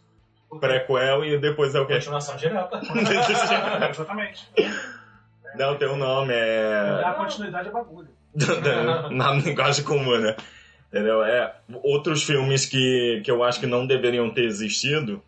Prequel 0.59 1.25
e 1.25 1.37
depois 1.39 1.73
é 1.73 1.79
o 1.79 1.87
quê? 1.87 1.93
Continuação 1.95 2.35
direta. 2.35 2.79
Exatamente. 3.89 4.47
Não, 5.57 5.77
tem 5.77 5.87
um 5.87 5.97
nome, 5.97 6.33
é. 6.33 7.01
Dar 7.01 7.15
continuidade 7.15 7.69
é 7.69 7.71
bagulho. 7.71 8.09
na 9.11 9.31
linguagem 9.33 9.83
comum, 9.83 10.17
né? 10.17 10.35
Entendeu? 10.89 11.23
É, 11.23 11.55
outros 11.83 12.23
filmes 12.23 12.65
que, 12.65 13.21
que 13.23 13.31
eu 13.31 13.43
acho 13.43 13.59
que 13.59 13.65
não 13.65 13.85
deveriam 13.87 14.29
ter 14.31 14.45
existido, 14.45 15.21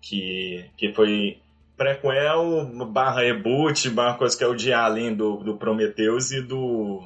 que, 0.00 0.64
que 0.76 0.92
foi 0.94 1.38
prequel, 1.76 2.66
barra 2.86 3.20
reboot, 3.20 3.90
barra 3.90 4.18
coisa 4.18 4.36
que 4.36 4.44
é 4.44 4.46
o 4.46 4.54
de 4.54 4.72
Alien 4.72 5.14
do, 5.14 5.36
do 5.38 5.56
Prometheus 5.56 6.30
e 6.30 6.42
do, 6.42 7.02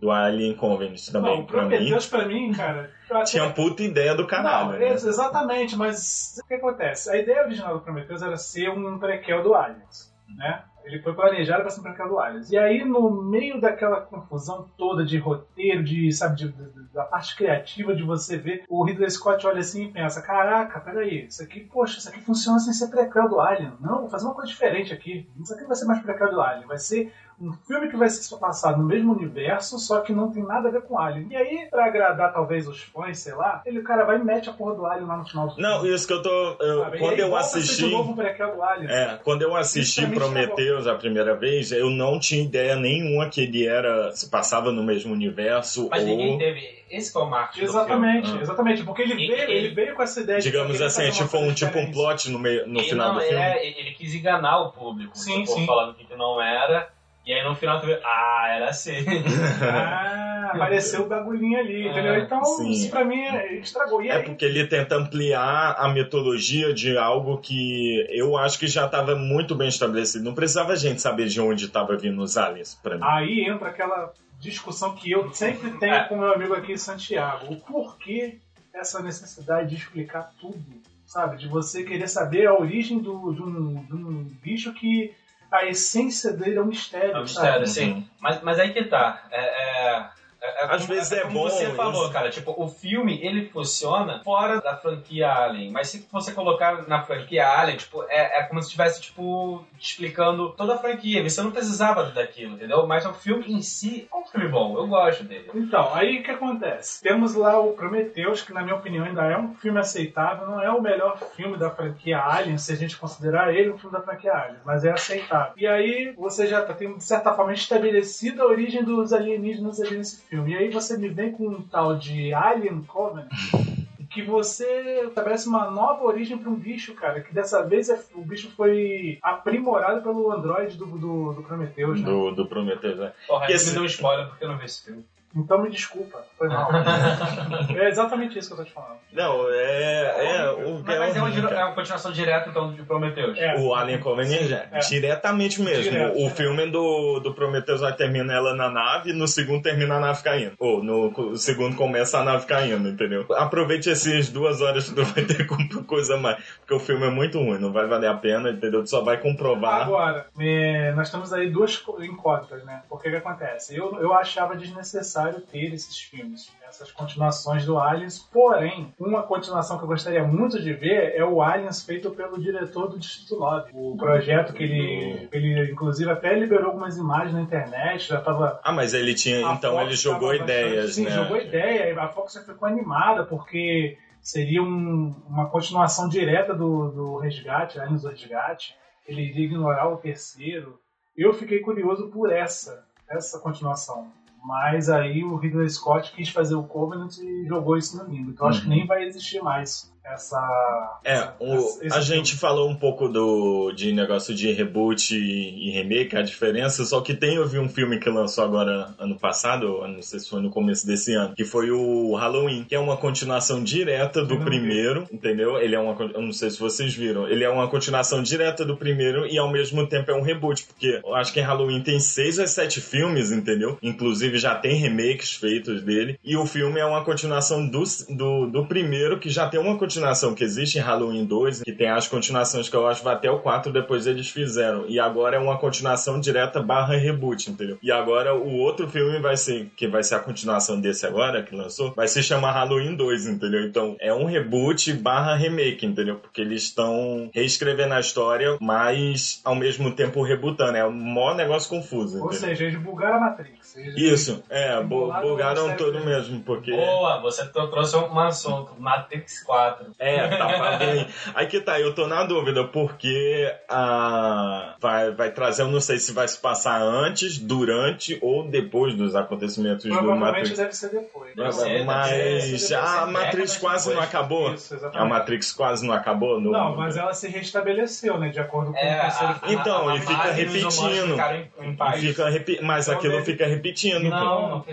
do 0.00 0.10
Alien 0.10 0.54
Covenant 0.54 1.00
também. 1.10 1.36
Não, 1.36 1.40
o 1.42 1.46
pra 1.46 1.62
mim, 1.62 1.68
Prometheus 1.68 2.06
pra 2.06 2.26
mim, 2.26 2.52
cara... 2.52 2.90
tinha 3.24 3.50
puta 3.50 3.82
ideia 3.82 4.14
do. 4.14 4.26
Não, 4.26 4.72
né? 4.72 4.90
ex- 4.90 5.04
exatamente, 5.04 5.76
mas 5.76 6.38
o 6.42 6.46
que 6.46 6.54
acontece? 6.54 7.10
A 7.10 7.16
ideia 7.16 7.44
original 7.44 7.74
do 7.74 7.80
Prometheus 7.80 8.22
era 8.22 8.36
ser 8.36 8.68
um 8.68 8.98
prequel 8.98 9.42
do 9.42 9.54
Aliens, 9.54 10.14
né? 10.36 10.62
Ele 10.84 11.00
foi 11.00 11.14
planejado 11.14 11.62
para 11.62 11.70
ser 11.70 11.80
do 12.08 12.18
Aliens. 12.18 12.50
E 12.50 12.58
aí, 12.58 12.84
no 12.84 13.10
meio 13.10 13.60
daquela 13.60 14.00
confusão 14.02 14.68
toda 14.76 15.04
de 15.04 15.16
roteiro, 15.18 15.82
de, 15.82 16.12
sabe, 16.12 16.36
de- 16.36 16.48
de- 16.52 16.84
da 16.92 17.04
parte 17.04 17.34
criativa 17.36 17.94
de 17.94 18.02
você 18.02 18.36
ver, 18.36 18.64
o 18.68 18.84
Ridley 18.84 19.10
Scott 19.10 19.46
olha 19.46 19.60
assim 19.60 19.84
e 19.86 19.92
pensa, 19.92 20.22
caraca, 20.22 20.78
peraí, 20.80 21.26
isso 21.26 21.42
aqui, 21.42 21.60
poxa, 21.60 21.98
isso 21.98 22.08
aqui 22.08 22.20
funciona 22.20 22.58
sem 22.58 22.72
ser 22.72 22.88
prequel 22.88 23.28
do 23.28 23.40
Alien. 23.40 23.72
Não, 23.80 24.00
vou 24.02 24.08
fazer 24.10 24.26
uma 24.26 24.34
coisa 24.34 24.48
diferente 24.50 24.92
aqui. 24.92 25.28
Isso 25.40 25.52
aqui 25.52 25.62
não 25.62 25.68
vai 25.68 25.76
ser 25.76 25.86
mais 25.86 26.00
prequel 26.02 26.30
do 26.30 26.40
Alien, 26.40 26.66
vai 26.68 26.78
ser 26.78 27.12
um 27.40 27.52
filme 27.66 27.88
que 27.90 27.96
vai 27.96 28.08
ser 28.08 28.36
passado 28.38 28.78
no 28.80 28.84
mesmo 28.86 29.12
universo, 29.12 29.78
só 29.78 30.00
que 30.00 30.12
não 30.12 30.30
tem 30.32 30.42
nada 30.42 30.68
a 30.68 30.72
ver 30.72 30.82
com 30.82 30.98
Alien. 30.98 31.26
E 31.30 31.36
aí, 31.36 31.66
pra 31.70 31.86
agradar 31.86 32.32
talvez 32.32 32.66
os 32.68 32.80
fãs, 32.82 33.18
sei 33.18 33.34
lá, 33.34 33.62
ele, 33.66 33.80
o 33.80 33.84
cara 33.84 34.04
vai 34.04 34.16
e 34.16 34.24
mete 34.24 34.48
a 34.48 34.52
porra 34.52 34.74
do 34.74 34.86
Alien 34.86 35.06
lá 35.08 35.16
no 35.16 35.26
final 35.26 35.46
do 35.48 35.54
filme. 35.54 35.68
Não, 35.68 35.84
isso 35.86 36.06
que 36.06 36.12
eu 36.12 36.22
tô. 36.22 36.30
eu- 36.60 36.84
quando 36.98 37.14
aí 37.14 37.20
eu 37.20 37.36
assisti. 37.36 37.84
de 37.84 37.90
novo 37.90 38.14
Alien. 38.62 38.90
É, 38.90 39.18
quando 39.22 39.42
eu 39.42 39.54
assisti 39.56 40.00
Isso 40.00 40.00
pra 40.00 40.10
mim 40.10 40.16
Prometheus, 40.16 40.54
Prometheus 40.54 40.86
a 40.86 40.94
primeira 40.94 41.34
vez, 41.36 41.72
eu 41.72 41.90
não 41.90 42.18
tinha 42.18 42.42
ideia 42.42 42.76
nenhuma 42.76 43.28
que 43.28 43.40
ele 43.42 43.66
era. 43.66 44.12
se 44.12 44.30
passava 44.30 44.70
no 44.72 44.82
mesmo 44.82 45.12
universo. 45.12 45.88
Mas 45.90 46.02
ou, 46.02 46.08
ninguém 46.08 46.38
teve. 46.38 46.84
Esse 46.90 47.12
foi 47.12 47.22
o 47.22 47.26
marketing 47.30 47.60
do 47.64 47.70
Exatamente, 47.70 48.30
Ah. 48.30 48.40
exatamente. 48.40 48.82
Porque 48.84 49.02
ele 49.02 49.14
E- 49.14 49.26
veio, 49.28 49.50
e- 49.50 49.52
ele 49.54 49.74
veio 49.74 49.94
com 49.96 50.02
essa 50.02 50.20
ideia 50.20 50.38
de 50.38 50.44
digamos 50.50 50.80
assim, 50.80 51.02
é 51.04 51.10
tipo 51.10 51.36
um, 51.38 51.52
tipo 51.52 51.76
um 51.78 51.90
plot 51.90 52.30
no, 52.30 52.38
meio, 52.38 52.66
no 52.68 52.78
Ele 52.80 52.88
final 52.88 53.08
não 53.08 53.14
do 53.16 53.20
filme. 53.20 53.36
é, 53.42 53.66
ele 53.66 53.90
quis 53.92 54.14
enganar 54.14 54.60
o 54.60 54.70
público. 54.72 55.16
Sim, 55.16 55.44
Sim, 55.44 55.46
sim. 55.54 55.66
falando 55.66 55.94
que 55.94 56.14
não 56.16 56.40
era. 56.40 56.88
E 57.26 57.32
aí 57.32 57.42
no 57.48 57.54
final 57.54 57.80
tu 57.80 57.86
vê, 57.86 57.98
ah, 58.04 58.46
era 58.56 58.68
assim. 58.70 58.92
Ah, 59.62 60.50
apareceu 60.54 61.02
o 61.02 61.08
bagulhinho 61.08 61.58
ali, 61.58 61.88
É, 61.88 61.90
entendeu? 61.90 62.18
Então, 62.18 62.44
sim. 62.44 62.70
isso 62.70 62.90
pra 62.90 63.04
mim 63.04 63.18
é- 63.22 63.54
estragou. 63.56 64.02
E 64.02 64.08
É 64.08 64.16
aí, 64.16 64.22
porque 64.24 64.44
ele 64.44 64.66
tenta 64.66 64.94
ampliar 64.96 65.74
a 65.78 65.88
mitologia 65.88 66.72
de 66.74 66.96
algo 66.98 67.38
que 67.38 68.06
eu 68.10 68.36
acho 68.36 68.58
que 68.58 68.66
já 68.66 68.84
estava 68.86 69.16
muito 69.16 69.54
bem 69.54 69.68
estabelecido. 69.68 70.22
Não 70.24 70.34
precisava 70.34 70.72
a 70.72 70.76
gente 70.76 71.00
saber 71.00 71.26
de 71.28 71.40
onde 71.40 71.64
estava 71.64 71.96
vindo 71.96 72.20
os 72.22 72.36
aliens, 72.36 72.78
pra 72.82 72.96
mim. 72.96 73.02
aí 73.04 73.40
entra 73.48 73.68
aquela 73.70 74.12
discussão 74.38 74.94
que 74.94 75.10
eu 75.10 75.32
sempre 75.32 75.70
tenho 75.78 75.94
É. 75.94 76.04
com 76.04 76.16
meu 76.18 76.32
amigo 76.32 76.52
aqui, 76.54 76.76
Santiago. 76.76 77.52
O 77.52 77.56
porquê 77.56 78.38
essa 78.74 79.00
necessidade 79.02 79.70
de 79.70 79.76
explicar 79.76 80.30
tudo, 80.40 80.62
sabe? 81.06 81.38
De 81.38 81.48
você 81.48 81.84
querer 81.84 82.08
saber 82.08 82.46
a 82.46 82.54
origem 82.54 82.98
do, 82.98 83.32
de, 83.32 83.40
um, 83.42 83.82
de 83.84 83.94
um 83.94 84.24
bicho 84.42 84.72
que 84.74 85.14
a 85.54 85.66
essência 85.66 86.32
dele 86.32 86.58
é 86.58 86.60
um 86.62 86.66
mistério. 86.66 87.16
É 87.16 87.20
um 87.20 87.26
sabe? 87.26 87.60
mistério, 87.60 87.66
sim. 87.66 88.08
Mas, 88.20 88.42
mas 88.42 88.58
aí 88.58 88.72
que 88.72 88.84
tá. 88.84 89.22
É, 89.30 89.40
é- 89.40 90.06
é- 90.44 90.62
é 90.62 90.64
Às 90.74 90.82
como- 90.82 90.94
vezes 90.94 91.12
é 91.12 91.20
como 91.22 91.34
bom 91.34 91.48
você 91.48 91.70
falou, 91.70 92.04
isso. 92.04 92.12
cara. 92.12 92.30
Tipo, 92.30 92.54
o 92.56 92.68
filme, 92.68 93.18
ele 93.22 93.48
funciona 93.48 94.20
fora 94.24 94.60
da 94.60 94.76
franquia 94.76 95.32
Alien. 95.32 95.70
Mas 95.70 95.88
se 95.88 96.06
você 96.12 96.32
colocar 96.32 96.86
na 96.88 97.02
franquia 97.02 97.46
Alien, 97.48 97.78
tipo, 97.78 98.02
é, 98.08 98.40
é 98.40 98.42
como 98.44 98.60
se 98.60 98.66
estivesse, 98.68 99.00
tipo, 99.00 99.64
explicando 99.78 100.50
toda 100.52 100.74
a 100.74 100.78
franquia. 100.78 101.22
Você 101.28 101.42
não 101.42 101.50
precisava 101.50 102.04
daquilo, 102.04 102.54
entendeu? 102.54 102.86
Mas 102.86 103.04
o 103.06 103.12
filme 103.14 103.44
em 103.52 103.62
si 103.62 104.08
é 104.12 104.16
um 104.16 104.24
filme 104.24 104.48
bom. 104.48 104.76
Eu 104.76 104.86
gosto 104.86 105.24
dele. 105.24 105.50
Então, 105.54 105.94
aí 105.94 106.20
o 106.20 106.22
que 106.22 106.30
acontece? 106.30 107.02
Temos 107.02 107.34
lá 107.34 107.58
o 107.58 107.72
Prometheus, 107.72 108.42
que 108.42 108.52
na 108.52 108.62
minha 108.62 108.76
opinião 108.76 109.04
ainda 109.04 109.24
é 109.24 109.38
um 109.38 109.54
filme 109.54 109.78
aceitável, 109.78 110.46
não 110.46 110.60
é 110.62 110.70
o 110.70 110.80
melhor 110.82 111.18
filme 111.36 111.56
da 111.56 111.70
franquia 111.70 112.18
Alien, 112.22 112.58
se 112.58 112.72
a 112.72 112.76
gente 112.76 112.96
considerar 112.96 113.54
ele 113.54 113.70
um 113.70 113.78
filme 113.78 113.96
da 113.96 114.02
franquia 114.02 114.32
Alien, 114.32 114.58
mas 114.64 114.84
é 114.84 114.90
aceitável. 114.90 115.52
E 115.56 115.66
aí 115.66 116.12
você 116.16 116.46
já 116.46 116.62
tá- 116.62 116.74
tem, 116.74 116.96
de 116.96 117.04
certa 117.04 117.32
forma, 117.32 117.52
estabelecida 117.52 118.42
a 118.42 118.46
origem 118.46 118.82
dos 118.82 119.12
alienígenas 119.12 119.80
ali 119.80 119.96
nesse 119.98 120.20
filme. 120.22 120.33
E 120.46 120.56
aí 120.56 120.70
você 120.70 120.98
me 120.98 121.08
vem 121.08 121.32
com 121.32 121.46
um 121.48 121.62
tal 121.62 121.96
de 121.96 122.32
Alien 122.34 122.82
Covenant, 122.82 123.28
que 124.10 124.22
você 124.22 125.04
estabelece 125.08 125.48
uma 125.48 125.70
nova 125.70 126.04
origem 126.04 126.38
para 126.38 126.48
um 126.50 126.54
bicho, 126.54 126.94
cara, 126.94 127.20
que 127.20 127.32
dessa 127.34 127.62
vez 127.66 127.88
é- 127.88 128.00
o 128.14 128.22
bicho 128.22 128.50
foi 128.56 129.18
aprimorado 129.22 130.02
pelo 130.02 130.30
androide 130.30 130.76
do, 130.76 130.86
do, 130.86 131.32
do 131.32 131.42
Prometheus, 131.42 132.00
né? 132.00 132.06
Do, 132.06 132.30
do 132.32 132.46
Prometheus, 132.46 132.98
né? 132.98 133.12
Porra, 133.26 133.44
E 133.46 133.48
aí 133.48 133.54
esse- 133.54 133.68
me 133.68 133.74
deu 133.74 133.82
um 133.82 133.86
spoiler 133.86 134.28
porque 134.28 134.44
eu 134.44 134.48
não 134.48 134.58
vi 134.58 134.66
esse 134.66 134.84
filme. 134.84 135.04
Então 135.36 135.60
me 135.62 135.68
desculpa, 135.70 136.24
foi 136.38 136.48
mal. 136.48 136.70
é 137.76 137.88
exatamente 137.88 138.38
isso 138.38 138.48
que 138.48 138.54
eu 138.54 138.58
tô 138.58 138.64
te 138.64 138.72
falando. 138.72 138.98
Não, 139.12 139.48
é. 139.50 140.36
é 140.36 140.50
o, 140.50 140.82
Mas, 140.84 140.98
mas 140.98 141.16
é, 141.16 141.20
uma, 141.20 141.50
é 141.50 141.64
uma 141.64 141.74
continuação 141.74 142.12
direta, 142.12 142.50
então, 142.50 142.72
de 142.72 142.82
Prometheus. 142.82 143.36
É. 143.38 143.56
O 143.58 143.74
Alien 143.74 143.98
Covenant 144.00 144.42
já, 144.42 144.64
É. 144.72 144.78
diretamente 144.80 145.60
mesmo. 145.60 145.90
Direto, 145.90 146.18
o 146.24 146.30
filme 146.30 146.66
do, 146.70 147.20
do 147.20 147.34
Prometheus 147.34 147.80
vai 147.80 147.92
termina 147.94 148.32
ela 148.32 148.54
na 148.54 148.70
nave, 148.70 149.12
no 149.12 149.26
segundo 149.26 149.62
termina 149.62 149.96
a 149.96 150.00
nave 150.00 150.22
caindo. 150.22 150.52
Ou 150.58 150.82
no 150.82 151.36
segundo 151.36 151.76
começa 151.76 152.18
a 152.18 152.24
nave 152.24 152.46
caindo, 152.46 152.88
entendeu? 152.88 153.26
Aproveite 153.36 153.90
essas 153.90 154.28
duas 154.28 154.60
horas 154.60 154.88
que 154.88 154.96
não 154.96 155.04
vai 155.04 155.24
ter 155.24 155.46
co- 155.48 155.84
coisa 155.84 156.16
mais. 156.16 156.42
Porque 156.60 156.74
o 156.74 156.80
filme 156.80 157.06
é 157.06 157.10
muito 157.10 157.38
ruim, 157.38 157.58
não 157.58 157.72
vai 157.72 157.86
valer 157.86 158.08
a 158.08 158.14
pena, 158.14 158.50
entendeu? 158.50 158.82
Tu 158.84 158.90
só 158.90 159.02
vai 159.02 159.16
comprovar. 159.18 159.82
Agora, 159.82 160.26
é, 160.38 160.92
nós 160.92 161.10
temos 161.10 161.32
aí 161.32 161.50
duas 161.50 161.82
incógnitas, 162.00 162.64
né? 162.64 162.82
Porque 162.88 163.08
o 163.08 163.10
que 163.10 163.16
acontece? 163.16 163.76
Eu, 163.76 163.98
eu 164.00 164.12
achava 164.14 164.54
desnecessário 164.56 165.23
ter 165.32 165.72
esses 165.72 165.98
filmes, 166.00 166.52
essas 166.68 166.90
continuações 166.92 167.64
do 167.64 167.78
Aliens, 167.78 168.18
porém, 168.18 168.92
uma 168.98 169.22
continuação 169.22 169.78
que 169.78 169.84
eu 169.84 169.88
gostaria 169.88 170.22
muito 170.24 170.60
de 170.60 170.72
ver 170.72 171.14
é 171.16 171.24
o 171.24 171.40
Aliens 171.42 171.82
feito 171.84 172.10
pelo 172.10 172.40
diretor 172.40 172.88
do 172.88 172.98
Distrito 172.98 173.38
9. 173.38 173.70
O 173.74 173.96
projeto 173.96 174.52
que 174.52 174.62
ele, 174.62 175.28
ele 175.32 175.70
inclusive, 175.72 176.10
até 176.10 176.34
liberou 176.38 176.66
algumas 176.66 176.96
imagens 176.96 177.32
na 177.34 177.40
internet, 177.42 178.08
já 178.08 178.20
tava 178.20 178.60
Ah, 178.62 178.72
mas 178.72 178.92
ele 178.94 179.14
tinha. 179.14 179.46
A 179.48 179.54
Então 179.54 179.72
Fox 179.74 179.86
ele 179.86 179.96
jogou 179.96 180.28
tava 180.32 180.38
bastante- 180.44 180.68
ideias, 180.68 180.94
sim, 180.94 181.04
né? 181.04 181.10
jogou 181.10 181.36
ideia. 181.36 182.00
A 182.00 182.08
Fox 182.08 182.32
já 182.34 182.40
ficou 182.42 182.66
animada 182.68 183.24
porque 183.24 183.96
seria 184.20 184.62
um- 184.62 185.14
uma 185.28 185.48
continuação 185.50 186.08
direta 186.08 186.54
do, 186.54 186.88
do 186.90 187.16
Resgate, 187.18 187.78
Aliens 187.78 188.02
do 188.02 188.08
Resgate. 188.08 188.74
Ele 189.06 189.22
iria 189.22 189.44
ignorar 189.44 189.88
o 189.88 189.98
terceiro. 189.98 190.78
Eu 191.16 191.32
fiquei 191.34 191.60
curioso 191.60 192.08
por 192.08 192.32
essa, 192.32 192.84
essa 193.08 193.38
continuação. 193.38 194.08
Mas 194.44 194.88
aí 194.90 195.24
o 195.24 195.36
Ridley 195.36 195.68
Scott 195.70 196.12
quis 196.12 196.28
fazer 196.28 196.54
o 196.54 196.64
Covenant 196.64 197.16
e 197.18 197.46
jogou 197.46 197.76
isso 197.78 197.96
no 197.96 198.10
limbo. 198.12 198.30
Então 198.30 198.46
acho 198.46 198.60
que 198.60 198.68
Uhum. 198.68 198.74
nem 198.74 198.86
vai 198.86 199.02
existir 199.04 199.42
mais 199.42 199.93
essa. 200.04 201.00
É, 201.04 201.28
o- 201.40 201.54
essa- 201.54 201.86
a 201.86 201.90
filme. 201.90 202.02
gente 202.02 202.36
falou 202.36 202.68
um 202.68 202.74
pouco 202.76 203.08
do 203.08 203.72
de 203.72 203.92
negócio 203.92 204.34
de 204.34 204.52
reboot 204.52 205.16
e, 205.16 205.68
e 205.68 205.70
remake, 205.70 206.16
a 206.16 206.22
diferença, 206.22 206.84
só 206.84 207.00
que 207.00 207.14
tem 207.14 207.34
eu 207.36 207.48
vi 207.48 207.58
um 207.58 207.68
filme 207.68 207.98
que 207.98 208.08
lançou 208.10 208.44
agora 208.44 208.94
ano 208.98 209.18
passado, 209.18 209.86
não 209.88 210.02
sei 210.02 210.20
se 210.20 210.28
foi 210.28 210.40
no 210.42 210.50
começo 210.50 210.86
desse 210.86 211.14
ano, 211.14 211.34
que 211.34 211.44
foi 211.44 211.70
o 211.70 212.14
Halloween, 212.14 212.64
que 212.64 212.74
é 212.74 212.78
uma 212.78 212.96
continuação 212.96 213.62
direta 213.64 214.22
do 214.24 214.34
não 214.34 214.38
vi. 214.40 214.44
primeiro, 214.44 215.06
entendeu? 215.12 215.58
Ele 215.58 215.74
é 215.74 215.78
uma 215.80 215.94
eu 216.14 216.20
não 216.22 216.32
sei 216.32 216.50
se 216.50 216.60
vocês 216.60 216.94
viram, 216.94 217.26
ele 217.28 217.44
é 217.44 217.48
uma 217.48 217.68
continuação 217.68 218.22
direta 218.22 218.64
do 218.64 218.76
primeiro 218.76 219.26
e 219.26 219.38
ao 219.38 219.50
mesmo 219.50 219.86
tempo 219.86 220.10
é 220.10 220.14
um 220.14 220.22
reboot, 220.22 220.64
porque 220.64 221.00
eu 221.04 221.14
acho 221.14 221.32
que 221.32 221.40
Halloween 221.40 221.80
tem 221.82 221.98
seis 221.98 222.38
ou 222.38 222.46
sete 222.46 222.80
filmes, 222.80 223.32
entendeu? 223.32 223.78
Inclusive 223.82 224.38
já 224.38 224.54
tem 224.54 224.76
remakes 224.76 225.32
feitos 225.32 225.82
dele 225.82 226.18
e 226.22 226.36
o 226.36 226.44
filme 226.46 226.78
é 226.80 226.84
uma 226.84 227.04
continuação 227.04 227.66
do, 227.66 227.82
do, 228.10 228.46
do 228.50 228.66
primeiro 228.66 229.18
que 229.18 229.30
já 229.30 229.48
tem 229.48 229.58
uma 229.60 229.78
continuação 229.78 229.93
que 230.36 230.44
existe 230.44 230.78
em 230.78 230.80
Halloween 230.80 231.24
2, 231.24 231.62
que 231.62 231.72
tem 231.72 231.88
as 231.88 232.08
continuações 232.08 232.68
que 232.68 232.76
eu 232.76 232.86
acho 232.86 233.00
que 233.00 233.04
vai 233.04 233.14
até 233.14 233.30
o 233.30 233.40
4, 233.40 233.72
depois 233.72 234.06
eles 234.06 234.28
fizeram. 234.28 234.84
E 234.88 234.98
agora 234.98 235.36
é 235.36 235.38
uma 235.38 235.58
continuação 235.58 236.20
direta 236.20 236.62
barra 236.62 236.96
reboot, 236.96 237.50
entendeu? 237.50 237.78
E 237.82 237.90
agora 237.92 238.34
o 238.34 238.56
outro 238.58 238.88
filme 238.88 239.18
vai 239.20 239.36
ser, 239.36 239.70
que 239.76 239.86
vai 239.86 240.02
ser 240.02 240.16
a 240.16 240.20
continuação 240.20 240.80
desse 240.80 241.06
agora, 241.06 241.42
que 241.42 241.54
lançou, 241.54 241.92
vai 241.94 242.08
se 242.08 242.22
chamar 242.22 242.52
Halloween 242.52 242.94
2, 242.94 243.26
entendeu? 243.26 243.64
Então 243.64 243.96
é 244.00 244.12
um 244.12 244.24
reboot 244.24 244.92
barra 244.94 245.34
remake, 245.34 245.86
entendeu? 245.86 246.16
Porque 246.16 246.40
eles 246.40 246.62
estão 246.64 247.30
reescrevendo 247.32 247.94
a 247.94 248.00
história, 248.00 248.56
mas 248.60 249.40
ao 249.44 249.54
mesmo 249.54 249.92
tempo 249.92 250.22
rebutando. 250.22 250.76
É 250.76 250.86
um 250.86 250.92
maior 250.92 251.34
negócio 251.36 251.68
confuso, 251.68 252.18
Ou 252.18 252.26
entendeu? 252.26 252.48
seja, 252.48 252.64
eles 252.64 252.80
bugaram 252.80 253.16
a 253.16 253.20
Matrix. 253.20 253.63
Eles- 253.76 253.96
Isso, 254.20 254.42
é, 254.50 254.80
bugaram 254.82 255.76
todo 255.76 256.00
mesmo, 256.00 256.40
porque... 256.42 256.70
Boa, 256.70 257.20
você 257.20 257.44
trouxe 257.46 257.96
um 257.96 258.18
assunto. 258.18 258.72
Matrix 258.78 259.42
4. 259.42 259.86
É, 259.98 260.28
tá 260.28 260.46
pra 260.58 260.76
ver. 260.78 261.06
Aí 261.34 261.46
que 261.46 261.60
tá, 261.60 261.80
eu 261.80 261.94
tô 261.94 262.06
na 262.06 262.24
dúvida, 262.24 262.64
porque 262.64 263.52
a 263.68 264.74
vai, 264.80 265.10
vai 265.12 265.30
trazer, 265.30 265.62
eu 265.62 265.68
não 265.68 265.80
sei 265.80 265.98
se 265.98 266.12
vai 266.12 266.26
se 266.28 266.38
passar 266.38 266.80
antes, 266.80 267.38
durante 267.38 268.18
ou 268.22 268.48
depois 268.48 268.94
dos 268.94 269.14
acontecimentos 269.14 269.84
do 269.84 269.90
Provavelmente 269.90 270.24
Matrix. 270.32 270.56
deve 270.58 270.72
ser 270.72 270.90
depois. 270.90 271.34
Deve 271.34 271.52
ser, 271.52 271.64
deve 271.64 271.84
Mas 271.84 272.08
ser, 272.08 272.18
deve 272.18 272.54
a 272.54 272.58
ser 273.06 273.06
Matrix 273.12 273.56
quase 273.58 273.86
não 273.88 273.94
depois. 273.94 274.08
acabou. 274.08 274.54
Isso, 274.54 274.90
A. 274.92 275.04
Matrix 275.04 275.52
quase 275.52 275.86
não 275.86 275.94
acabou. 275.94 276.40
No... 276.40 276.50
Não, 276.52 276.76
mas 276.76 276.96
ela 276.96 277.12
se 277.12 277.28
restabeleceu, 277.28 278.18
né? 278.18 278.28
De 278.28 278.38
acordo 278.40 278.72
com 278.72 278.78
É, 278.78 278.98
o 278.98 279.00
terceiro 279.02 279.34
a-. 279.42 279.52
Então, 279.52 279.88
a- 279.88 279.94
e 279.94 279.98
a 279.98 280.00
fica 280.00 280.12
e 280.12 280.44
humanos 280.46 280.78
repetindo. 280.78 281.20
em, 281.60 281.68
em 281.70 281.76
paz. 281.76 282.00
Fica 282.00 282.28
repi... 282.28 282.58
Mas 282.62 282.86
Então 282.86 282.98
aquilo 282.98 283.12
deve- 283.14 283.24
fica 283.24 283.46
repetindo. 283.46 283.63
Pô. 284.10 284.16
Não, 284.16 284.48
não. 284.48 284.64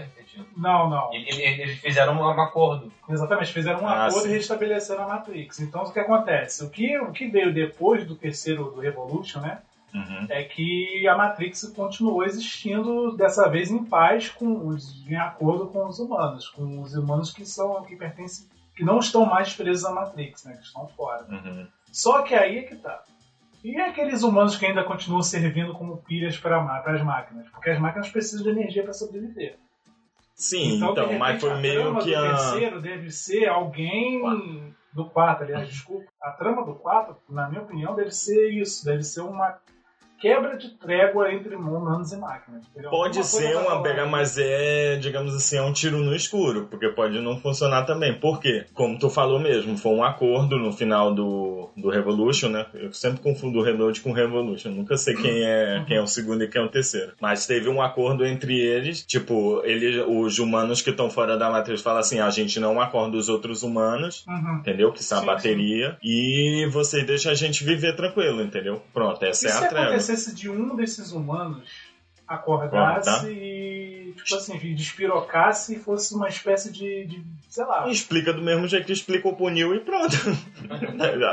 Não, 0.57 0.89
não. 0.89 1.13
Ele- 1.13 1.29
ele- 1.29 1.61
Eles 1.63 1.79
fizeram 1.79 2.13
um 2.13 2.19
um 2.21 2.41
acordo. 2.41 2.91
Exatamente, 3.09 3.51
fizeram 3.53 3.81
um 3.81 3.87
Ah, 3.87 4.05
acordo 4.07 4.23
sim. 4.27 4.29
e 4.29 4.33
restabeleceram 4.33 5.03
a 5.03 5.07
Matrix. 5.07 5.59
Então, 5.59 5.83
o 5.83 5.91
que 5.91 5.99
acontece? 5.99 6.63
O 6.63 6.69
que, 6.69 6.97
o 6.99 7.11
que 7.11 7.27
veio 7.27 7.53
depois 7.53 8.05
do 8.07 8.15
terceiro, 8.15 8.71
do 8.71 8.79
Revolution, 8.79 9.39
né? 9.41 9.59
Uhum. 9.93 10.25
É 10.29 10.43
que 10.43 11.05
a 11.07 11.17
Matrix 11.17 11.63
continuou 11.75 12.23
existindo, 12.23 13.11
dessa 13.17 13.49
vez 13.49 13.69
em 13.69 13.83
paz, 13.83 14.29
com 14.29 14.67
os, 14.67 15.05
em 15.05 15.15
acordo 15.17 15.67
com 15.67 15.85
os 15.85 15.99
humanos. 15.99 16.47
Com 16.49 16.81
os 16.81 16.95
humanos 16.95 17.31
que 17.33 17.45
são, 17.45 17.83
que 17.83 17.95
pertencem, 17.97 18.47
que 18.73 18.85
não 18.85 18.99
estão 18.99 19.25
mais 19.25 19.53
presos 19.53 19.83
à 19.83 19.91
Matrix, 19.91 20.45
né? 20.45 20.53
Que 20.53 20.63
estão 20.63 20.87
fora. 20.87 21.25
Uhum. 21.29 21.67
Só 21.91 22.21
que 22.21 22.33
aí 22.33 22.59
é 22.59 22.63
que 22.63 22.77
tá. 22.77 23.03
E 23.63 23.79
aqueles 23.79 24.23
humanos 24.23 24.55
que 24.57 24.65
ainda 24.65 24.83
continuam 24.83 25.21
servindo 25.21 25.73
como 25.73 25.97
pilhas 25.97 26.37
para 26.37 26.81
as 26.85 27.03
máquinas? 27.03 27.47
Porque 27.49 27.69
as 27.69 27.79
máquinas 27.79 28.09
precisam 28.09 28.43
de 28.43 28.49
energia 28.49 28.83
para 28.83 28.93
sobreviver. 28.93 29.57
Sim, 30.33 30.77
Então, 30.77 30.91
então, 30.91 31.07
de 31.09 31.15
mas 31.17 31.35
repente, 31.35 31.51
foi 31.51 31.61
meio 31.61 31.99
que 31.99 32.15
a. 32.15 32.21
terceiro 32.21 32.81
deve 32.81 33.11
ser 33.11 33.47
alguém 33.47 34.73
do 34.91 35.05
4, 35.05 35.45
aliás, 35.45 35.67
desculpa. 35.69 36.09
A 36.21 36.31
trama 36.31 36.65
do 36.65 36.73
4, 36.73 37.15
na 37.29 37.47
minha 37.47 37.61
opinião, 37.61 37.93
deve 37.95 38.11
ser 38.11 38.49
isso. 38.49 38.83
Deve 38.83 39.03
ser 39.03 39.21
uma 39.21 39.59
quebra 40.21 40.57
de 40.57 40.69
trégua 40.77 41.31
entre 41.33 41.55
humanos 41.55 42.11
e 42.11 42.17
máquinas. 42.17 42.63
Pode 42.89 43.23
ser 43.23 43.55
uma 43.57 43.81
pega, 43.81 44.05
mas 44.05 44.37
é, 44.37 44.95
digamos 44.97 45.33
assim, 45.35 45.57
é 45.57 45.61
um 45.61 45.73
tiro 45.73 45.97
no 45.97 46.15
escuro, 46.15 46.67
porque 46.69 46.89
pode 46.89 47.19
não 47.19 47.39
funcionar 47.39 47.83
também. 47.85 48.13
Por 48.13 48.39
quê? 48.39 48.65
Como 48.73 48.97
tu 48.99 49.09
falou 49.09 49.39
mesmo, 49.39 49.77
foi 49.77 49.91
um 49.93 50.03
acordo 50.03 50.57
no 50.57 50.71
final 50.71 51.13
do, 51.13 51.69
do 51.75 51.89
Revolution, 51.89 52.49
né? 52.49 52.65
Eu 52.73 52.93
sempre 52.93 53.21
confundo 53.21 53.59
o 53.59 53.63
Reload 53.63 53.99
com 54.01 54.11
o 54.11 54.13
Revolution, 54.13 54.69
nunca 54.69 54.95
sei 54.97 55.15
quem 55.15 55.43
é, 55.43 55.83
quem 55.87 55.97
é 55.97 56.01
o 56.01 56.07
segundo 56.07 56.43
e 56.43 56.47
quem 56.47 56.61
é 56.61 56.65
o 56.65 56.69
terceiro. 56.69 57.13
Mas 57.19 57.45
teve 57.47 57.67
um 57.69 57.81
acordo 57.81 58.25
entre 58.25 58.59
eles, 58.59 59.03
tipo, 59.05 59.61
ele, 59.65 60.01
os 60.01 60.37
humanos 60.39 60.81
que 60.81 60.91
estão 60.91 61.09
fora 61.09 61.37
da 61.37 61.49
matriz 61.49 61.81
falam 61.81 61.99
assim, 61.99 62.19
a 62.19 62.29
gente 62.29 62.59
não 62.59 62.79
acorda 62.79 63.17
os 63.17 63.27
outros 63.29 63.63
humanos, 63.63 64.23
Uhum. 64.27 64.57
entendeu? 64.59 64.91
Que 64.91 65.03
são 65.03 65.17
a 65.17 65.21
Sim, 65.21 65.27
bateria, 65.27 65.97
e 66.03 66.67
você 66.71 67.03
deixa 67.03 67.31
a 67.31 67.33
gente 67.33 67.63
viver 67.63 67.95
tranquilo, 67.95 68.41
entendeu? 68.41 68.81
Pronto, 68.93 69.23
essa 69.25 69.47
é 69.47 69.51
a 69.51 69.67
treva. 69.67 69.95
Acontecesse 70.11 70.35
de 70.35 70.49
um 70.49 70.75
desses 70.75 71.11
humanos 71.11 71.69
acordasse 72.27 73.09
Acordar. 73.09 73.29
e, 73.31 74.13
tipo 74.15 74.35
assim, 74.35 74.57
despirocasse 74.73 75.75
e 75.75 75.79
fosse 75.79 76.15
uma 76.15 76.29
espécie 76.29 76.71
de, 76.71 77.05
de 77.05 77.23
sei 77.49 77.65
lá... 77.65 77.89
Explica 77.89 78.31
do 78.31 78.41
mesmo 78.41 78.65
jeito 78.67 78.85
que 78.85 78.93
explicou 78.93 79.35
pro 79.35 79.49
Neil 79.49 79.75
e 79.75 79.79
pronto. 79.81 80.15
Já 80.15 81.31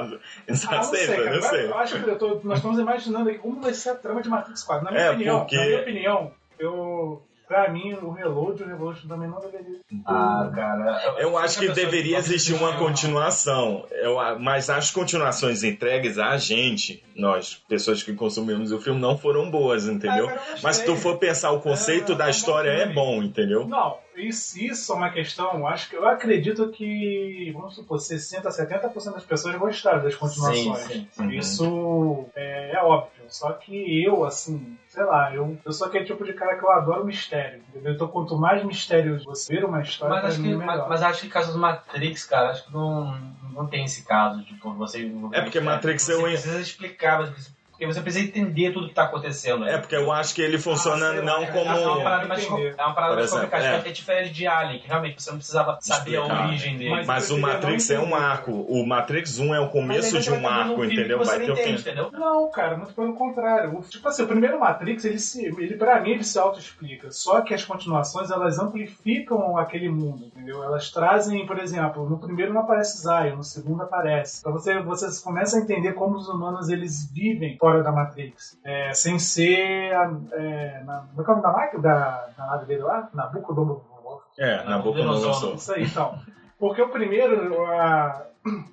Ah, 0.71 0.77
não 0.77 0.83
sei, 0.85 1.07
sei, 1.07 1.17
cara. 1.17 1.37
eu 1.37 1.43
sei. 1.43 1.67
Eu 1.67 1.79
acho 1.79 2.03
que 2.03 2.11
eu 2.11 2.19
tô- 2.19 2.41
nós 2.43 2.59
estamos 2.59 2.81
imaginando 2.81 3.31
aqui 3.31 3.38
como 3.38 3.61
vai 3.61 3.73
ser 3.75 3.91
a 3.91 3.95
trama 3.95 4.23
de 4.23 4.29
Matrix 4.29 4.62
4. 4.64 4.85
Na 4.87 4.91
minha 4.91 5.03
É, 5.05 5.11
opinião, 5.11 5.38
porque- 5.41 5.57
na 5.57 5.64
minha 5.67 5.81
opinião, 5.83 6.33
eu... 6.59 7.23
Pra 7.49 7.71
mim, 7.71 7.95
o 7.95 8.11
Reload 8.11 8.61
e 8.61 8.65
o 8.67 8.69
Revolution 8.69 9.09
também 9.09 9.27
não 9.27 9.41
deveria. 9.41 9.81
Ah, 10.05 10.51
cara. 10.55 11.15
Eu 11.19 11.39
acho 11.39 11.59
que 11.59 11.69
deveria 11.71 12.19
existir 12.19 12.53
uma 12.53 12.77
continuação. 12.77 13.87
Eu, 13.91 14.17
mas 14.39 14.69
as 14.69 14.91
continuações 14.91 15.65
entregues 15.65 16.19
a 16.19 16.37
gente, 16.37 17.03
nós, 17.17 17.55
pessoas 17.67 18.03
que 18.03 18.13
consumimos 18.13 18.71
o 18.71 18.79
filme, 18.79 19.01
não 19.01 19.17
foram 19.17 19.51
boas, 19.51 19.87
entendeu? 19.89 20.29
Ah, 20.29 20.33
eu. 20.33 20.59
Mas 20.63 20.77
se 20.77 20.85
tu 20.85 20.95
for 20.95 21.17
pensar 21.17 21.51
o 21.53 21.61
conceito 21.61 22.13
É, 22.13 22.15
da 22.17 22.29
história, 22.29 22.71
bom 22.71 22.91
é 22.91 22.95
bom, 22.95 23.23
entendeu? 23.23 23.67
Não, 23.67 23.97
isso, 24.15 24.59
isso 24.61 24.93
é 24.93 24.97
uma 24.97 25.11
questão. 25.11 25.67
Acho 25.67 25.89
que 25.89 25.97
eu 25.97 26.07
acredito 26.07 26.69
que, 26.69 27.51
vamos 27.55 27.77
supor, 27.77 27.99
60, 27.99 28.49
70% 28.49 29.13
das 29.13 29.25
pessoas 29.25 29.57
gostaram 29.57 30.03
das 30.03 30.15
continuações. 30.15 30.79
Sim, 30.81 31.09
sim. 31.11 31.23
Uhum. 31.23 31.31
Isso 31.31 32.27
é, 32.35 32.73
é 32.75 32.83
óbvio. 32.83 33.25
Só 33.29 33.53
que 33.53 34.05
eu, 34.05 34.25
assim, 34.25 34.77
sei 34.99 35.07
lá, 35.07 35.33
eu, 35.35 35.57
eu 35.65 35.73
sou 35.73 35.87
aquele 35.87 36.05
tipo 36.05 36.25
de 36.25 36.33
cara 36.33 36.57
que 36.59 36.65
eu 36.65 36.71
adoro 36.73 37.05
mistério. 37.05 37.63
Entendeu? 37.69 37.93
Então, 37.93 38.09
quanto 38.09 38.37
mais 38.37 38.65
mistério 38.65 39.23
você 39.25 39.55
ver 39.55 39.65
uma 39.65 39.81
história, 39.81 40.17
Mas 40.17 40.25
acho, 40.25 40.43
que, 40.43 40.53
é 40.53 40.57
mas, 40.57 40.67
melhor. 40.67 40.89
mas 40.89 41.03
acho 41.03 41.21
que 41.23 41.29
caso 41.29 41.53
do 41.53 41.59
Matrix, 41.59 42.25
cara, 42.25 42.51
acho 42.51 42.67
que 42.67 42.73
não, 42.73 43.15
não 43.53 43.67
tem 43.67 43.85
esse 43.85 44.05
caso 44.05 44.41
de 44.41 44.47
tipo, 44.47 44.73
você. 44.75 45.11
É 45.33 45.41
porque 45.41 45.61
Matrix 45.61 46.03
você 46.03 46.15
é 46.15 46.17
um- 46.17 46.23
precisa 46.23 46.61
explicar, 46.61 47.19
você- 47.19 47.51
porque 47.79 47.87
você 47.95 48.01
precisa 48.03 48.25
entender 48.25 48.73
tudo 48.73 48.88
que 48.88 48.95
tá 48.95 49.05
acontecendo. 49.05 49.61
né? 49.64 49.75
É 49.75 49.79
porque 49.79 49.95
eu 49.95 50.11
acho 50.11 50.35
que 50.35 50.43
ele 50.43 50.59
funciona 50.59 51.11
Ah, 51.11 51.12
sei 51.12 51.23
não 51.23 51.38
é- 51.38 51.45
É 51.45 51.51
uma 51.62 51.77
como. 51.79 52.03
parada 52.03 52.27
mais, 52.27 52.45
é 52.45 52.51
uma 52.85 52.93
parada 52.95 53.14
mais 53.14 53.27
exemplo, 53.27 53.41
complicada. 53.51 53.87
é. 53.87 53.88
É. 53.88 53.93
diferente 53.93 54.31
de 54.33 54.47
Alien, 54.49 54.81
que 54.81 54.88
realmente 54.88 55.23
você 55.23 55.31
não 55.31 55.38
precisava 55.38 55.79
saber 55.81 56.17
a 56.17 56.21
Explicar. 56.23 56.47
origem 56.49 56.77
dele. 56.77 56.91
Mas- 56.91 57.07
Mas 57.07 57.31
o 57.31 57.38
Matrix 57.38 57.91
é 57.91 58.01
um 58.01 58.14
arco. 58.17 58.51
O 58.53 58.85
Matrix 58.85 59.38
1 59.38 59.55
é 59.55 59.61
o 59.61 59.69
começo 59.69 60.19
de 60.21 60.31
um 60.33 60.49
arco, 60.49 60.85
entendeu? 60.85 61.23
Vai 61.23 61.38
ter 61.38 61.53
o 61.53 61.57
fim. 61.57 61.75
entendeu? 61.75 62.11
Não, 62.12 62.51
cara, 62.51 62.77
muito 62.77 62.93
pelo 62.95 63.14
contrário. 63.14 63.81
Tipo 63.88 64.09
assim, 64.09 64.25
o 64.25 64.27
primeiro 64.27 64.59
Matrix, 64.59 65.05
ele 65.05 65.19
se, 65.21 65.45
ele 65.47 65.77
pra 65.77 66.01
mim 66.01 66.11
ele 66.11 66.25
se 66.25 66.37
auto-explica. 66.38 67.12
Só 67.12 67.41
que 67.43 67.55
as 67.55 67.64
continuações 67.64 68.31
elas 68.31 68.59
amplificam 68.59 69.57
aquele 69.57 69.88
mundo, 69.88 70.25
entendeu? 70.27 70.62
Elas 70.64 70.91
trazem, 70.91 71.47
por 71.47 71.59
exemplo, 71.59 72.09
no 72.09 72.19
primeiro 72.19 72.53
não 72.53 72.62
aparece 72.62 72.99
Zion, 73.03 73.37
no 73.37 73.45
segundo 73.45 73.83
aparece. 73.83 74.41
Então 74.41 74.53
você, 74.53 74.81
você 74.81 75.23
começa 75.23 75.57
a 75.57 75.61
entender 75.61 75.93
como 75.93 76.17
os 76.17 76.29
humanos 76.29 76.69
eles 76.69 77.11
vivem 77.12 77.57
fora 77.69 77.83
da 77.83 77.93
Matrix, 77.93 78.59
é, 78.65 78.93
sem 78.95 79.19
ser 79.19 79.93
é, 80.33 80.83
na, 80.85 81.05
no 81.15 81.23
caso 81.23 81.43
da 81.43 81.53
máquina 81.53 81.83
da, 81.83 82.27
da 82.37 82.47
nave 82.47 82.67
dele 82.67 82.83
lá, 82.83 83.09
Nabucodonosor. 83.13 84.23
É, 84.39 84.65
Nabucodonosor. 84.65 85.55
Isso 85.55 85.73
aí, 85.75 85.85
então. 85.85 86.19
Porque 86.59 86.81
o 86.83 86.89
primeiro 86.89 87.63
a- 87.67 88.27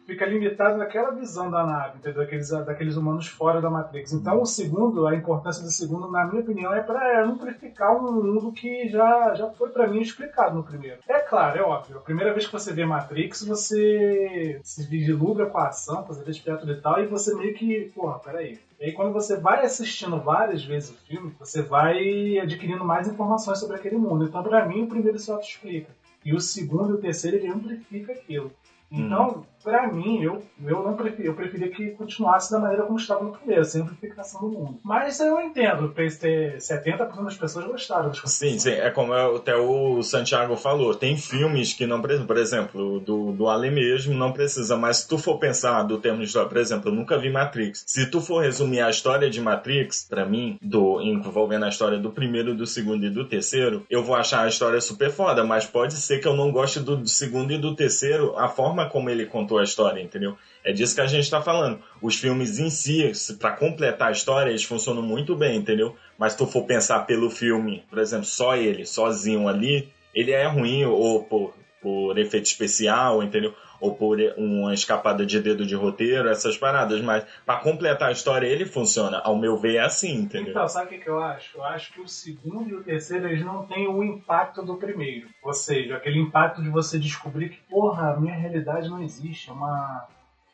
fica 0.05 0.25
limitado 0.25 0.77
naquela 0.77 1.11
visão 1.11 1.49
da 1.49 1.65
nave, 1.65 1.97
entendeu? 1.97 2.23
Daqueles, 2.23 2.49
daqueles 2.49 2.95
humanos 2.95 3.27
fora 3.27 3.61
da 3.61 3.69
Matrix. 3.69 4.13
Então, 4.13 4.41
o 4.41 4.45
segundo, 4.45 5.07
a 5.07 5.15
importância 5.15 5.63
do 5.63 5.71
segundo, 5.71 6.09
na 6.09 6.25
minha 6.25 6.41
opinião, 6.41 6.73
é 6.73 6.81
para 6.81 7.23
amplificar 7.23 7.95
um 7.95 8.23
mundo 8.23 8.51
que 8.51 8.87
já, 8.89 9.33
já 9.33 9.49
foi 9.51 9.69
para 9.69 9.87
mim 9.87 10.01
explicado 10.01 10.55
no 10.55 10.63
primeiro. 10.63 10.99
É 11.07 11.19
claro, 11.19 11.59
é 11.59 11.61
óbvio. 11.61 11.97
A 11.97 12.01
primeira 12.01 12.33
vez 12.33 12.45
que 12.45 12.53
você 12.53 12.73
vê 12.73 12.85
Matrix, 12.85 13.43
você 13.45 14.59
se 14.63 14.87
vislumbra 14.87 15.47
com 15.47 15.57
a 15.57 15.67
ação, 15.67 16.03
com 16.03 16.11
os 16.11 16.19
despertos 16.19 16.69
e 16.69 16.75
tal, 16.75 17.01
e 17.01 17.07
você 17.07 17.33
meio 17.35 17.53
que, 17.53 17.91
porra, 17.95 18.19
peraí. 18.19 18.59
E 18.79 18.85
aí, 18.85 18.91
quando 18.91 19.13
você 19.13 19.37
vai 19.37 19.63
assistindo 19.63 20.19
várias 20.19 20.63
vezes 20.63 20.89
o 20.89 21.05
filme, 21.05 21.33
você 21.39 21.61
vai 21.61 22.37
adquirindo 22.39 22.83
mais 22.83 23.07
informações 23.07 23.59
sobre 23.59 23.77
aquele 23.77 23.97
mundo. 23.97 24.25
Então, 24.25 24.43
pra 24.43 24.65
mim, 24.65 24.83
o 24.83 24.87
primeiro 24.87 25.17
se 25.17 25.31
auto-explica. 25.31 25.91
E 26.23 26.33
o 26.33 26.39
segundo 26.41 26.91
e 26.91 26.93
o 26.93 27.01
terceiro, 27.01 27.37
ele 27.37 27.47
amplifica 27.47 28.11
aquilo. 28.11 28.51
Então, 28.91 29.45
pra 29.65 29.91
mim, 29.91 30.21
eu, 30.21 30.41
eu 30.63 30.83
não 30.83 30.93
preferia, 30.93 31.25
eu 31.25 31.33
preferia 31.33 31.69
que 31.69 31.91
continuasse 31.91 32.51
da 32.51 32.59
maneira 32.59 32.83
como 32.83 32.99
estava 32.99 33.23
no 33.23 33.31
primeiro, 33.31 33.65
sem 33.65 33.81
amplificação 33.81 34.39
do 34.41 34.49
mundo. 34.49 34.79
Mas 34.83 35.19
eu 35.19 35.41
entendo, 35.41 35.89
ter 35.89 36.57
70% 36.57 37.23
das 37.23 37.35
pessoas 37.35 37.65
gostaram 37.65 38.09
das 38.09 38.21
Sim, 38.25 38.59
sim, 38.59 38.71
é 38.71 38.91
como 38.91 39.11
até 39.13 39.55
o 39.55 40.03
Santiago 40.03 40.55
falou, 40.55 40.93
tem 40.93 41.17
filmes 41.17 41.73
que 41.73 41.87
não 41.87 42.05
por 42.05 42.37
exemplo, 42.37 42.99
do, 42.99 43.31
do 43.31 43.49
Ali 43.49 43.71
mesmo 43.71 44.13
não 44.13 44.31
precisa, 44.31 44.77
mas 44.77 44.97
se 44.97 45.07
tu 45.07 45.17
for 45.17 45.39
pensar 45.39 45.81
do 45.83 45.97
termo 45.97 46.19
de 46.19 46.25
história, 46.25 46.47
por 46.47 46.57
exemplo, 46.57 46.91
eu 46.91 46.95
nunca 46.95 47.17
vi 47.17 47.31
Matrix. 47.31 47.83
Se 47.87 48.05
tu 48.05 48.21
for 48.21 48.43
resumir 48.43 48.81
a 48.81 48.89
história 48.91 49.27
de 49.27 49.41
Matrix, 49.41 50.05
pra 50.07 50.25
mim, 50.25 50.59
do, 50.61 51.01
envolvendo 51.01 51.65
a 51.65 51.69
história 51.69 51.97
do 51.97 52.11
primeiro, 52.11 52.53
do 52.53 52.67
segundo 52.67 53.05
e 53.05 53.09
do 53.09 53.25
terceiro, 53.25 53.83
eu 53.89 54.03
vou 54.03 54.15
achar 54.15 54.43
a 54.43 54.47
história 54.47 54.79
super 54.79 55.09
foda, 55.09 55.43
mas 55.43 55.65
pode 55.65 55.95
ser 55.95 56.19
que 56.19 56.27
eu 56.27 56.35
não 56.35 56.51
goste 56.51 56.79
do, 56.79 56.95
do 56.95 57.09
segundo 57.09 57.51
e 57.51 57.57
do 57.57 57.75
terceiro, 57.75 58.37
a 58.37 58.47
forma 58.47 58.87
como 58.87 59.09
ele 59.09 59.25
contou 59.25 59.54
a 59.59 59.63
história, 59.63 60.01
entendeu? 60.01 60.37
É 60.63 60.71
disso 60.71 60.95
que 60.95 61.01
a 61.01 61.07
gente 61.07 61.29
tá 61.29 61.41
falando. 61.41 61.79
Os 62.01 62.15
filmes 62.15 62.59
em 62.59 62.69
si, 62.69 63.11
pra 63.39 63.51
completar 63.51 64.09
a 64.09 64.11
história, 64.11 64.49
eles 64.49 64.63
funcionam 64.63 65.01
muito 65.01 65.35
bem, 65.35 65.57
entendeu? 65.57 65.95
Mas 66.17 66.33
se 66.33 66.39
tu 66.39 66.47
for 66.47 66.63
pensar 66.63 66.99
pelo 67.05 67.29
filme, 67.29 67.83
por 67.89 67.99
exemplo, 67.99 68.25
só 68.25 68.55
ele, 68.55 68.85
sozinho 68.85 69.47
ali, 69.47 69.89
ele 70.13 70.31
é 70.31 70.45
ruim 70.47 70.85
ou 70.85 71.23
por, 71.23 71.53
por 71.81 72.17
efeito 72.17 72.45
especial, 72.45 73.21
entendeu? 73.21 73.53
Ou 73.79 73.95
por 73.95 74.17
uma 74.37 74.73
escapada 74.73 75.25
de 75.25 75.39
dedo 75.39 75.65
de 75.65 75.75
roteiro, 75.75 76.29
essas 76.29 76.57
paradas. 76.57 77.01
Mas 77.01 77.25
pra 77.45 77.57
completar 77.57 78.09
a 78.09 78.11
história, 78.11 78.47
ele 78.47 78.65
funciona. 78.65 79.19
Ao 79.19 79.37
meu 79.37 79.57
ver, 79.57 79.75
é 79.75 79.81
assim, 79.81 80.15
entendeu? 80.15 80.51
Então, 80.51 80.67
sabe 80.67 80.87
o 80.87 80.89
que, 80.89 81.03
que 81.03 81.09
eu 81.09 81.21
acho? 81.21 81.57
Eu 81.57 81.63
acho 81.63 81.93
que 81.93 82.01
o 82.01 82.07
segundo 82.07 82.69
e 82.69 82.75
o 82.75 82.83
terceiro 82.83 83.27
eles 83.27 83.43
não 83.43 83.65
têm 83.65 83.87
o 83.87 84.03
impacto 84.03 84.63
do 84.63 84.75
primeiro. 84.75 85.27
Ou 85.43 85.53
seja, 85.53 85.97
aquele 85.97 86.19
impacto 86.19 86.61
de 86.61 86.69
você 86.69 86.97
descobrir 86.97 87.49
que, 87.49 87.59
porra, 87.69 88.11
a 88.11 88.19
minha 88.19 88.35
realidade 88.35 88.89
não 88.89 89.01
existe, 89.01 89.49
é 89.49 89.53
uma, 89.53 90.07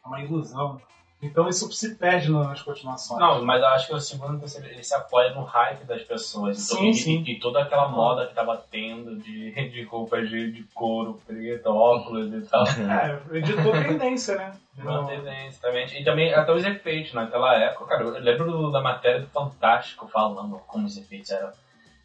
é 0.04 0.08
uma 0.08 0.22
ilusão. 0.22 0.80
Então 1.22 1.48
isso 1.48 1.72
se 1.72 1.96
perde 1.96 2.32
nas 2.32 2.62
continuações. 2.64 3.20
Não, 3.20 3.46
mas 3.46 3.62
eu 3.62 3.68
acho 3.68 3.88
que 3.88 3.94
o 3.94 4.00
segundo 4.00 4.44
ele 4.56 4.84
se 4.84 4.96
apoia 4.96 5.34
no 5.36 5.44
hype 5.44 5.84
das 5.86 6.02
pessoas. 6.02 6.66
Então, 6.66 6.80
Sim, 6.80 6.90
e, 6.90 6.94
sim. 6.96 7.24
E, 7.28 7.40
toda 7.40 7.62
aquela 7.62 7.88
moda 7.88 8.26
que 8.26 8.34
tava 8.34 8.58
tendo 8.72 9.16
de, 9.18 9.52
de 9.70 9.84
roupas 9.84 10.28
de, 10.30 10.52
de 10.52 10.64
couro 10.74 11.22
preto, 11.28 11.68
óculos 11.68 12.34
e 12.34 12.42
tal. 12.42 12.66
É, 12.66 13.38
editou 13.38 13.72
tendência, 13.72 14.36
né? 14.36 14.54
Uma 14.78 15.06
tendência 15.06 15.62
também. 15.62 15.86
E 16.02 16.04
também 16.04 16.34
até 16.34 16.52
os 16.52 16.66
efeitos 16.66 17.14
naquela 17.14 17.56
época, 17.56 17.86
cara, 17.86 18.04
eu 18.04 18.20
lembro 18.20 18.72
da 18.72 18.82
matéria 18.82 19.22
do 19.22 19.28
Fantástico 19.28 20.08
falando 20.08 20.60
como 20.66 20.88
os 20.88 20.98
efeitos 20.98 21.30
eram, 21.30 21.52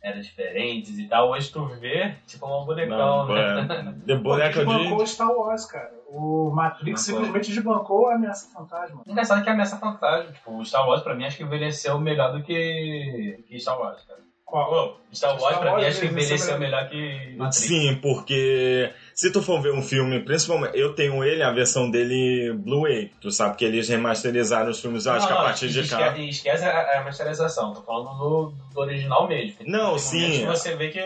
eram 0.07 0.21
diferentes 0.21 0.99
e 0.99 1.07
tal. 1.09 1.31
Hoje 1.31 1.51
tu 1.51 1.67
vê, 1.67 2.15
tipo, 2.27 2.47
um 2.47 2.65
bonecão, 2.65 3.27
Não, 3.27 3.35
né? 3.35 3.67
é, 3.69 4.07
de 4.07 4.15
boneca 4.17 4.65
desbancou 4.65 5.05
de. 5.05 5.11
Star 5.11 5.31
Wars, 5.31 5.65
cara. 5.67 5.93
O 6.09 6.51
Matrix 6.55 6.85
Desbancou. 7.05 7.25
simplesmente 7.25 7.55
desbancou 7.55 8.09
a 8.09 8.15
ameaça 8.15 8.49
fantasma. 8.53 9.03
Engraçado 9.07 9.43
que 9.43 9.51
a 9.51 9.53
ameaça 9.53 9.77
fantasma, 9.79 10.33
tipo, 10.33 10.57
o 10.57 10.65
Star 10.65 10.89
Wars 10.89 11.03
pra 11.03 11.15
mim 11.15 11.25
acho 11.25 11.37
que 11.37 11.43
envelheceu 11.43 11.99
melhor 11.99 12.33
do 12.33 12.43
que, 12.43 13.43
que 13.49 13.59
Star 13.59 13.79
Wars, 13.81 14.03
cara. 14.05 14.21
Qual? 14.45 15.01
Star 15.13 15.31
Wars 15.33 15.43
Star 15.43 15.59
pra 15.61 15.77
mim 15.77 15.85
acho 15.85 15.99
que 16.01 16.07
envelheceu 16.07 16.57
envelheceu 16.57 16.59
melhor 16.61 16.89
que 16.89 17.37
Matrix. 17.37 17.57
Sim, 17.67 17.99
porque 18.01 18.93
se 19.17 19.33
tu 19.33 19.41
for 19.41 19.63
ver 19.63 19.73
um 19.73 19.81
filme, 19.81 20.21
principalmente, 20.21 20.79
eu 20.79 20.95
tenho 20.95 21.25
ele, 21.25 21.43
a 21.43 21.51
versão 21.51 21.91
dele 21.91 22.53
Blu-ray. 22.53 23.11
Tu 23.19 23.31
sabe 23.31 23.57
que 23.57 23.65
eles 23.65 23.89
remasterizaram 23.89 24.71
os 24.71 24.79
filmes, 24.79 25.07
eu 25.07 25.13
acho 25.13 25.27
Não, 25.27 25.35
que 25.35 25.41
a 25.41 25.45
partir 25.45 25.69
de 25.71 25.89
cá. 25.89 26.15
Esquece 26.19 26.63
a, 26.67 27.01
a 27.01 27.03
masterização, 27.03 27.73
tô 27.73 27.81
falando 27.81 28.11
do, 28.19 28.55
do 28.75 28.81
original 28.81 29.27
mesmo. 29.27 29.57
Não, 29.65 29.99
sim. 29.99 30.45
você 30.45 30.77
vê 30.77 30.91
que 30.91 31.01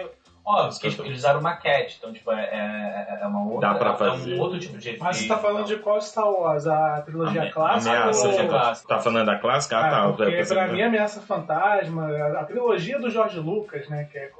Óbvio, 0.44 0.80
que 0.80 0.90
tipo, 0.90 1.04
eles 1.04 1.18
usaram 1.18 1.40
maquete, 1.40 1.96
então 1.98 2.12
tipo, 2.12 2.32
é, 2.32 2.42
é, 2.44 3.18
é 3.22 3.26
uma 3.26 3.44
outra, 3.44 3.68
Dá 3.68 3.74
pra 3.74 3.90
é 3.90 3.96
fazer. 3.96 4.34
um 4.34 4.40
outro 4.40 4.58
tipo 4.58 4.72
de 4.78 4.88
efeito. 4.88 5.04
Mas 5.04 5.16
você 5.18 5.28
tá 5.28 5.36
falando 5.38 5.66
de 5.66 5.76
qual 5.76 6.00
Star 6.00 6.28
Wars? 6.30 6.66
A 6.66 7.02
trilogia 7.02 7.42
Ame- 7.42 7.52
clássica? 7.52 7.92
Ameaça 8.00 8.28
ou... 8.28 8.48
clássica. 8.48 8.88
Tá 8.88 8.98
falando 9.00 9.26
da 9.26 9.38
clássica? 9.38 9.76
Ah, 9.76 9.86
Ah, 9.86 9.90
tá. 10.08 10.12
porque 10.12 10.42
pra 10.46 10.66
mim, 10.68 10.82
Ameaça 10.82 11.20
Fantasma, 11.20 12.06
a, 12.08 12.40
a 12.40 12.44
trilogia 12.44 12.98
do 12.98 13.10
George 13.10 13.38
Lucas, 13.38 13.88
né, 13.88 14.08
que 14.10 14.18
é 14.18 14.30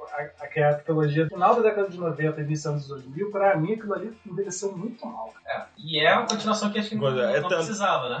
a, 0.41 0.47
que 0.47 0.59
é 0.59 0.69
a 0.69 0.73
trilogia 0.73 1.25
do 1.25 1.29
final 1.31 1.55
da 1.55 1.61
década 1.61 1.89
de 1.89 1.97
90 1.97 2.41
e 2.41 2.43
início 2.43 2.71
dos 2.71 2.91
anos 2.91 3.03
2000, 3.05 3.31
pra 3.31 3.55
mim 3.57 3.73
aquilo 3.73 3.93
ali 3.93 4.11
envelheceu 4.25 4.75
muito 4.75 5.05
mal. 5.05 5.31
É, 5.47 5.61
E 5.77 5.99
é 5.99 6.13
uma 6.13 6.27
continuação 6.27 6.69
que 6.71 6.79
acho 6.79 6.89
que 6.89 6.95
não, 6.95 7.07
É 7.07 7.39
não 7.39 7.49
tanto- 7.49 7.55
precisava, 7.55 8.09
né? 8.09 8.19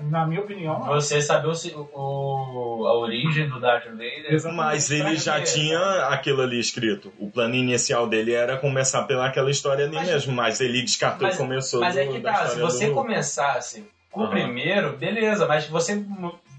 Na 0.00 0.26
minha 0.26 0.40
opinião, 0.40 0.78
não. 0.78 0.86
Você 0.86 1.20
saber 1.20 1.48
o, 1.48 1.88
o- 1.94 2.86
a 2.86 2.94
origem 2.98 3.48
do 3.48 3.60
Darth 3.60 3.84
Vader. 3.86 4.54
Mas 4.54 4.90
ele 4.90 5.16
já 5.16 5.38
quê? 5.38 5.44
tinha 5.44 5.78
aquilo 6.08 6.42
ali 6.42 6.58
escrito. 6.58 6.99
O 7.18 7.30
plano 7.30 7.54
inicial 7.54 8.06
dele 8.06 8.32
era 8.32 8.56
começar 8.56 9.02
pelaquela 9.04 9.50
história 9.50 9.84
ali 9.86 9.94
Mas- 9.94 10.08
mesmo, 10.08 10.32
mas 10.32 10.60
ele 10.60 10.82
descartou 10.82 11.26
Mas- 11.26 11.36
e 11.36 11.38
começou 11.38 11.80
Mas 11.80 11.96
é 11.96 12.04
do- 12.04 12.12
que 12.12 12.18
da 12.20 12.32
tá, 12.32 12.46
se 12.48 12.58
você 12.60 12.86
do- 12.88 12.94
começasse 12.94 13.84
com 14.10 14.20
o 14.20 14.22
Aham. 14.24 14.30
primeiro, 14.32 14.96
beleza, 14.96 15.46
mas 15.46 15.66
você 15.66 16.02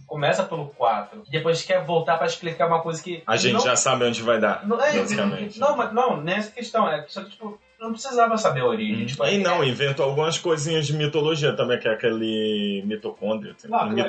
começa 0.07 0.43
pelo 0.43 0.67
4 0.67 1.23
e 1.27 1.31
depois 1.31 1.61
quer 1.63 1.83
voltar 1.85 2.17
pra 2.17 2.27
explicar 2.27 2.67
uma 2.67 2.81
coisa 2.81 3.01
que. 3.01 3.23
A 3.25 3.37
gente 3.37 3.53
não, 3.53 3.59
já 3.61 3.75
sabe 3.75 4.03
onde 4.05 4.21
vai 4.21 4.39
dar, 4.39 4.67
Não, 4.67 4.81
é, 4.83 4.97
basicamente. 4.99 5.59
não, 5.59 5.77
mas 5.77 5.93
não, 5.93 6.17
nessa 6.21 6.51
questão, 6.51 6.89
é 6.89 7.01
que, 7.01 7.13
tipo, 7.29 7.57
não 7.81 7.91
precisava 7.91 8.37
saber 8.37 8.61
a 8.61 8.65
origem. 8.67 9.05
Tipo, 9.07 9.25
E 9.25 9.37
não, 9.39 9.63
é- 9.63 9.67
inventou 9.67 10.05
algumas 10.05 10.37
coisinhas 10.37 10.85
de 10.85 10.93
mitologia 10.93 11.53
também, 11.53 11.79
que 11.79 11.87
é 11.87 11.91
aquele 11.91 12.83
mitocôndrio. 12.85 13.55
Não, 13.67 13.79
pra 13.79 13.87
mim 13.89 14.01
é 14.01 14.03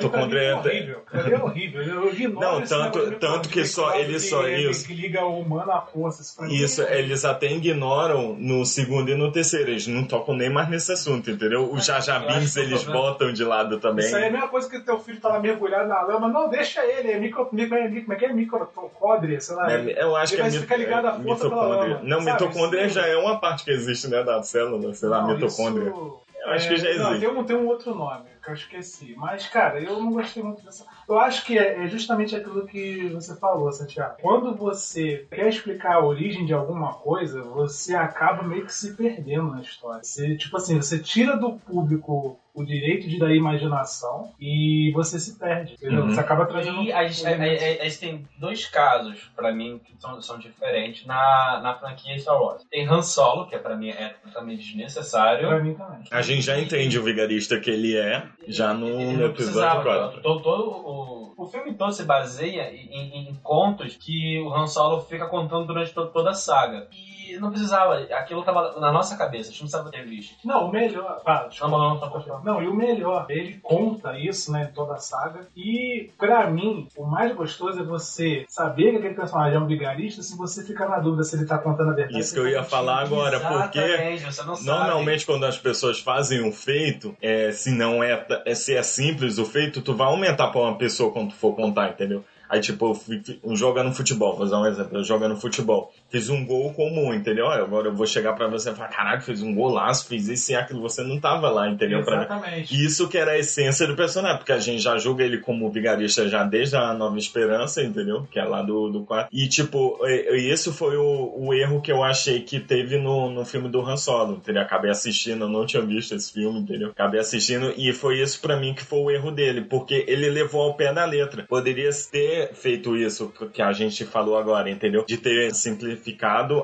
é. 0.45 0.55
horrível. 0.55 1.01
É 1.13 1.35
horrível. 1.43 1.81
Eu 1.83 2.13
ignoro 2.13 2.59
Não, 2.59 2.61
tanto- 2.61 3.11
tanto 3.19 3.49
que 3.49 3.65
só- 3.65 3.81
mitocôndrio, 3.87 4.03
ele 4.05 4.13
que- 4.13 4.19
só- 4.19 4.43
que- 4.43 4.69
isso. 4.69 4.87
Que 4.87 4.93
liga 4.93 5.25
o 5.25 5.39
humano 5.39 5.71
à 5.71 5.81
força. 5.81 6.45
Isso, 6.47 6.81
é- 6.83 6.99
eles 6.99 7.25
até 7.25 7.47
ignoram 7.51 8.35
no 8.37 8.65
segundo 8.65 9.09
e 9.09 9.15
no 9.15 9.31
terceiro. 9.31 9.71
Eles 9.71 9.87
não 9.87 10.03
tocam 10.03 10.35
nem 10.35 10.49
mais 10.49 10.69
nesse 10.69 10.91
assunto, 10.91 11.31
entendeu? 11.31 11.71
Os 11.71 11.85
jajabins 11.85 12.53
que 12.53 12.59
eles 12.59 12.83
botam 12.83 13.33
de 13.33 13.43
lado 13.43 13.79
também. 13.79 14.05
Isso 14.05 14.15
aí 14.15 14.23
é 14.23 14.27
a 14.27 14.31
mesma 14.31 14.47
coisa 14.49 14.69
que 14.69 14.79
teu 14.81 14.99
filho 14.99 15.19
tá 15.19 15.29
lá 15.29 15.39
mergulhado 15.39 15.87
na 15.89 16.01
lama. 16.01 16.27
Não, 16.27 16.49
deixa 16.49 16.85
ele. 16.85 17.11
É 17.11 17.19
micro, 17.19 17.49
micro, 17.51 17.81
micro, 17.83 18.01
como 18.01 18.13
é 18.13 18.15
que 18.17 18.25
é? 18.25 18.33
Microcódria, 18.33 19.39
sei 19.41 19.55
lá. 19.55 19.71
É, 19.71 20.03
eu 20.03 20.15
acho 20.15 20.33
Ele 20.35 20.41
que 20.43 20.47
é 20.57 20.59
ficar 20.59 20.77
ligado 20.77 21.05
à 21.07 21.13
força 21.13 21.45
mitocôndria. 21.45 21.99
Não, 22.03 22.21
sabe? 22.21 22.31
mitocôndria 22.43 22.89
já 22.89 23.07
é 23.07 23.17
uma 23.17 23.39
parte 23.39 23.62
que 23.63 23.71
existe, 23.71 24.07
né, 24.09 24.23
da 24.23 24.41
célula, 24.43 24.93
sei 24.93 25.09
lá, 25.09 25.21
Não, 25.21 25.33
mitocôndria. 25.33 25.89
isso- 25.89 26.19
Eu 26.45 26.49
acho 26.51 26.67
que 26.69 26.77
já 26.77 26.83
Não, 26.95 27.13
existe. 27.13 27.19
tem 27.19 27.29
um, 27.29 27.43
tem 27.45 27.55
um 27.55 27.67
outro 27.67 27.95
nome 27.95 28.25
que 28.43 28.49
eu 28.49 28.53
esqueci. 28.53 29.13
Mas, 29.17 29.47
cara, 29.47 29.79
eu 29.79 29.99
não 30.01 30.11
gostei 30.11 30.43
muito 30.43 30.63
dessa. 30.63 30.85
Eu 31.07 31.19
acho 31.19 31.45
que 31.45 31.57
é, 31.57 31.83
é 31.83 31.87
justamente 31.87 32.35
aquilo 32.35 32.65
que 32.67 33.07
você 33.09 33.35
falou, 33.37 33.71
Santiago. 33.71 34.17
Quando 34.21 34.55
você 34.55 35.27
quer 35.31 35.47
explicar 35.47 35.95
a 35.95 36.05
origem 36.05 36.45
de 36.45 36.53
alguma 36.53 36.93
coisa, 36.93 37.41
você 37.43 37.95
acaba 37.95 38.43
meio 38.43 38.65
que 38.65 38.73
se 38.73 38.95
perdendo 38.95 39.49
na 39.51 39.61
história. 39.61 40.03
Você, 40.03 40.35
tipo 40.35 40.57
assim, 40.57 40.75
você 40.77 40.99
tira 40.99 41.35
do 41.37 41.53
público 41.53 42.39
o 42.55 42.63
direito 42.63 43.09
de 43.09 43.17
dar 43.17 43.33
imaginação 43.33 44.31
e 44.39 44.91
você 44.93 45.17
se 45.19 45.39
perde. 45.39 45.73
Entendeu? 45.73 46.03
Uhum. 46.03 46.09
Você 46.13 46.19
acaba 46.19 46.45
trazendo. 46.45 46.83
E 46.83 46.93
a 46.93 47.07
gente, 47.07 47.25
a- 47.25 47.29
a- 47.31 47.33
a- 47.33 47.81
a 47.81 47.89
gente 47.89 47.99
tem 47.99 48.27
dois 48.37 48.67
casos, 48.67 49.31
pra 49.35 49.51
mim, 49.51 49.81
que 49.83 49.95
são, 49.99 50.21
são 50.21 50.37
diferentes 50.37 51.03
na, 51.07 51.59
na 51.63 51.73
franquia 51.79 52.17
Star 52.19 52.39
Wars. 52.39 52.63
Tem 52.69 52.87
Han 52.87 53.01
Solo, 53.01 53.47
que 53.47 53.55
é, 53.55 53.57
pra 53.57 53.75
mim 53.75 53.89
é 53.89 54.09
totalmente 54.23 54.63
desnecessário. 54.65 55.47
Pra 55.47 55.59
mim 55.63 55.73
também. 55.73 56.03
A 56.11 56.21
gente 56.21 56.41
já 56.43 56.59
entende 56.59 56.99
o 56.99 57.03
vigarista 57.03 57.59
que 57.59 57.71
ele 57.71 57.97
é, 57.97 58.23
já 58.47 58.73
no, 58.73 58.87
Ele 58.87 59.13
no 59.13 59.19
não 59.19 59.25
episódio 59.27 59.33
precisava. 59.33 59.83
4. 59.83 60.21
Todo, 60.21 60.41
todo 60.41 60.69
o, 60.69 61.33
o 61.37 61.45
filme 61.45 61.73
todo 61.73 61.91
se 61.91 62.03
baseia 62.03 62.71
em, 62.73 63.29
em 63.29 63.35
contos 63.43 63.95
que 63.95 64.39
o 64.39 64.53
Han 64.53 64.67
Solo 64.67 65.01
fica 65.01 65.27
contando 65.27 65.67
durante 65.67 65.93
to- 65.93 66.07
toda 66.07 66.31
a 66.31 66.33
saga. 66.33 66.87
E 66.91 67.12
não 67.39 67.49
precisava, 67.49 67.95
aquilo 68.11 68.43
tava 68.43 68.79
na 68.79 68.91
nossa 68.91 69.15
cabeça, 69.17 69.49
a 69.49 69.51
gente 69.51 69.61
não 69.63 69.69
precisava 69.69 69.89
ter 69.91 70.05
visto. 70.05 70.35
Não, 70.45 70.67
o 70.67 70.71
melhor. 70.71 71.21
Ah, 71.25 71.47
Não, 71.61 71.69
não, 71.69 71.77
não, 71.77 71.95
não, 71.99 72.23
não. 72.27 72.43
Não, 72.43 72.61
e 72.63 72.67
o 72.67 72.75
melhor, 72.75 73.25
ele 73.29 73.59
conta 73.61 74.17
isso, 74.17 74.51
né, 74.51 74.69
em 74.69 74.73
toda 74.73 74.93
a 74.93 74.97
saga. 74.97 75.47
E, 75.55 76.09
pra 76.17 76.49
mim, 76.49 76.87
o 76.95 77.05
mais 77.05 77.33
gostoso 77.35 77.79
é 77.79 77.83
você 77.83 78.45
saber 78.47 78.91
que 78.91 78.97
aquele 78.97 79.13
personagem 79.15 79.55
é 79.57 79.59
um 79.59 79.67
vigarista 79.67 80.21
se 80.21 80.37
você 80.37 80.63
ficar 80.63 80.87
na 80.89 80.99
dúvida 80.99 81.23
se 81.23 81.35
ele 81.35 81.45
tá 81.45 81.57
contando 81.57 81.91
a 81.91 81.93
verdade. 81.93 82.19
Isso 82.19 82.33
que 82.33 82.39
eu 82.39 82.47
ia 82.47 82.63
falar 82.63 82.99
agora, 83.01 83.39
porque 83.39 83.79
Exatamente, 83.79 84.23
você 84.25 84.43
não 84.43 84.55
sabe. 84.55 84.67
Normalmente, 84.67 85.25
quando 85.25 85.45
as 85.45 85.57
pessoas 85.57 85.99
fazem 85.99 86.41
um 86.43 86.51
feito, 86.51 87.15
é, 87.21 87.51
se 87.51 87.71
não 87.71 88.03
é, 88.03 88.25
é- 88.45 88.55
se 88.55 88.75
é 88.75 88.83
simples 88.83 89.37
o 89.37 89.45
feito, 89.45 89.81
tu 89.81 89.93
vai 89.95 90.07
aumentar 90.07 90.47
pra 90.49 90.61
uma 90.61 90.77
pessoa 90.77 91.11
quando 91.11 91.29
tu 91.29 91.35
for 91.35 91.55
contar, 91.55 91.89
entendeu? 91.89 92.23
Aí, 92.49 92.59
tipo, 92.61 92.95
um 93.43 93.55
joga 93.55 93.81
no 93.83 93.91
futebol, 93.93 94.35
vou 94.35 94.45
usar 94.45 94.59
um 94.59 94.65
exemplo, 94.67 94.97
eu 94.99 95.03
jogo 95.03 95.27
no 95.27 95.35
futebol. 95.35 95.91
Fiz 96.13 96.29
um 96.29 96.45
gol 96.45 96.71
comum, 96.73 97.11
entendeu? 97.11 97.47
Agora 97.47 97.87
eu 97.87 97.95
vou 97.95 98.05
chegar 98.05 98.33
pra 98.33 98.47
você 98.47 98.69
e 98.69 98.75
falar, 98.75 98.89
caralho, 98.89 99.21
fiz 99.23 99.41
um 99.41 99.51
golaço, 99.51 100.07
fiz 100.07 100.27
isso 100.27 100.51
e 100.51 100.55
aquilo, 100.55 100.79
você 100.79 101.01
não 101.01 101.19
tava 101.19 101.49
lá, 101.49 101.67
entendeu? 101.67 102.03
Pra. 102.03 102.17
Exatamente. 102.17 102.85
Isso 102.85 103.07
que 103.09 103.17
era 103.17 103.31
a 103.31 103.39
essência 103.39 103.87
do 103.87 103.95
personagem, 103.95 104.37
porque 104.37 104.51
a 104.51 104.59
gente 104.59 104.79
já 104.79 104.95
julga 104.99 105.23
ele 105.23 105.39
como 105.39 105.71
vigarista 105.71 106.29
já 106.29 106.43
desde 106.43 106.75
a 106.75 106.93
Nova 106.93 107.17
Esperança, 107.17 107.81
entendeu? 107.81 108.27
Que 108.29 108.39
é 108.39 108.43
lá 108.43 108.61
do, 108.61 108.91
do 108.91 109.01
4. 109.01 109.27
E, 109.33 109.47
tipo, 109.47 109.97
esse 110.05 110.71
foi 110.71 110.97
o, 110.97 111.33
o 111.35 111.51
erro 111.51 111.81
que 111.81 111.91
eu 111.91 112.03
achei 112.03 112.41
que 112.41 112.59
teve 112.59 112.99
no, 112.99 113.31
no 113.31 113.43
filme 113.43 113.67
do 113.67 113.81
Han 113.81 113.97
Solo, 113.97 114.35
entendeu? 114.35 114.61
Acabei 114.61 114.91
assistindo, 114.91 115.45
eu 115.45 115.49
não 115.49 115.65
tinha 115.65 115.81
visto 115.81 116.13
esse 116.13 116.31
filme, 116.31 116.59
entendeu? 116.59 116.89
Acabei 116.89 117.21
assistindo 117.21 117.73
e 117.75 117.91
foi 117.91 118.21
isso 118.21 118.39
pra 118.39 118.55
mim 118.55 118.75
que 118.75 118.83
foi 118.83 118.99
o 118.99 119.09
erro 119.09 119.31
dele, 119.31 119.61
porque 119.61 120.05
ele 120.07 120.29
levou 120.29 120.61
ao 120.61 120.75
pé 120.75 120.93
da 120.93 121.05
letra. 121.05 121.43
Poderia 121.49 121.89
ter 122.11 122.53
feito 122.53 122.95
isso 122.95 123.33
que 123.51 123.63
a 123.63 123.73
gente 123.73 124.05
falou 124.05 124.37
agora, 124.37 124.69
entendeu? 124.69 125.03
De 125.07 125.17
ter 125.17 125.55
simplificado 125.55 126.02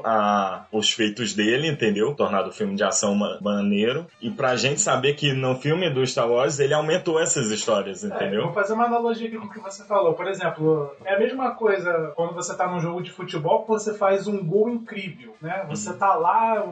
a, 0.04 0.66
os 0.72 0.92
feitos 0.92 1.34
dele, 1.34 1.68
entendeu? 1.68 2.14
Tornado 2.16 2.50
o 2.50 2.54
filme 2.54 2.76
de 2.76 2.84
ação 2.84 3.16
ma- 3.16 3.38
maneiro. 3.42 4.06
E 4.22 4.30
pra 4.30 4.56
gente 4.56 4.82
saber 4.82 5.14
que 5.14 5.32
no 5.34 5.56
filme 5.56 5.90
do 5.90 6.06
Star 6.06 6.30
Wars 6.30 6.60
ele 6.60 6.74
aumentou 6.74 7.20
essas 7.20 7.52
histórias, 7.52 8.04
É, 8.04 8.08
eu 8.08 8.16
entendeu? 8.16 8.44
vou 8.44 8.54
fazer 8.54 8.74
uma 8.74 8.86
analogia 8.86 9.28
aqui 9.28 9.38
com 9.38 9.46
o 9.46 9.50
que 9.50 9.60
você 9.60 9.84
falou. 9.86 10.14
Por 10.14 10.28
exemplo, 10.28 10.92
é 11.06 11.16
a 11.16 11.20
mesma 11.20 11.52
coisa 11.52 12.12
quando 12.16 12.34
você 12.34 12.56
tá 12.56 12.68
num 12.68 12.80
jogo 12.80 13.02
de 13.02 13.12
futebol 13.12 13.62
que 13.64 13.68
você 13.70 13.94
faz 13.94 14.28
um 14.28 14.44
gol 14.46 14.70
incrível, 14.70 15.36
né? 15.42 15.66
Você 15.70 15.94
tá 15.94 16.16
lá, 16.16 16.64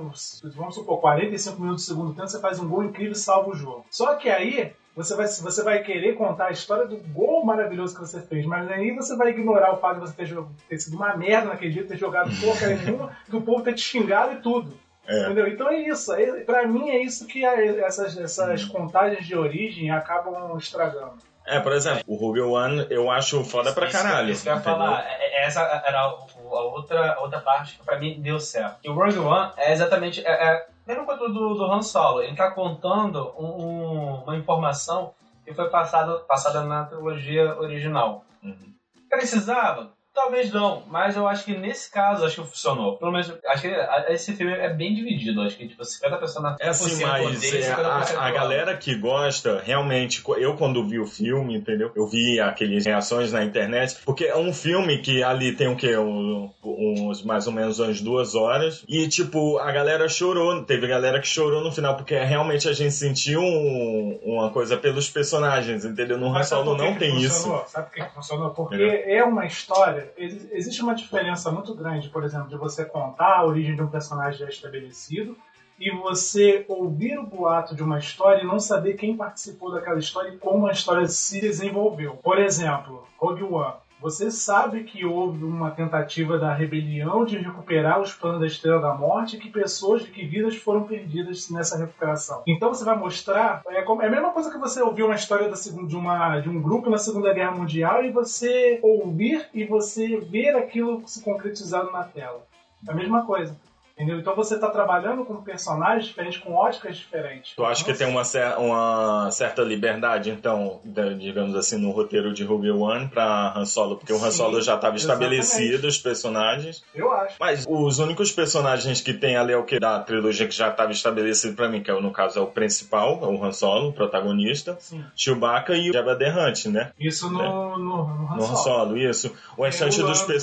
vamos 0.55 0.75
supor, 0.75 0.99
45 0.99 1.61
minutos 1.61 1.85
do 1.85 1.87
segundo 1.87 2.13
tempo, 2.13 2.27
você 2.27 2.39
faz 2.39 2.59
um 2.59 2.67
gol 2.67 2.83
incrível 2.83 3.13
e 3.13 3.15
salva 3.15 3.49
o 3.51 3.55
jogo. 3.55 3.85
Só 3.91 4.15
que 4.15 4.29
aí 4.29 4.71
você 4.97 5.15
vai, 5.15 5.27
você 5.27 5.63
vai 5.63 5.81
querer 5.83 6.15
contar 6.15 6.47
a 6.47 6.51
história 6.51 6.85
do 6.85 6.97
gol 7.13 7.45
maravilhoso 7.45 7.93
que 7.95 8.01
você 8.01 8.19
fez, 8.19 8.45
mas 8.45 8.69
aí 8.69 8.91
você 8.93 9.15
vai 9.15 9.29
ignorar 9.29 9.73
o 9.73 9.77
fato 9.77 10.01
de 10.01 10.07
você 10.09 10.13
ter, 10.25 10.37
ter 10.67 10.77
sido 10.79 10.95
uma 10.97 11.15
merda 11.15 11.47
naquele 11.49 11.71
dia, 11.71 11.85
ter 11.85 11.97
jogado 11.97 12.29
porcaria 12.41 12.75
nenhuma, 12.83 13.15
do 13.29 13.39
povo 13.41 13.63
ter 13.63 13.73
te 13.75 13.81
xingado 13.81 14.33
e 14.33 14.41
tudo. 14.41 14.77
É. 15.07 15.23
Entendeu? 15.23 15.47
Então 15.47 15.69
é 15.69 15.77
isso. 15.87 16.11
É, 16.13 16.41
pra 16.41 16.67
mim 16.67 16.89
é 16.89 17.01
isso 17.01 17.27
que 17.27 17.45
a- 17.45 17.63
essas, 17.85 18.17
essas 18.17 18.65
contagens 18.65 19.25
de 19.25 19.37
origem 19.37 19.89
acabam 19.89 20.57
estragando. 20.57 21.13
É, 21.45 21.61
por 21.61 21.71
exemplo, 21.71 22.03
o 22.05 22.15
Rogue 22.17 22.41
One 22.41 22.87
eu 22.89 23.09
acho 23.09 23.41
foda 23.45 23.71
pra 23.71 23.87
Isso 23.87 23.95
que- 23.97 24.03
caralho. 24.03 24.29
Isso 24.31 24.43
que 24.43 24.49
eu 24.49 24.55
ia 24.55 24.59
falar. 24.59 25.05
É- 25.07 25.43
é- 25.43 25.45
Essa 25.45 25.61
era 25.61 26.09
o- 26.09 26.53
a 26.57 26.61
outra, 26.65 27.13
a 27.13 27.21
outra 27.21 27.39
parte 27.39 27.77
que 27.77 27.85
pra 27.85 27.97
mim 27.97 28.19
deu 28.19 28.37
certo. 28.37 28.79
E 28.83 28.89
o 28.89 28.93
Rogue 28.93 29.17
One 29.19 29.51
é 29.55 29.71
exatamente. 29.71 30.19
É, 30.25 30.29
é 30.31 30.65
mesma 30.87 31.05
coisa 31.05 31.27
do, 31.27 31.53
do 31.55 31.65
Han 31.65 31.81
Solo. 31.81 32.21
Ele 32.21 32.35
tá 32.35 32.51
contando 32.51 33.33
um- 33.37 33.65
um- 33.65 34.23
uma 34.23 34.35
informação 34.37 35.13
que 35.43 35.53
foi 35.53 35.69
passada, 35.69 36.19
passada 36.19 36.63
na 36.63 36.85
trilogia 36.85 37.57
original. 37.59 38.25
Uhum. 38.43 38.73
Precisava? 39.09 39.93
Talvez 40.17 40.51
não, 40.51 40.81
mas 40.87 41.15
eu 41.15 41.27
acho 41.27 41.45
que 41.45 41.55
nesse 41.55 41.91
caso 41.91 42.25
acho 42.25 42.41
que 42.41 42.49
funcionou. 42.49 42.97
Pelo 42.97 43.11
menos, 43.11 43.31
acho 43.45 43.61
que 43.61 43.67
esse 44.11 44.33
filme 44.33 44.51
é 44.51 44.67
bem 44.67 44.95
dividido. 44.95 45.41
Acho 45.43 45.55
que 45.55 45.67
tipo, 45.67 45.83
50% 45.83 46.39
na 46.41 46.57
É 46.59 46.69
assim, 46.69 47.03
mas 47.05 47.37
odeia, 47.37 47.65
é, 47.65 47.75
50% 47.75 47.85
a, 47.85 47.87
a 48.19 48.27
ama. 48.27 48.31
galera 48.31 48.75
que 48.75 48.95
gosta, 48.95 49.61
realmente, 49.63 50.23
eu 50.37 50.55
quando 50.57 50.83
vi 50.87 50.99
o 50.99 51.05
filme, 51.05 51.55
entendeu? 51.55 51.91
Eu 51.95 52.07
vi 52.07 52.39
aquelas 52.39 52.83
reações 52.85 53.31
na 53.31 53.43
internet, 53.43 53.97
porque 54.03 54.25
é 54.25 54.35
um 54.35 54.51
filme 54.51 54.97
que 54.97 55.21
ali 55.23 55.55
tem 55.55 55.67
o 55.67 55.75
quê? 55.77 55.95
Um- 55.95 56.49
uns 56.63 57.23
mais 57.23 57.45
ou 57.47 57.53
menos 57.53 57.79
umas 57.79 58.01
duas 58.01 58.33
horas. 58.35 58.83
E, 58.87 59.07
tipo, 59.07 59.57
a 59.59 59.71
galera 59.71 60.09
chorou. 60.09 60.63
Teve 60.63 60.87
galera 60.87 61.19
que 61.21 61.27
chorou 61.27 61.63
no 61.63 61.71
final, 61.71 61.95
porque 61.95 62.17
realmente 62.17 62.67
a 62.67 62.73
gente 62.73 62.93
sentiu 62.93 63.39
um- 63.41 64.19
uma 64.23 64.49
coisa 64.49 64.75
pelos 64.77 65.09
personagens, 65.09 65.85
entendeu? 65.85 66.17
No 66.17 66.33
que 66.33 66.53
não 66.53 66.93
que 66.93 66.99
tem 66.99 67.17
isso. 67.21 67.63
Sabe 67.67 67.87
por 67.89 67.93
que 67.95 68.13
funcionou? 68.15 68.49
Porque 68.49 68.75
Entendeu? 68.75 69.17
é 69.17 69.23
uma 69.23 69.45
história. 69.45 70.06
Ex- 70.17 70.47
Existe 70.51 70.81
uma 70.81 70.95
diferença 70.95 71.51
muito 71.51 71.73
grande, 71.73 72.09
por 72.09 72.23
exemplo, 72.23 72.47
de 72.47 72.57
você 72.57 72.85
contar 72.85 73.37
a 73.37 73.45
origem 73.45 73.75
de 73.75 73.81
um 73.81 73.87
personagem 73.87 74.39
já 74.39 74.49
estabelecido 74.49 75.35
e 75.79 75.91
você 75.91 76.65
ouvir 76.67 77.17
o 77.19 77.25
boato 77.25 77.75
de 77.75 77.83
uma 77.83 77.99
história 77.99 78.41
e 78.41 78.47
não 78.47 78.59
saber 78.59 78.93
quem 78.93 79.15
participou 79.15 79.71
daquela 79.71 79.99
história 79.99 80.29
e 80.29 80.37
como 80.37 80.67
a 80.67 80.71
história 80.71 81.07
se 81.07 81.39
desenvolveu. 81.39 82.15
Por 82.15 82.39
exemplo, 82.39 83.07
Rogue 83.17 83.43
One. 83.43 83.75
Você 83.99 84.29
sabe 84.29 84.83
que 84.83 85.03
houve 85.03 85.43
uma 85.43 85.71
tentativa 85.71 86.37
da 86.37 86.53
rebelião 86.53 87.25
de 87.25 87.37
recuperar 87.37 87.99
os 87.99 88.13
planos 88.13 88.39
da 88.39 88.45
Estrela 88.45 88.79
da 88.79 88.93
Morte 88.93 89.35
e 89.35 89.39
que 89.39 89.49
pessoas, 89.49 90.03
que 90.03 90.25
vidas 90.25 90.55
foram 90.55 90.83
perdidas 90.83 91.49
nessa 91.49 91.77
recuperação. 91.77 92.43
Então 92.45 92.69
você 92.69 92.85
vai 92.85 92.95
mostrar. 92.95 93.63
É, 93.67 93.81
como- 93.81 94.01
é 94.03 94.07
a 94.07 94.11
mesma 94.11 94.31
coisa 94.31 94.51
que 94.51 94.57
você 94.59 94.81
ouvir 94.81 95.03
uma 95.03 95.15
história 95.15 95.49
da 95.49 95.55
de, 95.55 95.95
uma, 95.95 96.39
de 96.39 96.47
um 96.49 96.61
grupo 96.61 96.89
na 96.89 96.97
Segunda 96.97 97.33
Guerra 97.33 97.51
Mundial 97.51 98.03
e 98.05 98.11
você 98.11 98.79
ouvir 98.83 99.49
e 99.53 99.65
você 99.65 100.19
ver 100.19 100.55
aquilo 100.55 101.01
se 101.07 101.23
concretizado 101.23 101.91
na 101.91 102.03
tela. 102.03 102.45
É 102.87 102.91
a 102.91 102.95
mesma 102.95 103.25
coisa. 103.25 103.55
Entendeu? 103.97 104.19
Então 104.19 104.35
você 104.35 104.59
tá 104.59 104.69
trabalhando 104.69 105.25
com 105.25 105.37
personagens 105.37 106.05
diferentes, 106.05 106.37
com 106.39 106.53
óticas 106.53 106.97
diferentes. 106.97 107.53
Tu 107.55 107.65
acha 107.65 107.83
que 107.83 107.93
tem 107.95 108.05
uma, 108.07 108.23
cer- 108.23 108.55
uma 108.59 109.31
certa 109.31 109.63
liberdade, 109.63 110.29
então, 110.29 110.79
da- 110.83 111.13
digamos 111.13 111.55
assim, 111.55 111.79
no 111.79 111.89
roteiro 111.89 112.31
de 112.31 112.43
Rogue 112.43 112.69
One 112.69 113.07
pra 113.07 113.53
Han 113.55 113.65
Solo? 113.65 113.95
Porque 113.97 114.13
o 114.13 114.17
Han 114.17 114.29
Sim, 114.29 114.37
Solo 114.37 114.61
já 114.61 114.75
estava 114.75 114.95
estabelecido, 114.95 115.87
os 115.87 115.97
personagens. 115.97 116.83
Eu 116.93 117.11
acho. 117.11 117.37
Mas 117.39 117.65
os 117.67 117.97
únicos 117.97 118.31
personagens 118.31 119.01
que 119.01 119.15
tem 119.15 119.35
ali 119.35 119.51
é 119.53 119.57
o 119.57 119.63
que 119.63 119.79
da 119.79 119.99
trilogia 119.99 120.47
que 120.47 120.53
já 120.55 120.69
estava 120.69 120.91
estabelecido 120.91 121.55
pra 121.55 121.67
mim, 121.67 121.81
que 121.81 121.89
é, 121.89 121.99
no 121.99 122.11
caso 122.11 122.37
é 122.37 122.41
o 122.43 122.45
principal, 122.47 123.19
é 123.23 123.25
o 123.25 123.43
Han 123.43 123.51
Solo, 123.51 123.89
o 123.89 123.93
protagonista, 123.93 124.77
Sim. 124.79 125.03
Chewbacca 125.15 125.73
e 125.75 125.89
o 125.89 125.93
Jabba 125.93 126.15
the 126.15 126.29
Hutt, 126.29 126.69
né? 126.69 126.91
Isso 126.99 127.31
no, 127.31 127.39
no, 127.39 127.77
no 127.79 128.01
Han 128.31 128.35
No 128.37 128.43
Han 128.43 128.55
Solo. 128.55 128.57
Solo, 128.57 128.97
isso. 128.99 129.33
O 129.57 129.63
restante 129.63 129.99
dos. 130.03 130.21
Tem 130.21 130.37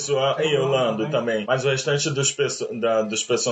E 0.52 0.58
o 0.58 0.66
Lando 0.66 1.08
também. 1.08 1.44
Mas 1.46 1.64
o 1.64 1.68
restante 1.68 2.10
dos, 2.10 2.32
perso- 2.32 2.68
da- 2.80 3.02
dos 3.02 3.22
personagens 3.22 3.43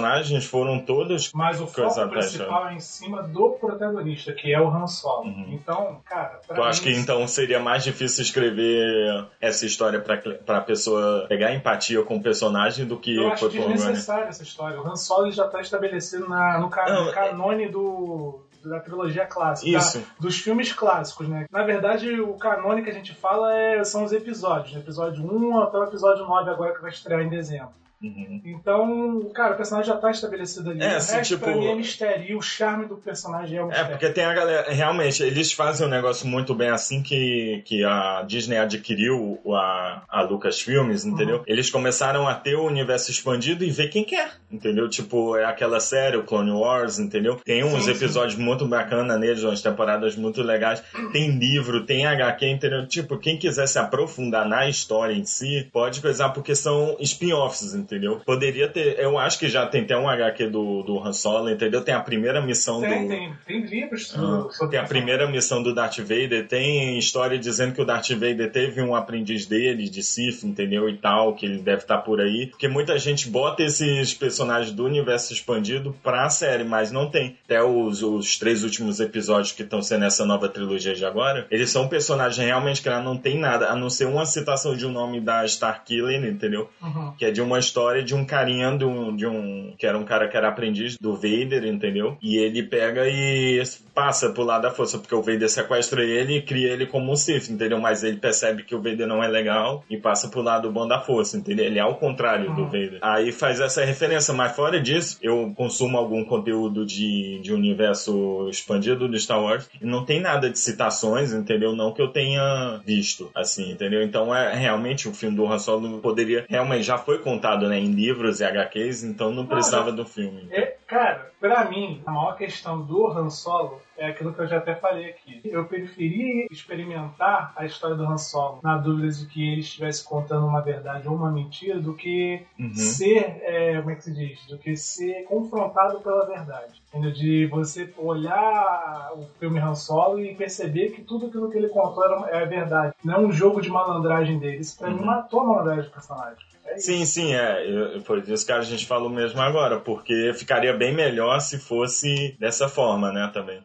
foram 0.46 0.78
todos. 0.80 1.30
Mas 1.34 1.60
o 1.60 1.66
foco 1.66 2.08
principal 2.08 2.68
é 2.68 2.74
em 2.74 2.80
cima 2.80 3.22
do 3.22 3.50
protagonista, 3.60 4.32
que 4.32 4.52
é 4.52 4.60
o 4.60 4.68
Han 4.68 4.86
Solo. 4.86 5.24
Uhum. 5.26 5.48
Então, 5.52 6.00
cara, 6.04 6.40
pra 6.46 6.56
Eu 6.56 6.64
acho 6.64 6.84
mim, 6.84 6.92
que 6.92 6.98
então 6.98 7.26
seria 7.26 7.60
mais 7.60 7.84
difícil 7.84 8.22
escrever 8.22 9.26
essa 9.40 9.66
história 9.66 10.00
pra, 10.00 10.16
pra 10.18 10.60
pessoa 10.60 11.26
pegar 11.28 11.54
empatia 11.54 12.02
com 12.02 12.16
o 12.16 12.22
personagem 12.22 12.86
do 12.86 12.96
que 12.98 13.16
eu 13.16 13.28
acho 13.32 13.48
desnecessária 13.48 14.24
essa 14.26 14.42
história. 14.42 14.80
O 14.80 14.86
Han 14.86 14.96
Solo 14.96 15.30
já 15.30 15.46
está 15.46 15.60
estabelecido 15.60 16.28
na, 16.28 16.58
no, 16.58 16.68
ca- 16.70 16.88
Não, 16.88 17.04
no 17.04 17.10
é- 17.10 17.12
canone 17.14 17.68
do, 17.68 18.40
da 18.64 18.80
trilogia 18.80 19.26
clássica. 19.26 19.76
Isso. 19.78 19.98
da- 19.98 20.04
dos 20.20 20.36
filmes 20.38 20.72
clássicos, 20.72 21.28
né? 21.28 21.46
Na 21.50 21.62
verdade, 21.64 22.20
o 22.20 22.34
canone 22.34 22.82
que 22.82 22.90
a 22.90 22.94
gente 22.94 23.14
fala 23.14 23.52
é- 23.54 23.84
são 23.84 24.04
os 24.04 24.12
episódios. 24.12 24.72
né? 24.74 24.80
Episódio 24.80 25.24
1 25.24 25.60
até 25.60 25.78
o 25.78 25.84
episódio 25.84 26.24
9, 26.26 26.50
agora 26.50 26.74
que 26.74 26.80
vai 26.82 26.90
estrear 26.90 27.20
em 27.22 27.28
dezembro. 27.28 27.70
Uhum. 28.02 28.40
Então, 28.44 29.30
cara, 29.34 29.54
o 29.54 29.56
personagem 29.56 29.92
já 29.92 29.96
tá 29.98 30.10
estabelecido 30.10 30.70
ali. 30.70 30.82
É, 30.82 30.94
o 30.94 30.96
assim, 30.96 31.16
resto, 31.16 31.34
tipo- 31.34 31.44
pra 31.44 31.54
mim, 31.56 31.66
é 31.68 31.74
mistério. 31.74 32.24
E 32.30 32.34
o 32.34 32.42
charme 32.42 32.86
do 32.86 32.96
personagem 32.96 33.58
é 33.58 33.62
o 33.62 33.66
É, 33.66 33.68
mistério. 33.68 33.90
porque 33.92 34.10
tem 34.10 34.24
a 34.24 34.32
galera. 34.34 34.72
Realmente, 34.72 35.22
eles 35.22 35.52
fazem 35.52 35.86
um 35.86 35.90
negócio 35.90 36.26
muito 36.26 36.54
bem 36.54 36.70
assim 36.70 37.02
que, 37.02 37.62
que 37.64 37.84
a 37.84 38.22
Disney 38.26 38.56
adquiriu 38.58 39.38
a, 39.54 40.02
a 40.08 40.22
Lucasfilmes, 40.22 41.04
entendeu? 41.04 41.36
Uhum. 41.38 41.42
Eles 41.46 41.70
começaram 41.70 42.26
a 42.26 42.34
ter 42.34 42.56
o 42.56 42.64
universo 42.66 43.10
expandido 43.10 43.62
e 43.64 43.70
ver 43.70 43.88
quem 43.88 44.04
quer, 44.04 44.32
entendeu? 44.50 44.88
Tipo, 44.88 45.36
é 45.36 45.44
aquela 45.44 45.78
série, 45.78 46.16
o 46.16 46.24
Clone 46.24 46.50
Wars, 46.50 46.98
entendeu? 46.98 47.36
Tem 47.44 47.62
uns 47.62 47.84
Sim, 47.84 47.92
sim. 47.94 48.04
episódios 48.04 48.36
muito 48.36 48.66
bacanas 48.66 49.18
neles, 49.20 49.42
umas 49.42 49.62
temporadas 49.62 50.16
muito 50.16 50.42
legais. 50.42 50.82
Tem 51.12 51.30
livro, 51.30 51.84
tem 51.86 52.04
HQ, 52.06 52.46
entendeu? 52.48 52.86
Tipo, 52.86 53.16
quem 53.18 53.38
quiser 53.38 53.66
se 53.68 53.78
aprofundar 53.78 54.48
na 54.48 54.68
história 54.68 55.12
em 55.14 55.24
si, 55.24 55.68
pode 55.72 56.00
coisar, 56.00 56.30
porque 56.30 56.54
são 56.56 56.96
spin-offs, 57.00 57.74
entendeu? 57.74 57.91
Poderia 58.24 58.68
ter. 58.68 58.98
Eu 58.98 59.18
acho 59.18 59.38
que 59.38 59.48
já 59.48 59.66
tem 59.66 59.82
até 59.82 59.96
um 59.96 60.08
HQ 60.08 60.48
do, 60.48 60.82
do 60.82 60.98
Han 60.98 61.12
Solo, 61.12 61.50
entendeu? 61.50 61.82
Tem 61.82 61.94
a 61.94 62.00
primeira 62.00 62.40
missão 62.40 62.80
Tem, 62.80 63.02
do. 63.02 63.08
tem, 63.08 63.32
tem 63.46 63.60
livros 63.64 64.12
Ah, 64.16 64.46
sobre 64.50 64.72
tem 64.72 64.80
a 64.80 64.84
primeira 64.84 65.26
missão 65.28 65.62
do 65.62 65.74
Darth 65.74 65.98
Vader, 65.98 66.46
tem 66.46 66.98
história 66.98 67.38
dizendo 67.38 67.74
que 67.74 67.80
o 67.80 67.84
Darth 67.84 68.10
Vader 68.10 68.50
teve 68.50 68.80
um 68.80 68.94
aprendiz 68.94 69.46
dele, 69.46 69.88
de 69.88 70.02
Sith, 70.02 70.44
entendeu? 70.44 70.88
E 70.88 70.96
tal, 70.96 71.34
que 71.34 71.46
ele 71.46 71.58
deve 71.58 71.82
estar 71.82 71.98
por 71.98 72.20
aí. 72.20 72.46
Porque 72.48 72.68
muita 72.68 72.98
gente 72.98 73.28
bota 73.28 73.62
esses 73.62 74.14
personagens 74.14 74.72
do 74.74 74.84
universo 74.84 75.32
expandido 75.32 75.94
pra 76.02 76.28
série, 76.30 76.64
mas 76.64 76.90
não 76.90 77.10
tem. 77.10 77.36
Até 77.44 77.62
os, 77.62 78.02
os 78.02 78.38
três 78.38 78.62
últimos 78.64 79.00
episódios 79.00 79.52
que 79.52 79.62
estão 79.62 79.82
sendo 79.82 80.04
essa 80.04 80.24
nova 80.24 80.48
trilogia 80.48 80.94
de 80.94 81.04
agora, 81.04 81.46
eles 81.50 81.70
são 81.70 81.88
personagens 81.88 82.38
realmente 82.44 82.80
que 82.82 82.88
ela 82.88 83.00
não 83.00 83.16
tem 83.16 83.38
nada, 83.38 83.68
a 83.68 83.76
não 83.76 83.90
ser 83.90 84.06
uma 84.06 84.24
citação 84.26 84.76
de 84.76 84.86
um 84.86 84.90
nome 84.90 85.20
da 85.20 85.44
Starkiller, 85.44 86.24
entendeu? 86.24 86.68
Uhum. 86.82 87.12
que 87.18 87.24
é 87.24 87.30
de 87.30 87.40
uma 87.40 87.58
história 87.58 87.81
de 88.04 88.14
um 88.14 88.24
carinha 88.24 88.76
de 88.76 88.84
um, 88.84 89.14
de 89.16 89.26
um 89.26 89.74
que 89.78 89.86
era 89.86 89.98
um 89.98 90.04
cara 90.04 90.28
que 90.28 90.36
era 90.36 90.48
aprendiz 90.48 90.96
do 90.98 91.14
Vader, 91.14 91.64
entendeu? 91.64 92.16
E 92.22 92.36
ele 92.36 92.62
pega 92.62 93.08
e 93.08 93.62
passa 93.94 94.30
pro 94.30 94.42
lado 94.44 94.62
da 94.62 94.70
força, 94.70 94.98
porque 94.98 95.14
o 95.14 95.22
Vader 95.22 95.48
sequestra 95.48 96.02
ele 96.02 96.36
e 96.36 96.42
cria 96.42 96.70
ele 96.70 96.86
como 96.86 97.12
um 97.12 97.16
Sith, 97.16 97.50
entendeu? 97.50 97.80
Mas 97.80 98.02
ele 98.02 98.16
percebe 98.16 98.62
que 98.62 98.74
o 98.74 98.80
Vader 98.80 99.06
não 99.06 99.22
é 99.22 99.28
legal 99.28 99.84
e 99.90 99.96
passa 99.96 100.28
pro 100.28 100.40
lado 100.42 100.70
bom 100.70 100.86
da 100.86 101.00
força, 101.00 101.36
entendeu? 101.36 101.66
Ele 101.66 101.78
é 101.78 101.82
ao 101.82 101.96
contrário 101.96 102.54
do 102.54 102.62
Uhum. 102.62 102.66
Vader. 102.66 102.98
Aí 103.02 103.32
faz 103.32 103.60
essa 103.60 103.84
referência, 103.84 104.32
mas 104.32 104.54
fora 104.54 104.80
disso, 104.80 105.18
eu 105.22 105.52
consumo 105.56 105.98
algum 105.98 106.24
conteúdo 106.24 106.86
de, 106.86 107.40
de 107.42 107.52
universo 107.52 108.48
expandido 108.48 109.08
do 109.08 109.18
Star 109.18 109.42
Wars 109.42 109.68
e 109.80 109.84
não 109.84 110.04
tem 110.04 110.20
nada 110.20 110.48
de 110.50 110.58
citações, 110.58 111.32
entendeu? 111.32 111.74
Não 111.74 111.92
que 111.92 112.00
eu 112.00 112.08
tenha 112.08 112.80
visto, 112.86 113.30
assim, 113.34 113.70
entendeu? 113.72 114.02
Então 114.02 114.34
é 114.34 114.54
realmente 114.54 115.08
o 115.08 115.14
filme 115.14 115.36
do 115.36 115.46
Han 115.46 115.58
Solo 115.58 115.98
poderia 115.98 116.44
realmente 116.48 116.82
já 116.82 116.98
foi 116.98 117.18
contado, 117.18 117.61
né, 117.68 117.78
em 117.78 117.92
livros 117.92 118.40
e 118.40 118.44
HQs, 118.44 119.04
então 119.04 119.32
não 119.32 119.46
precisava 119.46 119.92
do 119.92 120.04
filme. 120.04 120.48
É, 120.50 120.76
cara, 120.86 121.30
pra 121.40 121.64
mim, 121.64 122.02
a 122.06 122.10
maior 122.10 122.36
questão 122.36 122.80
do 122.82 123.06
Han 123.08 123.30
Solo 123.30 123.80
é 124.02 124.08
aquilo 124.08 124.32
que 124.32 124.40
eu 124.40 124.46
já 124.48 124.58
até 124.58 124.74
falei 124.74 125.10
aqui. 125.10 125.40
Eu 125.44 125.64
preferia 125.64 126.46
experimentar 126.50 127.52
a 127.56 127.64
história 127.64 127.96
do 127.96 128.04
Han 128.04 128.18
Solo 128.18 128.60
na 128.62 128.76
dúvida 128.76 129.08
de 129.12 129.26
que 129.26 129.52
ele 129.52 129.60
estivesse 129.60 130.04
contando 130.04 130.46
uma 130.46 130.60
verdade 130.60 131.06
ou 131.08 131.14
uma 131.14 131.30
mentira 131.30 131.78
do 131.80 131.94
que 131.94 132.42
Uhum. 132.58 132.74
ser, 132.74 133.40
é, 133.42 133.76
como 133.78 133.90
é 133.90 133.94
que 133.94 134.04
se 134.04 134.12
diz? 134.14 134.44
Do 134.46 134.58
que 134.58 134.76
ser 134.76 135.24
confrontado 135.24 136.00
pela 136.00 136.26
verdade. 136.26 136.82
Entendeu? 136.88 137.12
De 137.12 137.46
você 137.46 137.92
olhar 137.98 139.12
o 139.16 139.22
filme 139.38 139.58
Han 139.58 139.74
Solo 139.74 140.20
e 140.20 140.34
perceber 140.34 140.90
que 140.90 141.02
tudo 141.02 141.26
aquilo 141.26 141.50
que 141.50 141.58
ele 141.58 141.68
contou 141.68 142.04
era, 142.04 142.42
é 142.42 142.46
verdade. 142.46 142.94
Não 143.04 143.14
é 143.14 143.18
um 143.18 143.32
jogo 143.32 143.60
de 143.60 143.68
malandragem 143.68 144.38
dele. 144.38 144.58
Isso 144.58 144.76
pra 144.78 144.90
mim 144.90 144.98
Uhum. 145.00 145.06
matou 145.06 145.40
a 145.40 145.44
malandragem 145.44 145.84
do 145.84 145.90
personagem. 145.90 146.38
É 146.64 146.76
isso. 146.76 146.86
Sim, 146.86 147.04
sim, 147.04 147.34
é. 147.34 147.68
Eu- 147.70 148.02
Foi 148.02 148.20
disso 148.22 148.46
que 148.46 148.52
a 148.52 148.60
gente 148.60 148.86
falou 148.86 149.08
mesmo 149.08 149.40
agora, 149.40 149.78
porque 149.80 150.32
ficaria 150.34 150.72
bem 150.76 150.94
melhor 150.94 151.40
se 151.40 151.58
fosse 151.58 152.36
dessa 152.38 152.68
forma, 152.68 153.12
né, 153.12 153.30
também. 153.32 153.60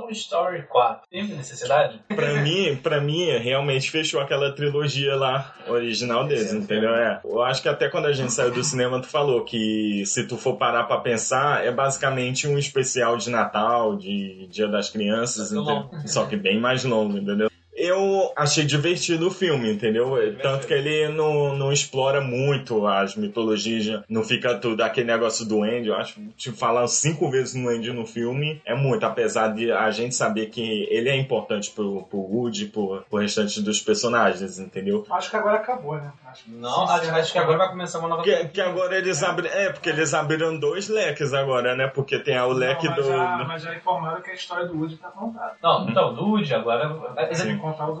Toy 0.00 0.12
Story 0.12 0.62
4. 0.62 1.08
Teve 1.10 1.34
necessidade? 1.34 2.00
Pra 2.08 2.34
mim, 2.34 2.76
pra 2.82 3.00
mim, 3.00 3.26
realmente 3.38 3.90
fechou 3.90 4.20
aquela 4.20 4.52
trilogia 4.52 5.16
lá, 5.16 5.54
original 5.66 6.26
deles, 6.26 6.52
entendeu? 6.52 6.94
É. 6.94 7.20
Eu 7.24 7.42
acho 7.42 7.62
que 7.62 7.68
até 7.68 7.88
quando 7.88 8.06
a 8.06 8.12
gente 8.12 8.32
saiu 8.32 8.52
do 8.52 8.62
cinema, 8.62 9.00
tu 9.00 9.08
falou 9.08 9.44
que 9.44 10.04
se 10.06 10.26
tu 10.26 10.36
for 10.36 10.56
parar 10.56 10.84
pra 10.84 10.98
pensar, 10.98 11.64
é 11.64 11.72
basicamente 11.72 12.46
um 12.46 12.58
especial 12.58 13.16
de 13.16 13.30
Natal, 13.30 13.96
de 13.96 14.46
Dia 14.48 14.68
das 14.68 14.90
Crianças, 14.90 15.50
que 15.50 15.56
entendeu? 15.56 15.90
Só 16.06 16.26
que 16.26 16.36
bem 16.36 16.60
mais 16.60 16.84
longo, 16.84 17.18
entendeu? 17.18 17.50
Eu 17.88 18.32
achei 18.36 18.64
divertido 18.64 19.28
o 19.28 19.30
filme, 19.30 19.72
entendeu? 19.72 20.14
Tanto 20.42 20.66
que 20.66 20.74
ele 20.74 21.08
não, 21.08 21.56
não 21.56 21.72
explora 21.72 22.20
muito 22.20 22.86
as 22.86 23.16
mitologias, 23.16 24.02
não 24.08 24.22
fica 24.22 24.54
tudo 24.56 24.82
aquele 24.82 25.06
negócio 25.06 25.46
do 25.46 25.62
Andy. 25.62 25.88
Eu 25.88 25.96
acho 25.96 26.14
que 26.14 26.28
te 26.36 26.52
falar 26.52 26.86
cinco 26.86 27.30
vezes 27.30 27.54
no 27.54 27.68
Andy 27.68 27.92
no 27.92 28.06
filme 28.06 28.60
é 28.64 28.74
muito, 28.74 29.04
apesar 29.04 29.48
de 29.48 29.72
a 29.72 29.90
gente 29.90 30.14
saber 30.14 30.46
que 30.46 30.86
ele 30.90 31.08
é 31.08 31.16
importante 31.16 31.70
pro, 31.70 32.02
pro 32.04 32.18
Woody, 32.18 32.66
pro, 32.66 33.02
pro 33.08 33.18
restante 33.18 33.62
dos 33.62 33.80
personagens, 33.80 34.58
entendeu? 34.58 35.06
Acho 35.10 35.30
que 35.30 35.36
agora 35.36 35.56
acabou, 35.56 35.96
né? 35.96 36.12
Acho 36.30 36.44
Não, 36.48 36.82
acho, 36.88 37.10
acho 37.10 37.32
que 37.32 37.38
agora 37.38 37.58
vai 37.58 37.68
começar 37.70 37.98
uma 38.00 38.08
nova 38.08 38.22
Que, 38.22 38.48
que 38.48 38.60
agora 38.60 38.96
eles 38.96 39.22
abrem. 39.22 39.50
É, 39.50 39.70
porque 39.72 39.88
eles 39.88 40.12
abriram 40.12 40.58
dois 40.58 40.88
leques 40.88 41.32
agora, 41.32 41.74
né? 41.74 41.86
Porque 41.88 42.18
tem 42.18 42.38
o 42.40 42.52
leque 42.52 42.86
Não, 42.86 42.94
mas, 42.96 43.04
do. 43.06 43.10
já, 43.12 43.44
mas 43.46 43.62
já 43.62 43.74
informaram 43.74 44.20
que 44.22 44.30
a 44.30 44.34
história 44.34 44.66
do 44.66 44.76
Woody 44.78 44.96
tá 44.96 45.08
contada. 45.08 45.56
Não, 45.62 45.88
então, 45.88 46.14
do 46.14 46.24
Woody 46.26 46.54
agora. 46.54 46.84
é- 47.16 47.28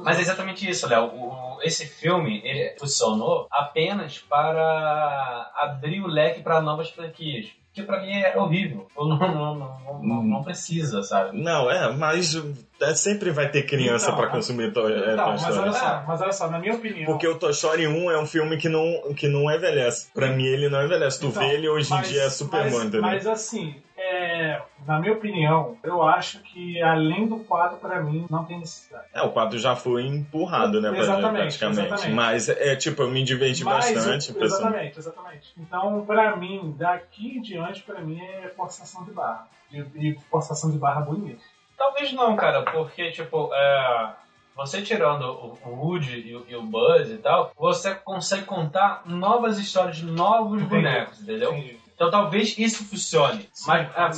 Mas 0.04 0.18
é 0.18 0.20
exatamente 0.20 0.68
isso, 0.68 0.88
Léo. 0.88 1.06
O- 1.06 1.48
Esse 1.62 1.86
filme 1.86 2.40
ele 2.44 2.76
funcionou 2.78 3.48
apenas 3.50 4.18
para 4.18 5.50
abrir 5.56 6.00
o 6.00 6.06
leque 6.06 6.40
para 6.42 6.60
novas 6.60 6.88
franquias. 6.90 7.46
Que 7.78 7.84
pra 7.84 8.00
mim 8.00 8.10
é 8.12 8.36
horrível. 8.36 8.88
Não, 8.96 9.06
não, 9.16 9.54
não, 9.54 10.00
não, 10.02 10.22
não 10.24 10.42
precisa, 10.42 11.00
sabe? 11.02 11.40
Não, 11.40 11.70
é, 11.70 11.92
mas 11.92 12.34
é, 12.80 12.92
sempre 12.94 13.30
vai 13.30 13.48
ter 13.50 13.62
criança 13.66 14.06
Então, 14.06 14.16
pra 14.18 14.26
consumir 14.28 14.72
Toy, 14.72 14.92
é, 14.92 15.12
Então, 15.12 15.24
Toy 15.26 15.32
mas 15.34 15.42
Story. 15.42 15.58
olha 15.60 15.72
só, 15.72 16.04
mas 16.08 16.20
olha 16.20 16.32
só, 16.32 16.50
na 16.50 16.58
minha 16.58 16.74
opinião. 16.74 17.06
Porque 17.06 17.28
o 17.28 17.36
Toy 17.38 17.52
Story 17.52 17.86
1 17.86 18.10
é 18.10 18.18
um 18.20 18.26
filme 18.26 18.56
que 18.56 18.68
não, 18.68 19.14
que 19.14 19.28
não 19.28 19.48
envelhece. 19.48 20.08
Pra 20.12 20.28
mim, 20.28 20.44
ele 20.44 20.68
não 20.68 20.84
envelhece. 20.84 21.20
Tu 21.20 21.26
Então, 21.28 21.40
vê 21.42 21.54
ele 21.54 21.68
hoje 21.68 21.92
em 21.92 21.96
mas- 21.96 22.08
dia 22.08 22.22
é 22.22 22.30
Superman, 22.30 22.70
mas, 22.72 22.80
entendeu? 22.82 23.00
Mas 23.02 23.26
assim, 23.28 23.76
é, 23.98 24.62
na 24.86 25.00
minha 25.00 25.12
opinião, 25.12 25.76
eu 25.82 26.02
acho 26.02 26.38
que 26.40 26.80
além 26.80 27.26
do 27.26 27.38
4, 27.40 27.78
pra 27.78 28.00
mim, 28.00 28.26
não 28.30 28.44
tem 28.44 28.58
necessidade. 28.60 29.06
É, 29.12 29.22
o 29.22 29.30
4 29.30 29.58
já 29.58 29.74
foi 29.74 30.06
empurrado, 30.06 30.80
né, 30.80 30.96
Exatamente, 30.96 31.58
praticamente. 31.58 31.80
exatamente. 31.80 32.14
Mas, 32.14 32.48
é, 32.48 32.76
tipo, 32.76 33.02
eu 33.02 33.10
me 33.10 33.22
diverti 33.24 33.64
Mas, 33.64 33.92
bastante. 33.92 34.32
pessoal. 34.32 34.60
exatamente, 34.60 34.98
exatamente. 34.98 35.52
Então, 35.58 36.04
pra 36.06 36.36
mim, 36.36 36.74
daqui 36.78 37.38
em 37.38 37.42
diante, 37.42 37.82
pra 37.82 38.00
mim, 38.00 38.20
é 38.20 38.48
forçação 38.56 39.04
de 39.04 39.10
barra. 39.10 39.48
E, 39.72 39.78
e 39.96 40.18
forçação 40.30 40.70
de 40.70 40.78
barra 40.78 41.00
bonita. 41.00 41.42
Talvez 41.76 42.12
não, 42.12 42.34
cara, 42.36 42.62
porque, 42.62 43.10
tipo, 43.10 43.50
é, 43.52 44.10
você 44.56 44.82
tirando 44.82 45.22
o, 45.22 45.58
o 45.64 45.86
Woody 45.86 46.28
e 46.28 46.34
o, 46.34 46.44
e 46.48 46.56
o 46.56 46.62
Buzz 46.62 47.10
e 47.10 47.18
tal, 47.18 47.52
você 47.56 47.94
consegue 47.94 48.44
contar 48.44 49.02
novas 49.06 49.58
histórias 49.58 49.96
de 49.98 50.04
novos 50.04 50.62
Entendi. 50.62 50.74
bonecos, 50.74 51.20
entendeu? 51.20 51.52
Entendi. 51.52 51.77
Então 51.98 52.12
talvez 52.12 52.56
isso 52.56 52.84
funcione. 52.84 53.50
Sim, 53.52 53.66
Mas 53.66 53.88
ah, 53.96 54.10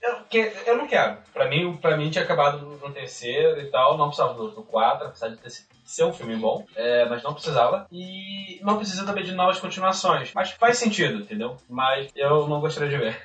eu, 0.00 0.16
que- 0.30 0.52
eu 0.66 0.76
não 0.78 0.86
quero. 0.86 1.16
Pra 1.32 1.48
mim, 1.48 1.76
pra 1.78 1.96
mim 1.96 2.08
tinha 2.08 2.22
acabado 2.22 2.64
no 2.64 2.92
terceiro 2.92 3.60
e 3.60 3.66
tal, 3.72 3.98
não 3.98 4.06
precisava 4.06 4.34
do, 4.34 4.50
do 4.52 4.62
4, 4.62 5.08
apesar 5.08 5.30
de 5.30 5.38
ter, 5.38 5.50
sido- 5.50 5.73
ser 5.84 6.04
um 6.04 6.12
filme 6.12 6.36
bom, 6.36 6.64
é, 6.74 7.06
mas 7.08 7.22
não 7.22 7.34
precisava. 7.34 7.86
E 7.92 8.58
não 8.62 8.76
precisa 8.78 9.04
também 9.04 9.22
de 9.24 9.32
novas 9.32 9.60
continuações. 9.60 10.32
Mas 10.34 10.50
faz 10.52 10.78
sentido, 10.78 11.20
entendeu? 11.20 11.56
Mas 11.68 12.10
eu 12.16 12.48
não 12.48 12.60
gostaria 12.60 12.88
de 12.88 12.96
ver. 12.96 13.16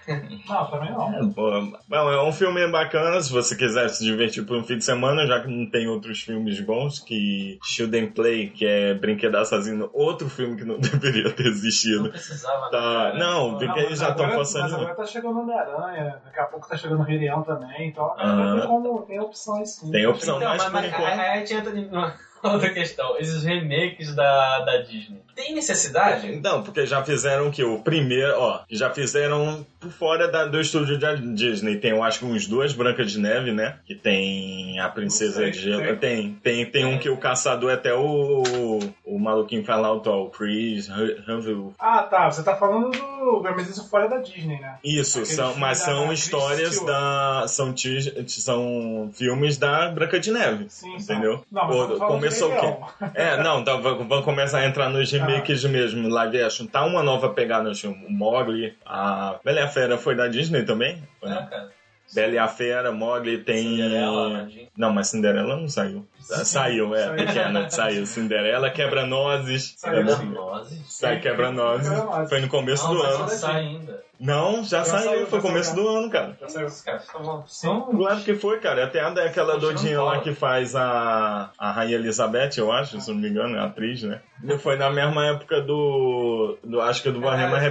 Não, 0.48 0.66
também 0.66 0.92
não. 0.92 1.14
É, 1.14 1.22
bom, 1.24 2.12
é 2.12 2.22
um 2.24 2.32
filme 2.34 2.68
bacana 2.72 3.22
se 3.22 3.32
você 3.32 3.56
quiser 3.56 3.88
se 3.90 4.04
divertir 4.04 4.46
por 4.46 4.58
um 4.58 4.64
fim 4.64 4.78
de 4.78 4.84
semana, 4.86 5.26
já 5.26 5.40
que 5.42 5.48
não 5.48 5.70
tem 5.70 5.88
outros 5.88 6.22
filmes 6.22 6.60
bons, 6.60 7.00
que 7.00 7.58
Shouldn't 7.64 8.12
Play, 8.14 8.50
que 8.50 8.66
é 8.66 8.94
Brinquedo 8.94 9.36
Assassino, 9.38 9.90
outro 9.94 10.30
filme 10.30 10.58
que 10.58 10.66
não 10.66 10.80
deveria 10.80 11.32
ter 11.32 11.44
Não 11.44 11.50
existido. 11.52 12.10
precisava. 12.10 12.70
Tá, 12.70 13.14
né? 13.14 13.20
não, 13.20 13.52
porque 13.52 13.66
Não, 13.68 13.78
eles 13.78 14.00
já 14.00 14.10
estão 14.10 14.30
passando. 14.30 14.64
Mas 14.64 14.74
agora 14.74 14.96
tá 14.96 15.06
chegando 15.06 15.40
Homem-Aranha, 15.40 16.22
daqui 16.26 16.40
a 16.40 16.46
pouco 16.46 16.68
tá 16.68 16.76
chegando 16.78 17.00
o 17.00 17.04
Rei 17.04 17.20
Leão 17.20 17.42
também, 17.44 17.90
então 17.90 18.14
Ah. 18.18 18.58
tem, 18.60 18.68
como, 18.68 19.02
tem 19.04 19.20
opções 19.20 19.70
sim. 19.76 19.92
Tem 19.92 20.06
opção, 20.06 20.38
Então, 20.38 20.50
mas 20.50 20.70
mas, 20.72 20.86
por 20.92 21.02
enquanto. 21.02 21.20
a 21.20 21.36
gente 21.38 21.54
entra 21.54 21.72
numa 21.74 22.14
outra 22.54 22.74
questão. 22.74 23.18
Esses 23.18 23.44
remakes 23.44 24.14
da, 24.16 24.60
da 24.62 24.78
Disney. 24.78 25.22
Tem 25.40 25.54
necessidade? 25.56 26.36
Não, 26.44 26.62
porque 26.64 26.86
já 26.86 27.02
fizeram 27.02 27.50
que 27.50 27.64
o 27.64 27.80
primeiro, 27.80 28.34
ó, 28.38 28.60
já 28.70 28.90
fizeram 28.90 29.66
por 29.80 29.90
fora 29.90 30.28
da- 30.28 30.46
do 30.46 30.60
estúdio 30.60 31.00
da 31.00 31.16
Disney. 31.16 31.78
Tem, 31.78 31.92
eu 31.92 32.04
acho 32.04 32.20
que 32.20 32.26
uns 32.26 32.46
duas 32.46 32.74
Brancas 32.74 33.10
de 33.10 33.20
Neve, 33.20 33.54
né? 33.54 33.78
Que 33.86 33.96
tem 33.96 34.78
a 34.82 34.90
Princesa 34.90 35.36
sei, 35.38 35.52
de 35.52 35.60
Gelo. 35.62 35.96
Tem, 35.96 36.34
tem, 36.44 36.66
tem 36.66 36.84
um 36.84 36.98
que 36.98 37.10
o 37.10 37.16
caçador 37.16 37.72
é 37.72 37.76
até 37.76 37.94
o, 37.94 38.80
o 39.06 39.18
maluquinho 39.18 39.64
fala 39.64 39.88
alto, 39.88 40.10
ó, 40.10 40.24
o 40.26 40.30
Chris 40.30 40.90
Hemsworth. 40.90 41.74
Ah, 41.80 42.04
tá. 42.04 42.30
Você 42.30 42.44
tá 42.44 42.58
falando 42.58 42.92
do. 42.92 43.42
Mas 43.56 43.70
isso 43.70 43.88
fora 43.90 44.10
da 44.10 44.18
Disney, 44.18 44.60
né? 44.60 44.76
Isso, 44.84 45.26
são, 45.26 45.56
mas 45.56 45.80
da 45.80 45.86
são 45.86 46.08
Chris 46.08 46.20
histórias 46.20 46.84
da. 46.84 47.46
São, 47.48 47.72
tis- 47.72 48.12
são 48.28 49.10
filmes 49.14 49.58
da 49.58 49.88
Branca 49.90 50.20
de 50.20 50.32
Neve. 50.32 50.66
Sim, 50.68 50.96
Entendeu? 50.98 51.46
Não, 51.50 51.66
mas 51.68 51.76
Ou- 51.76 51.98
começou 52.00 52.52
o 52.52 52.60
quê? 52.60 52.74
É, 53.14 53.42
não, 53.42 53.64
tá, 53.64 53.78
vão 53.78 54.06
vão 54.06 54.22
começar 54.22 54.60
a 54.60 54.66
entrar 54.66 54.90
nos 54.90 55.10
remakes 55.14 55.29
mesmo, 55.70 56.08
live 56.10 56.42
action. 56.44 56.66
Tá 56.68 56.86
uma 56.86 57.04
nova 57.04 57.30
pegada, 57.30 57.70
acho, 57.72 57.90
o 57.90 58.12
Mogli, 58.12 58.76
a 58.86 59.40
Bela 59.44 59.60
e 59.60 59.64
a 59.64 59.68
Fera 59.68 59.98
foi 59.98 60.16
da 60.16 60.28
Disney 60.28 60.64
também? 60.64 61.02
Foi, 61.20 61.30
É, 61.30 61.34
né? 61.34 61.48
cara. 61.50 61.70
Bela 62.14 62.34
e 62.34 62.38
a 62.40 62.48
Fera, 62.48 62.92
Mogli 62.92 63.38
tem... 63.38 63.64
Cinderela, 63.78 64.26
Aladdin. 64.26 64.68
Não, 64.76 64.92
mas 64.92 65.08
Cinderela 65.10 65.56
não 65.56 65.68
saiu. 65.70 66.08
Saiu, 66.20 66.96
é, 66.96 67.06
Saiu. 67.06 67.16
pequena, 67.28 67.70
saiu. 67.70 68.06
Cinderela, 68.08 68.70
Quebra-Nozes. 68.72 69.76
Saiu, 69.78 69.98
Quebra- 69.98 70.16
sim. 70.16 70.26
Nozes? 70.32 70.80
Sai 70.92 71.20
Quebra-Nozes. 71.20 71.88
Quebra-Nozes. 71.88 72.30
Foi 72.30 72.40
no 72.42 72.48
começo 72.48 72.84
Não, 72.88 72.94
do 72.96 73.04
mas 73.04 73.16
ano. 73.20 73.30
sai 73.30 73.56
ainda. 73.62 74.04
Não, 74.20 74.64
já, 74.64 74.80
Já 74.80 74.86
saiu, 74.86 75.04
saiu, 75.10 75.28
foi 75.28 75.40
já 75.42 75.48
começo 75.48 75.70
saiu. 75.72 75.84
do 75.84 75.88
ano, 75.90 76.10
cara. 76.10 76.38
Já 76.42 76.50
saiu. 76.50 76.68
Esses 76.68 76.82
caras 76.82 77.06
são, 77.06 77.44
são 77.48 77.82
Claro 77.96 78.22
que 78.22 78.36
foi, 78.36 78.60
cara. 78.60 78.84
Até 78.84 79.00
a- 79.00 79.08
aquela 79.08 79.54
Poxa, 79.54 79.66
doidinha 79.66 80.02
lá 80.02 80.20
que 80.20 80.34
faz 80.34 80.76
a, 80.76 81.52
a 81.58 81.72
Rainha 81.72 81.96
Elizabeth, 81.96 82.58
eu 82.58 82.70
acho, 82.72 83.00
se 83.00 83.10
não 83.12 83.18
me 83.18 83.30
engano, 83.30 83.56
é 83.56 83.60
a 83.60 83.66
atriz, 83.66 84.04
né? 84.04 84.20
Foi 84.62 84.76
na 84.78 84.90
mesma 84.90 85.26
época 85.26 85.62
do. 85.62 86.58
do 86.64 86.82
acho 86.82 87.02
que 87.04 87.12
do 87.12 87.20
Bohemian 87.20 87.58
É. 87.58 87.66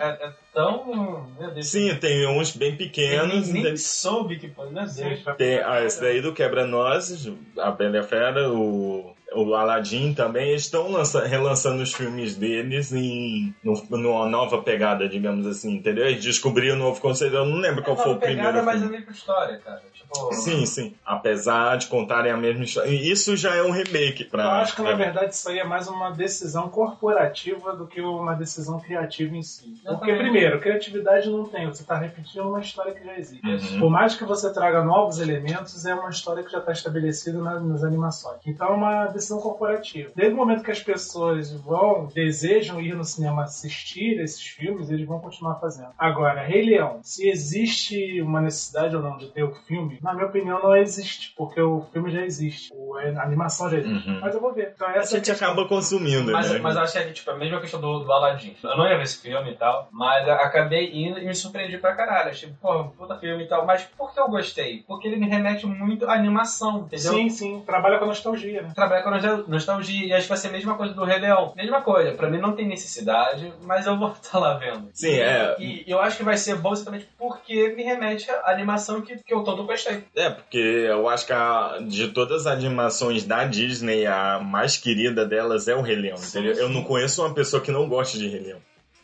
É, 0.00 0.26
é 0.26 0.32
tão. 0.54 1.26
Meu 1.38 1.50
Deus. 1.52 1.66
Sim, 1.66 1.94
tem 1.96 2.26
uns 2.28 2.54
bem 2.56 2.70
Eu 2.72 2.76
pequenos. 2.76 3.44
nem, 3.48 3.52
nem 3.52 3.62
tem- 3.64 3.76
soube 3.76 4.36
que 4.38 4.48
foi, 4.50 4.70
meu 4.70 4.86
Sim, 4.86 5.04
Deus. 5.04 5.20
já- 5.22 5.34
Tem 5.34 5.58
ah, 5.60 5.82
esse 5.84 6.00
daí 6.00 6.20
do 6.20 6.32
Quebra-Nozes, 6.32 7.32
a 7.58 7.70
Bela 7.70 7.96
e 7.96 8.00
a 8.00 8.02
Fera, 8.04 8.48
o, 8.50 9.14
o 9.34 9.54
Aladdin 9.54 10.14
também. 10.14 10.50
Eles 10.50 10.62
estão 10.62 10.90
lança- 10.90 11.24
relançando 11.26 11.82
os 11.82 11.92
filmes 11.92 12.36
deles 12.36 12.92
em 12.92 13.54
no- 13.62 13.82
numa 13.90 14.28
nova 14.28 14.62
pegada, 14.62 15.08
digamos 15.08 15.46
assim, 15.46 15.74
entendeu? 15.74 16.06
Eles 16.06 16.22
descobriram 16.24 16.76
um 16.76 16.78
novo 16.78 17.00
conceito. 17.00 17.34
Eu 17.36 17.44
não 17.46 17.58
lembro 17.58 17.82
qual 17.82 17.96
É 17.96 18.00
foi 18.00 18.10
uma 18.12 18.16
o 18.16 18.20
primeiro. 18.20 18.42
pegada, 18.42 18.62
mas 18.62 18.74
é 18.74 18.78
a 18.78 18.80
filme. 18.82 18.96
mesma 18.98 19.12
história, 19.12 19.58
cara. 19.58 19.82
Tipo, 19.92 20.34
Sim, 20.34 20.66
sim. 20.66 20.94
Apesar 21.06 21.76
de 21.78 21.86
contarem 21.86 22.30
a 22.30 22.36
mesma 22.36 22.64
história. 22.64 22.88
E 22.90 23.10
Isso 23.10 23.34
já 23.36 23.54
é 23.54 23.62
um 23.62 23.70
remake 23.70 24.24
pra. 24.24 24.42
Eu 24.44 24.50
acho 24.50 24.76
que, 24.76 24.82
na 24.82 24.88
pra- 24.88 24.96
verdade, 24.96 25.34
isso 25.34 25.48
aí 25.48 25.58
é 25.58 25.64
mais 25.64 25.88
uma 25.88 26.10
decisão 26.10 26.68
corporativa 26.68 27.74
do 27.74 27.86
que 27.86 28.00
uma 28.00 28.34
decisão 28.34 28.78
criativa 28.78 29.34
em 29.36 29.42
si. 29.42 29.74
Eu 29.84 29.94
Porque, 29.94 30.12
também. 30.12 30.18
primeiro, 30.30 30.60
criatividade 30.60 31.28
não 31.30 31.44
tem. 31.46 31.66
Você 31.66 31.82
está 31.82 31.96
repetindo 31.98 32.46
uma 32.48 32.60
história 32.60 32.92
que 32.94 33.04
já 33.04 33.18
existe. 33.18 33.46
Uhum. 33.46 33.80
Por 33.80 33.90
mais 33.90 34.14
que 34.14 34.24
você 34.24 34.52
traga 34.52 34.84
novos 34.84 35.18
elementos, 35.18 35.84
é 35.86 35.94
uma 35.94 36.10
história 36.10 36.42
que 36.42 36.52
já 36.52 36.58
está 36.58 36.72
estabelecida 36.72 37.38
na- 37.38 37.58
nas 37.60 37.82
animações. 37.82 38.38
Então 38.46 38.68
é 38.68 38.72
uma 38.72 39.06
decisão 39.06 39.21
corporativa. 39.30 40.10
Desde 40.14 40.34
o 40.34 40.36
momento 40.36 40.62
que 40.62 40.70
as 40.70 40.82
pessoas 40.82 41.52
vão, 41.52 42.08
desejam 42.14 42.80
ir 42.80 42.94
no 42.94 43.04
cinema 43.04 43.42
assistir 43.44 44.20
esses 44.20 44.42
filmes, 44.42 44.90
eles 44.90 45.06
vão 45.06 45.20
continuar 45.20 45.56
fazendo. 45.56 45.88
Agora, 45.98 46.42
Rei 46.42 46.64
Leão, 46.64 47.00
se 47.02 47.28
existe 47.28 48.20
uma 48.22 48.40
necessidade 48.40 48.96
ou 48.96 49.02
não 49.02 49.16
de 49.16 49.28
ter 49.28 49.42
o 49.42 49.52
filme, 49.66 49.98
na 50.02 50.14
minha 50.14 50.26
opinião 50.26 50.60
não 50.62 50.76
existe, 50.76 51.32
porque 51.36 51.60
o 51.60 51.82
filme 51.92 52.10
já 52.10 52.22
existe. 52.24 52.72
O- 52.74 52.92
A 52.92 53.22
animação 53.22 53.68
já 53.70 53.78
existe. 53.78 54.08
Uhum. 54.08 54.20
Mas 54.20 54.34
eu 54.34 54.40
vou 54.40 54.52
ver. 54.52 54.72
Então, 54.74 54.86
A 54.88 54.92
essa 54.92 55.14
é 55.14 55.18
gente 55.18 55.30
questão. 55.30 55.48
acaba 55.50 55.68
consumindo, 55.68 56.30
Mas, 56.30 56.50
né? 56.52 56.58
mas 56.60 56.76
eu 56.76 56.82
acho 56.82 56.92
que 56.92 56.98
é 56.98 57.12
tipo, 57.12 57.30
a 57.30 57.36
mesma 57.36 57.60
questão 57.60 57.80
do, 57.80 58.00
do 58.00 58.12
Aladdin. 58.12 58.54
Eu 58.62 58.76
não 58.76 58.86
ia 58.86 58.96
ver 58.96 59.02
esse 59.04 59.18
filme 59.20 59.50
e 59.50 59.56
tal, 59.56 59.88
mas 59.90 60.28
acabei 60.28 60.90
indo 60.92 61.18
e 61.18 61.24
me 61.26 61.34
surpreendi 61.34 61.78
pra 61.78 61.94
caralho. 61.94 62.30
Achei, 62.30 62.52
pô, 62.60 62.84
puta 62.96 63.16
filme 63.18 63.44
e 63.44 63.48
tal. 63.48 63.66
Mas 63.66 63.82
por 63.96 64.12
que 64.14 64.20
eu 64.20 64.28
gostei? 64.28 64.84
Porque 64.86 65.08
ele 65.08 65.16
me 65.16 65.28
remete 65.28 65.66
muito 65.66 66.08
à 66.08 66.14
animação, 66.14 66.80
entendeu? 66.80 67.12
Sim, 67.12 67.28
sim. 67.28 67.62
Trabalha 67.66 67.98
com 67.98 68.06
nostalgia, 68.06 68.62
né? 68.62 68.72
Trabalhar 68.74 69.02
com 69.02 69.10
nostalgia. 69.48 70.06
E 70.06 70.12
acho 70.12 70.22
que 70.24 70.28
vai 70.28 70.38
ser 70.38 70.48
a 70.48 70.52
mesma 70.52 70.74
coisa 70.76 70.94
do 70.94 71.04
Rei 71.04 71.18
Leão. 71.18 71.52
Mesma 71.56 71.80
coisa. 71.82 72.12
Pra 72.12 72.28
mim 72.30 72.38
não 72.38 72.52
tem 72.52 72.66
necessidade, 72.66 73.52
mas 73.62 73.86
eu 73.86 73.98
vou 73.98 74.12
estar 74.12 74.38
lá 74.40 74.54
vendo. 74.58 74.88
Sim, 74.92 75.18
é. 75.18 75.56
E 75.58 75.84
eu 75.86 76.00
acho 76.00 76.16
que 76.16 76.22
vai 76.24 76.36
ser 76.36 76.56
bom 76.56 76.72
exatamente 76.72 77.08
porque 77.18 77.68
me 77.76 77.82
remete 77.82 78.30
à 78.30 78.50
animação 78.50 79.00
que, 79.00 79.16
que 79.16 79.34
eu 79.34 79.42
tanto 79.42 79.64
gostei. 79.64 80.04
É, 80.16 80.30
porque 80.30 80.58
eu 80.58 81.08
acho 81.08 81.26
que 81.26 81.32
a- 81.32 81.78
de 81.86 82.08
todas 82.08 82.46
as 82.46 82.52
animações 82.52 83.24
da 83.24 83.44
Disney, 83.44 84.06
a 84.06 84.38
mais 84.40 84.76
querida 84.76 85.24
delas 85.26 85.68
é 85.68 85.74
o 85.74 85.82
Rei 85.82 85.96
Leão, 85.96 86.16
Sim, 86.16 86.38
entendeu? 86.40 86.62
Eu 86.62 86.68
não 86.68 86.82
conheço 86.84 87.22
uma 87.24 87.34
pessoa 87.34 87.62
que 87.62 87.70
não 87.72 87.88
goste 87.88 88.18
de 88.18 88.28
Rei 88.28 88.40
Leão. 88.40 88.58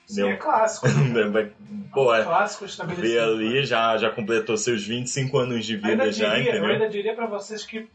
Sim, 0.06 0.26
é 0.30 0.36
clássico. 0.36 0.86
Vai- 1.32 1.50
Pô, 1.92 2.14
é, 2.14 2.22
clássico 2.22 2.64
ver 2.64 2.70
estabelecido. 2.70 3.20
ali 3.20 3.64
já, 3.64 3.96
já 3.98 4.10
completou 4.10 4.56
seus 4.56 4.82
25 4.86 5.38
anos 5.38 5.66
de 5.66 5.76
vida 5.76 5.88
Ainda 5.88 6.12
já, 6.12 6.28
diria, 6.34 6.50
eu 6.50 6.56
entendeu? 6.56 6.70
ainda 6.72 6.88
diria 6.88 7.14
pra 7.14 7.26
vocês 7.26 7.64
que 7.64 7.86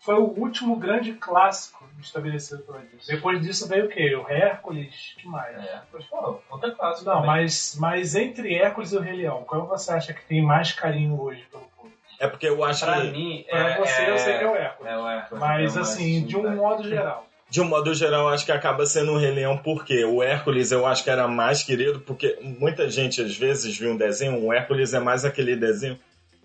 foi 0.00 0.14
o 0.14 0.24
último 0.38 0.76
grande 0.76 1.12
clássico 1.12 1.84
estabelecido 2.00 2.62
pela 2.62 2.80
Disney. 2.80 3.14
Depois 3.16 3.40
disso 3.42 3.68
veio 3.68 3.84
o 3.84 3.88
quê? 3.88 4.14
O 4.16 4.26
Hércules, 4.28 5.14
que 5.18 5.28
mais? 5.28 5.56
É, 5.56 5.80
mas, 5.92 6.04
pô, 6.06 6.40
conta 6.48 6.70
clássico. 6.70 7.06
Não, 7.06 7.16
também. 7.16 7.26
mas, 7.30 7.76
mas 7.78 8.14
entre 8.14 8.54
Hércules 8.54 8.92
e 8.92 8.96
o 8.96 9.00
Rei 9.00 9.16
Leão, 9.16 9.44
qual 9.46 9.66
você 9.66 9.92
acha 9.92 10.12
que 10.14 10.24
tem 10.24 10.42
mais 10.42 10.72
carinho 10.72 11.20
hoje 11.20 11.44
pelo 11.50 11.64
público? 11.76 11.98
É 12.18 12.26
porque 12.26 12.48
eu 12.48 12.64
acho 12.64 12.84
Pra 12.84 13.00
que, 13.02 13.10
mim, 13.10 13.44
Pra 13.48 13.58
é, 13.58 13.78
você, 13.78 14.10
eu 14.10 14.18
sei 14.18 14.38
que 14.38 14.44
é 14.44 14.48
o 14.50 14.56
Hércules. 14.56 14.92
É 14.92 14.98
o 14.98 15.08
Hércules. 15.08 15.40
Mas, 15.40 15.76
é 15.76 15.80
assim, 15.80 16.24
de 16.24 16.36
um 16.36 16.42
verdade. 16.42 16.60
modo 16.60 16.88
geral. 16.88 17.26
de 17.50 17.60
um 17.60 17.64
modo 17.64 17.94
geral, 17.94 18.22
eu 18.22 18.28
acho 18.30 18.44
que 18.46 18.52
acaba 18.52 18.86
sendo 18.86 19.12
o 19.12 19.18
Rei 19.18 19.30
Leão, 19.32 19.58
porque 19.58 20.02
o 20.04 20.22
Hércules 20.22 20.70
eu 20.72 20.86
acho 20.86 21.02
que 21.04 21.10
era 21.10 21.26
mais 21.28 21.62
querido, 21.62 22.00
porque 22.00 22.38
muita 22.40 22.88
gente 22.88 23.20
às 23.20 23.36
vezes 23.36 23.76
viu 23.76 23.92
um 23.92 23.96
desenho, 23.96 24.42
o 24.42 24.52
Hércules 24.52 24.94
é 24.94 25.00
mais 25.00 25.24
aquele 25.24 25.56
desenho 25.56 25.98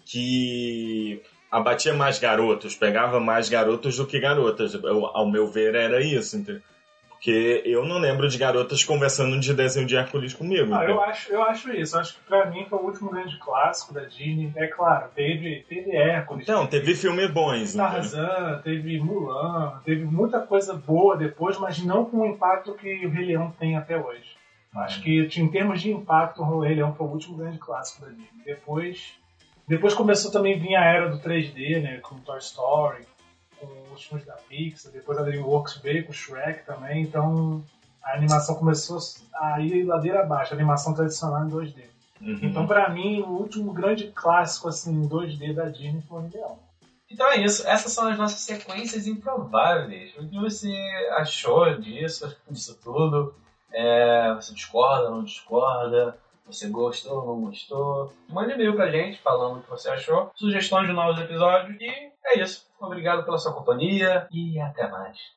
que 0.06 1.22
abatia 1.52 1.94
mais 1.94 2.20
garotos, 2.20 2.76
pegava 2.76 3.20
mais 3.20 3.50
garotos 3.50 3.98
do 3.98 4.06
que 4.06 4.20
garotas. 4.20 4.74
Eu- 4.74 5.06
ao 5.08 5.26
meu 5.30 5.48
ver, 5.48 5.76
era 5.76 6.02
isso, 6.02 6.38
entendeu? 6.38 6.62
Porque 7.10 7.64
eu 7.66 7.86
não 7.86 7.98
lembro 7.98 8.28
de 8.28 8.38
garotas 8.38 8.84
conversando 8.84 9.40
de 9.40 9.52
desenho 9.54 9.88
de 9.88 9.96
Hércules 9.96 10.34
comigo. 10.34 10.76
Ah, 10.76 10.84
eu 10.86 11.02
acho, 11.02 11.32
eu 11.32 11.42
acho 11.44 11.72
isso. 11.72 11.96
Eu 11.96 12.02
acho 12.02 12.14
que 12.16 12.20
pra 12.28 12.46
mim 12.52 12.66
foi 12.70 12.78
o 12.78 12.84
último 12.84 13.10
grande 13.10 13.38
clássico 13.40 13.94
da 13.94 14.02
Disney. 14.02 14.52
É 14.56 14.68
claro, 14.68 15.08
teve, 15.16 15.66
teve 15.68 15.96
Hércules, 15.96 16.44
Então, 16.44 16.68
teve 16.68 16.94
filmes 16.94 17.32
bons? 17.32 17.74
Tarzan, 17.74 18.62
teve 18.64 19.00
Mulan, 19.00 19.82
teve 19.84 20.04
muita 20.06 20.40
coisa 20.42 20.74
boa 20.76 21.16
depois, 21.18 21.58
mas 21.58 21.80
não 21.84 22.06
com 22.06 22.18
o 22.18 22.26
impacto 22.28 22.76
que 22.76 23.06
o 23.08 23.10
Rei 23.10 23.26
Leão 23.26 23.52
tem 23.58 23.76
até 23.76 23.98
hoje. 23.98 24.36
Acho 24.76 25.02
que 25.02 25.28
em 25.38 25.48
termos 25.48 25.82
de 25.82 25.90
impacto, 25.92 26.44
o 26.44 26.60
Rei 26.60 26.76
Leão 26.76 26.94
foi 26.94 27.08
o 27.08 27.10
último 27.10 27.38
grande 27.38 27.58
clássico 27.58 28.02
da 28.02 28.10
Disney. 28.10 28.28
Depois, 28.46 29.14
depois 29.68 29.94
começou 29.94 30.32
também 30.32 30.56
a 30.56 30.58
vir 30.58 30.76
a 30.76 30.84
era 30.84 31.10
do 31.10 31.20
3D, 31.20 31.82
né, 31.82 31.98
com 31.98 32.20
Toy 32.20 32.38
Story, 32.40 33.06
com 33.60 33.94
os 33.94 34.04
filmes 34.04 34.26
da 34.26 34.34
Pixar, 34.34 34.92
depois 34.92 35.18
a 35.18 35.24
DreamWorks 35.24 35.78
veio 35.78 36.06
com 36.06 36.14
Shrek 36.14 36.66
também, 36.66 37.02
então 37.02 37.64
a 38.04 38.14
animação 38.14 38.56
começou 38.56 39.00
a 39.34 39.60
ir 39.62 39.84
ladeira 39.84 40.22
abaixo, 40.22 40.54
a 40.54 40.56
animação 40.56 40.94
tradicional 40.94 41.46
em 41.46 41.50
2D. 41.50 41.84
Uhum. 42.22 42.40
Então, 42.44 42.66
pra 42.66 42.90
mim, 42.90 43.22
o 43.22 43.30
último 43.30 43.74
grande 43.74 44.12
clássico 44.12 44.70
assim, 44.70 44.94
em 44.94 45.10
2D 45.10 45.54
da 45.54 45.66
Disney 45.66 46.02
foi 46.08 46.22
o 46.22 46.30
Leão. 46.32 46.60
Então 47.10 47.32
é 47.32 47.38
isso. 47.38 47.68
Essas 47.68 47.92
são 47.92 48.08
as 48.08 48.18
nossas 48.18 48.40
sequências 48.40 49.08
improváveis. 49.08 50.14
O 50.18 50.28
que 50.28 50.40
você 50.40 50.74
achou 51.18 51.80
disso, 51.80 52.36
disso 52.50 52.80
tudo? 52.84 53.36
É, 53.72 54.34
você 54.34 54.54
discorda, 54.54 55.10
não 55.10 55.24
discorda? 55.24 56.18
Você 56.46 56.70
gostou, 56.70 57.26
não 57.26 57.42
gostou? 57.42 58.14
Mande 58.30 58.54
e-mail 58.54 58.76
pra 58.76 58.92
gente 58.92 59.20
falando 59.20 59.58
o 59.58 59.64
que 59.64 59.70
você 59.70 59.90
achou, 59.90 60.32
sugestões 60.36 60.88
de 60.88 60.94
novos 60.94 61.20
episódios. 61.20 61.76
E 61.82 62.12
é 62.24 62.40
isso. 62.40 62.68
Obrigado 62.80 63.24
pela 63.24 63.38
sua 63.38 63.54
companhia 63.54 64.28
e 64.32 64.60
até 64.60 64.88
mais. 64.88 65.34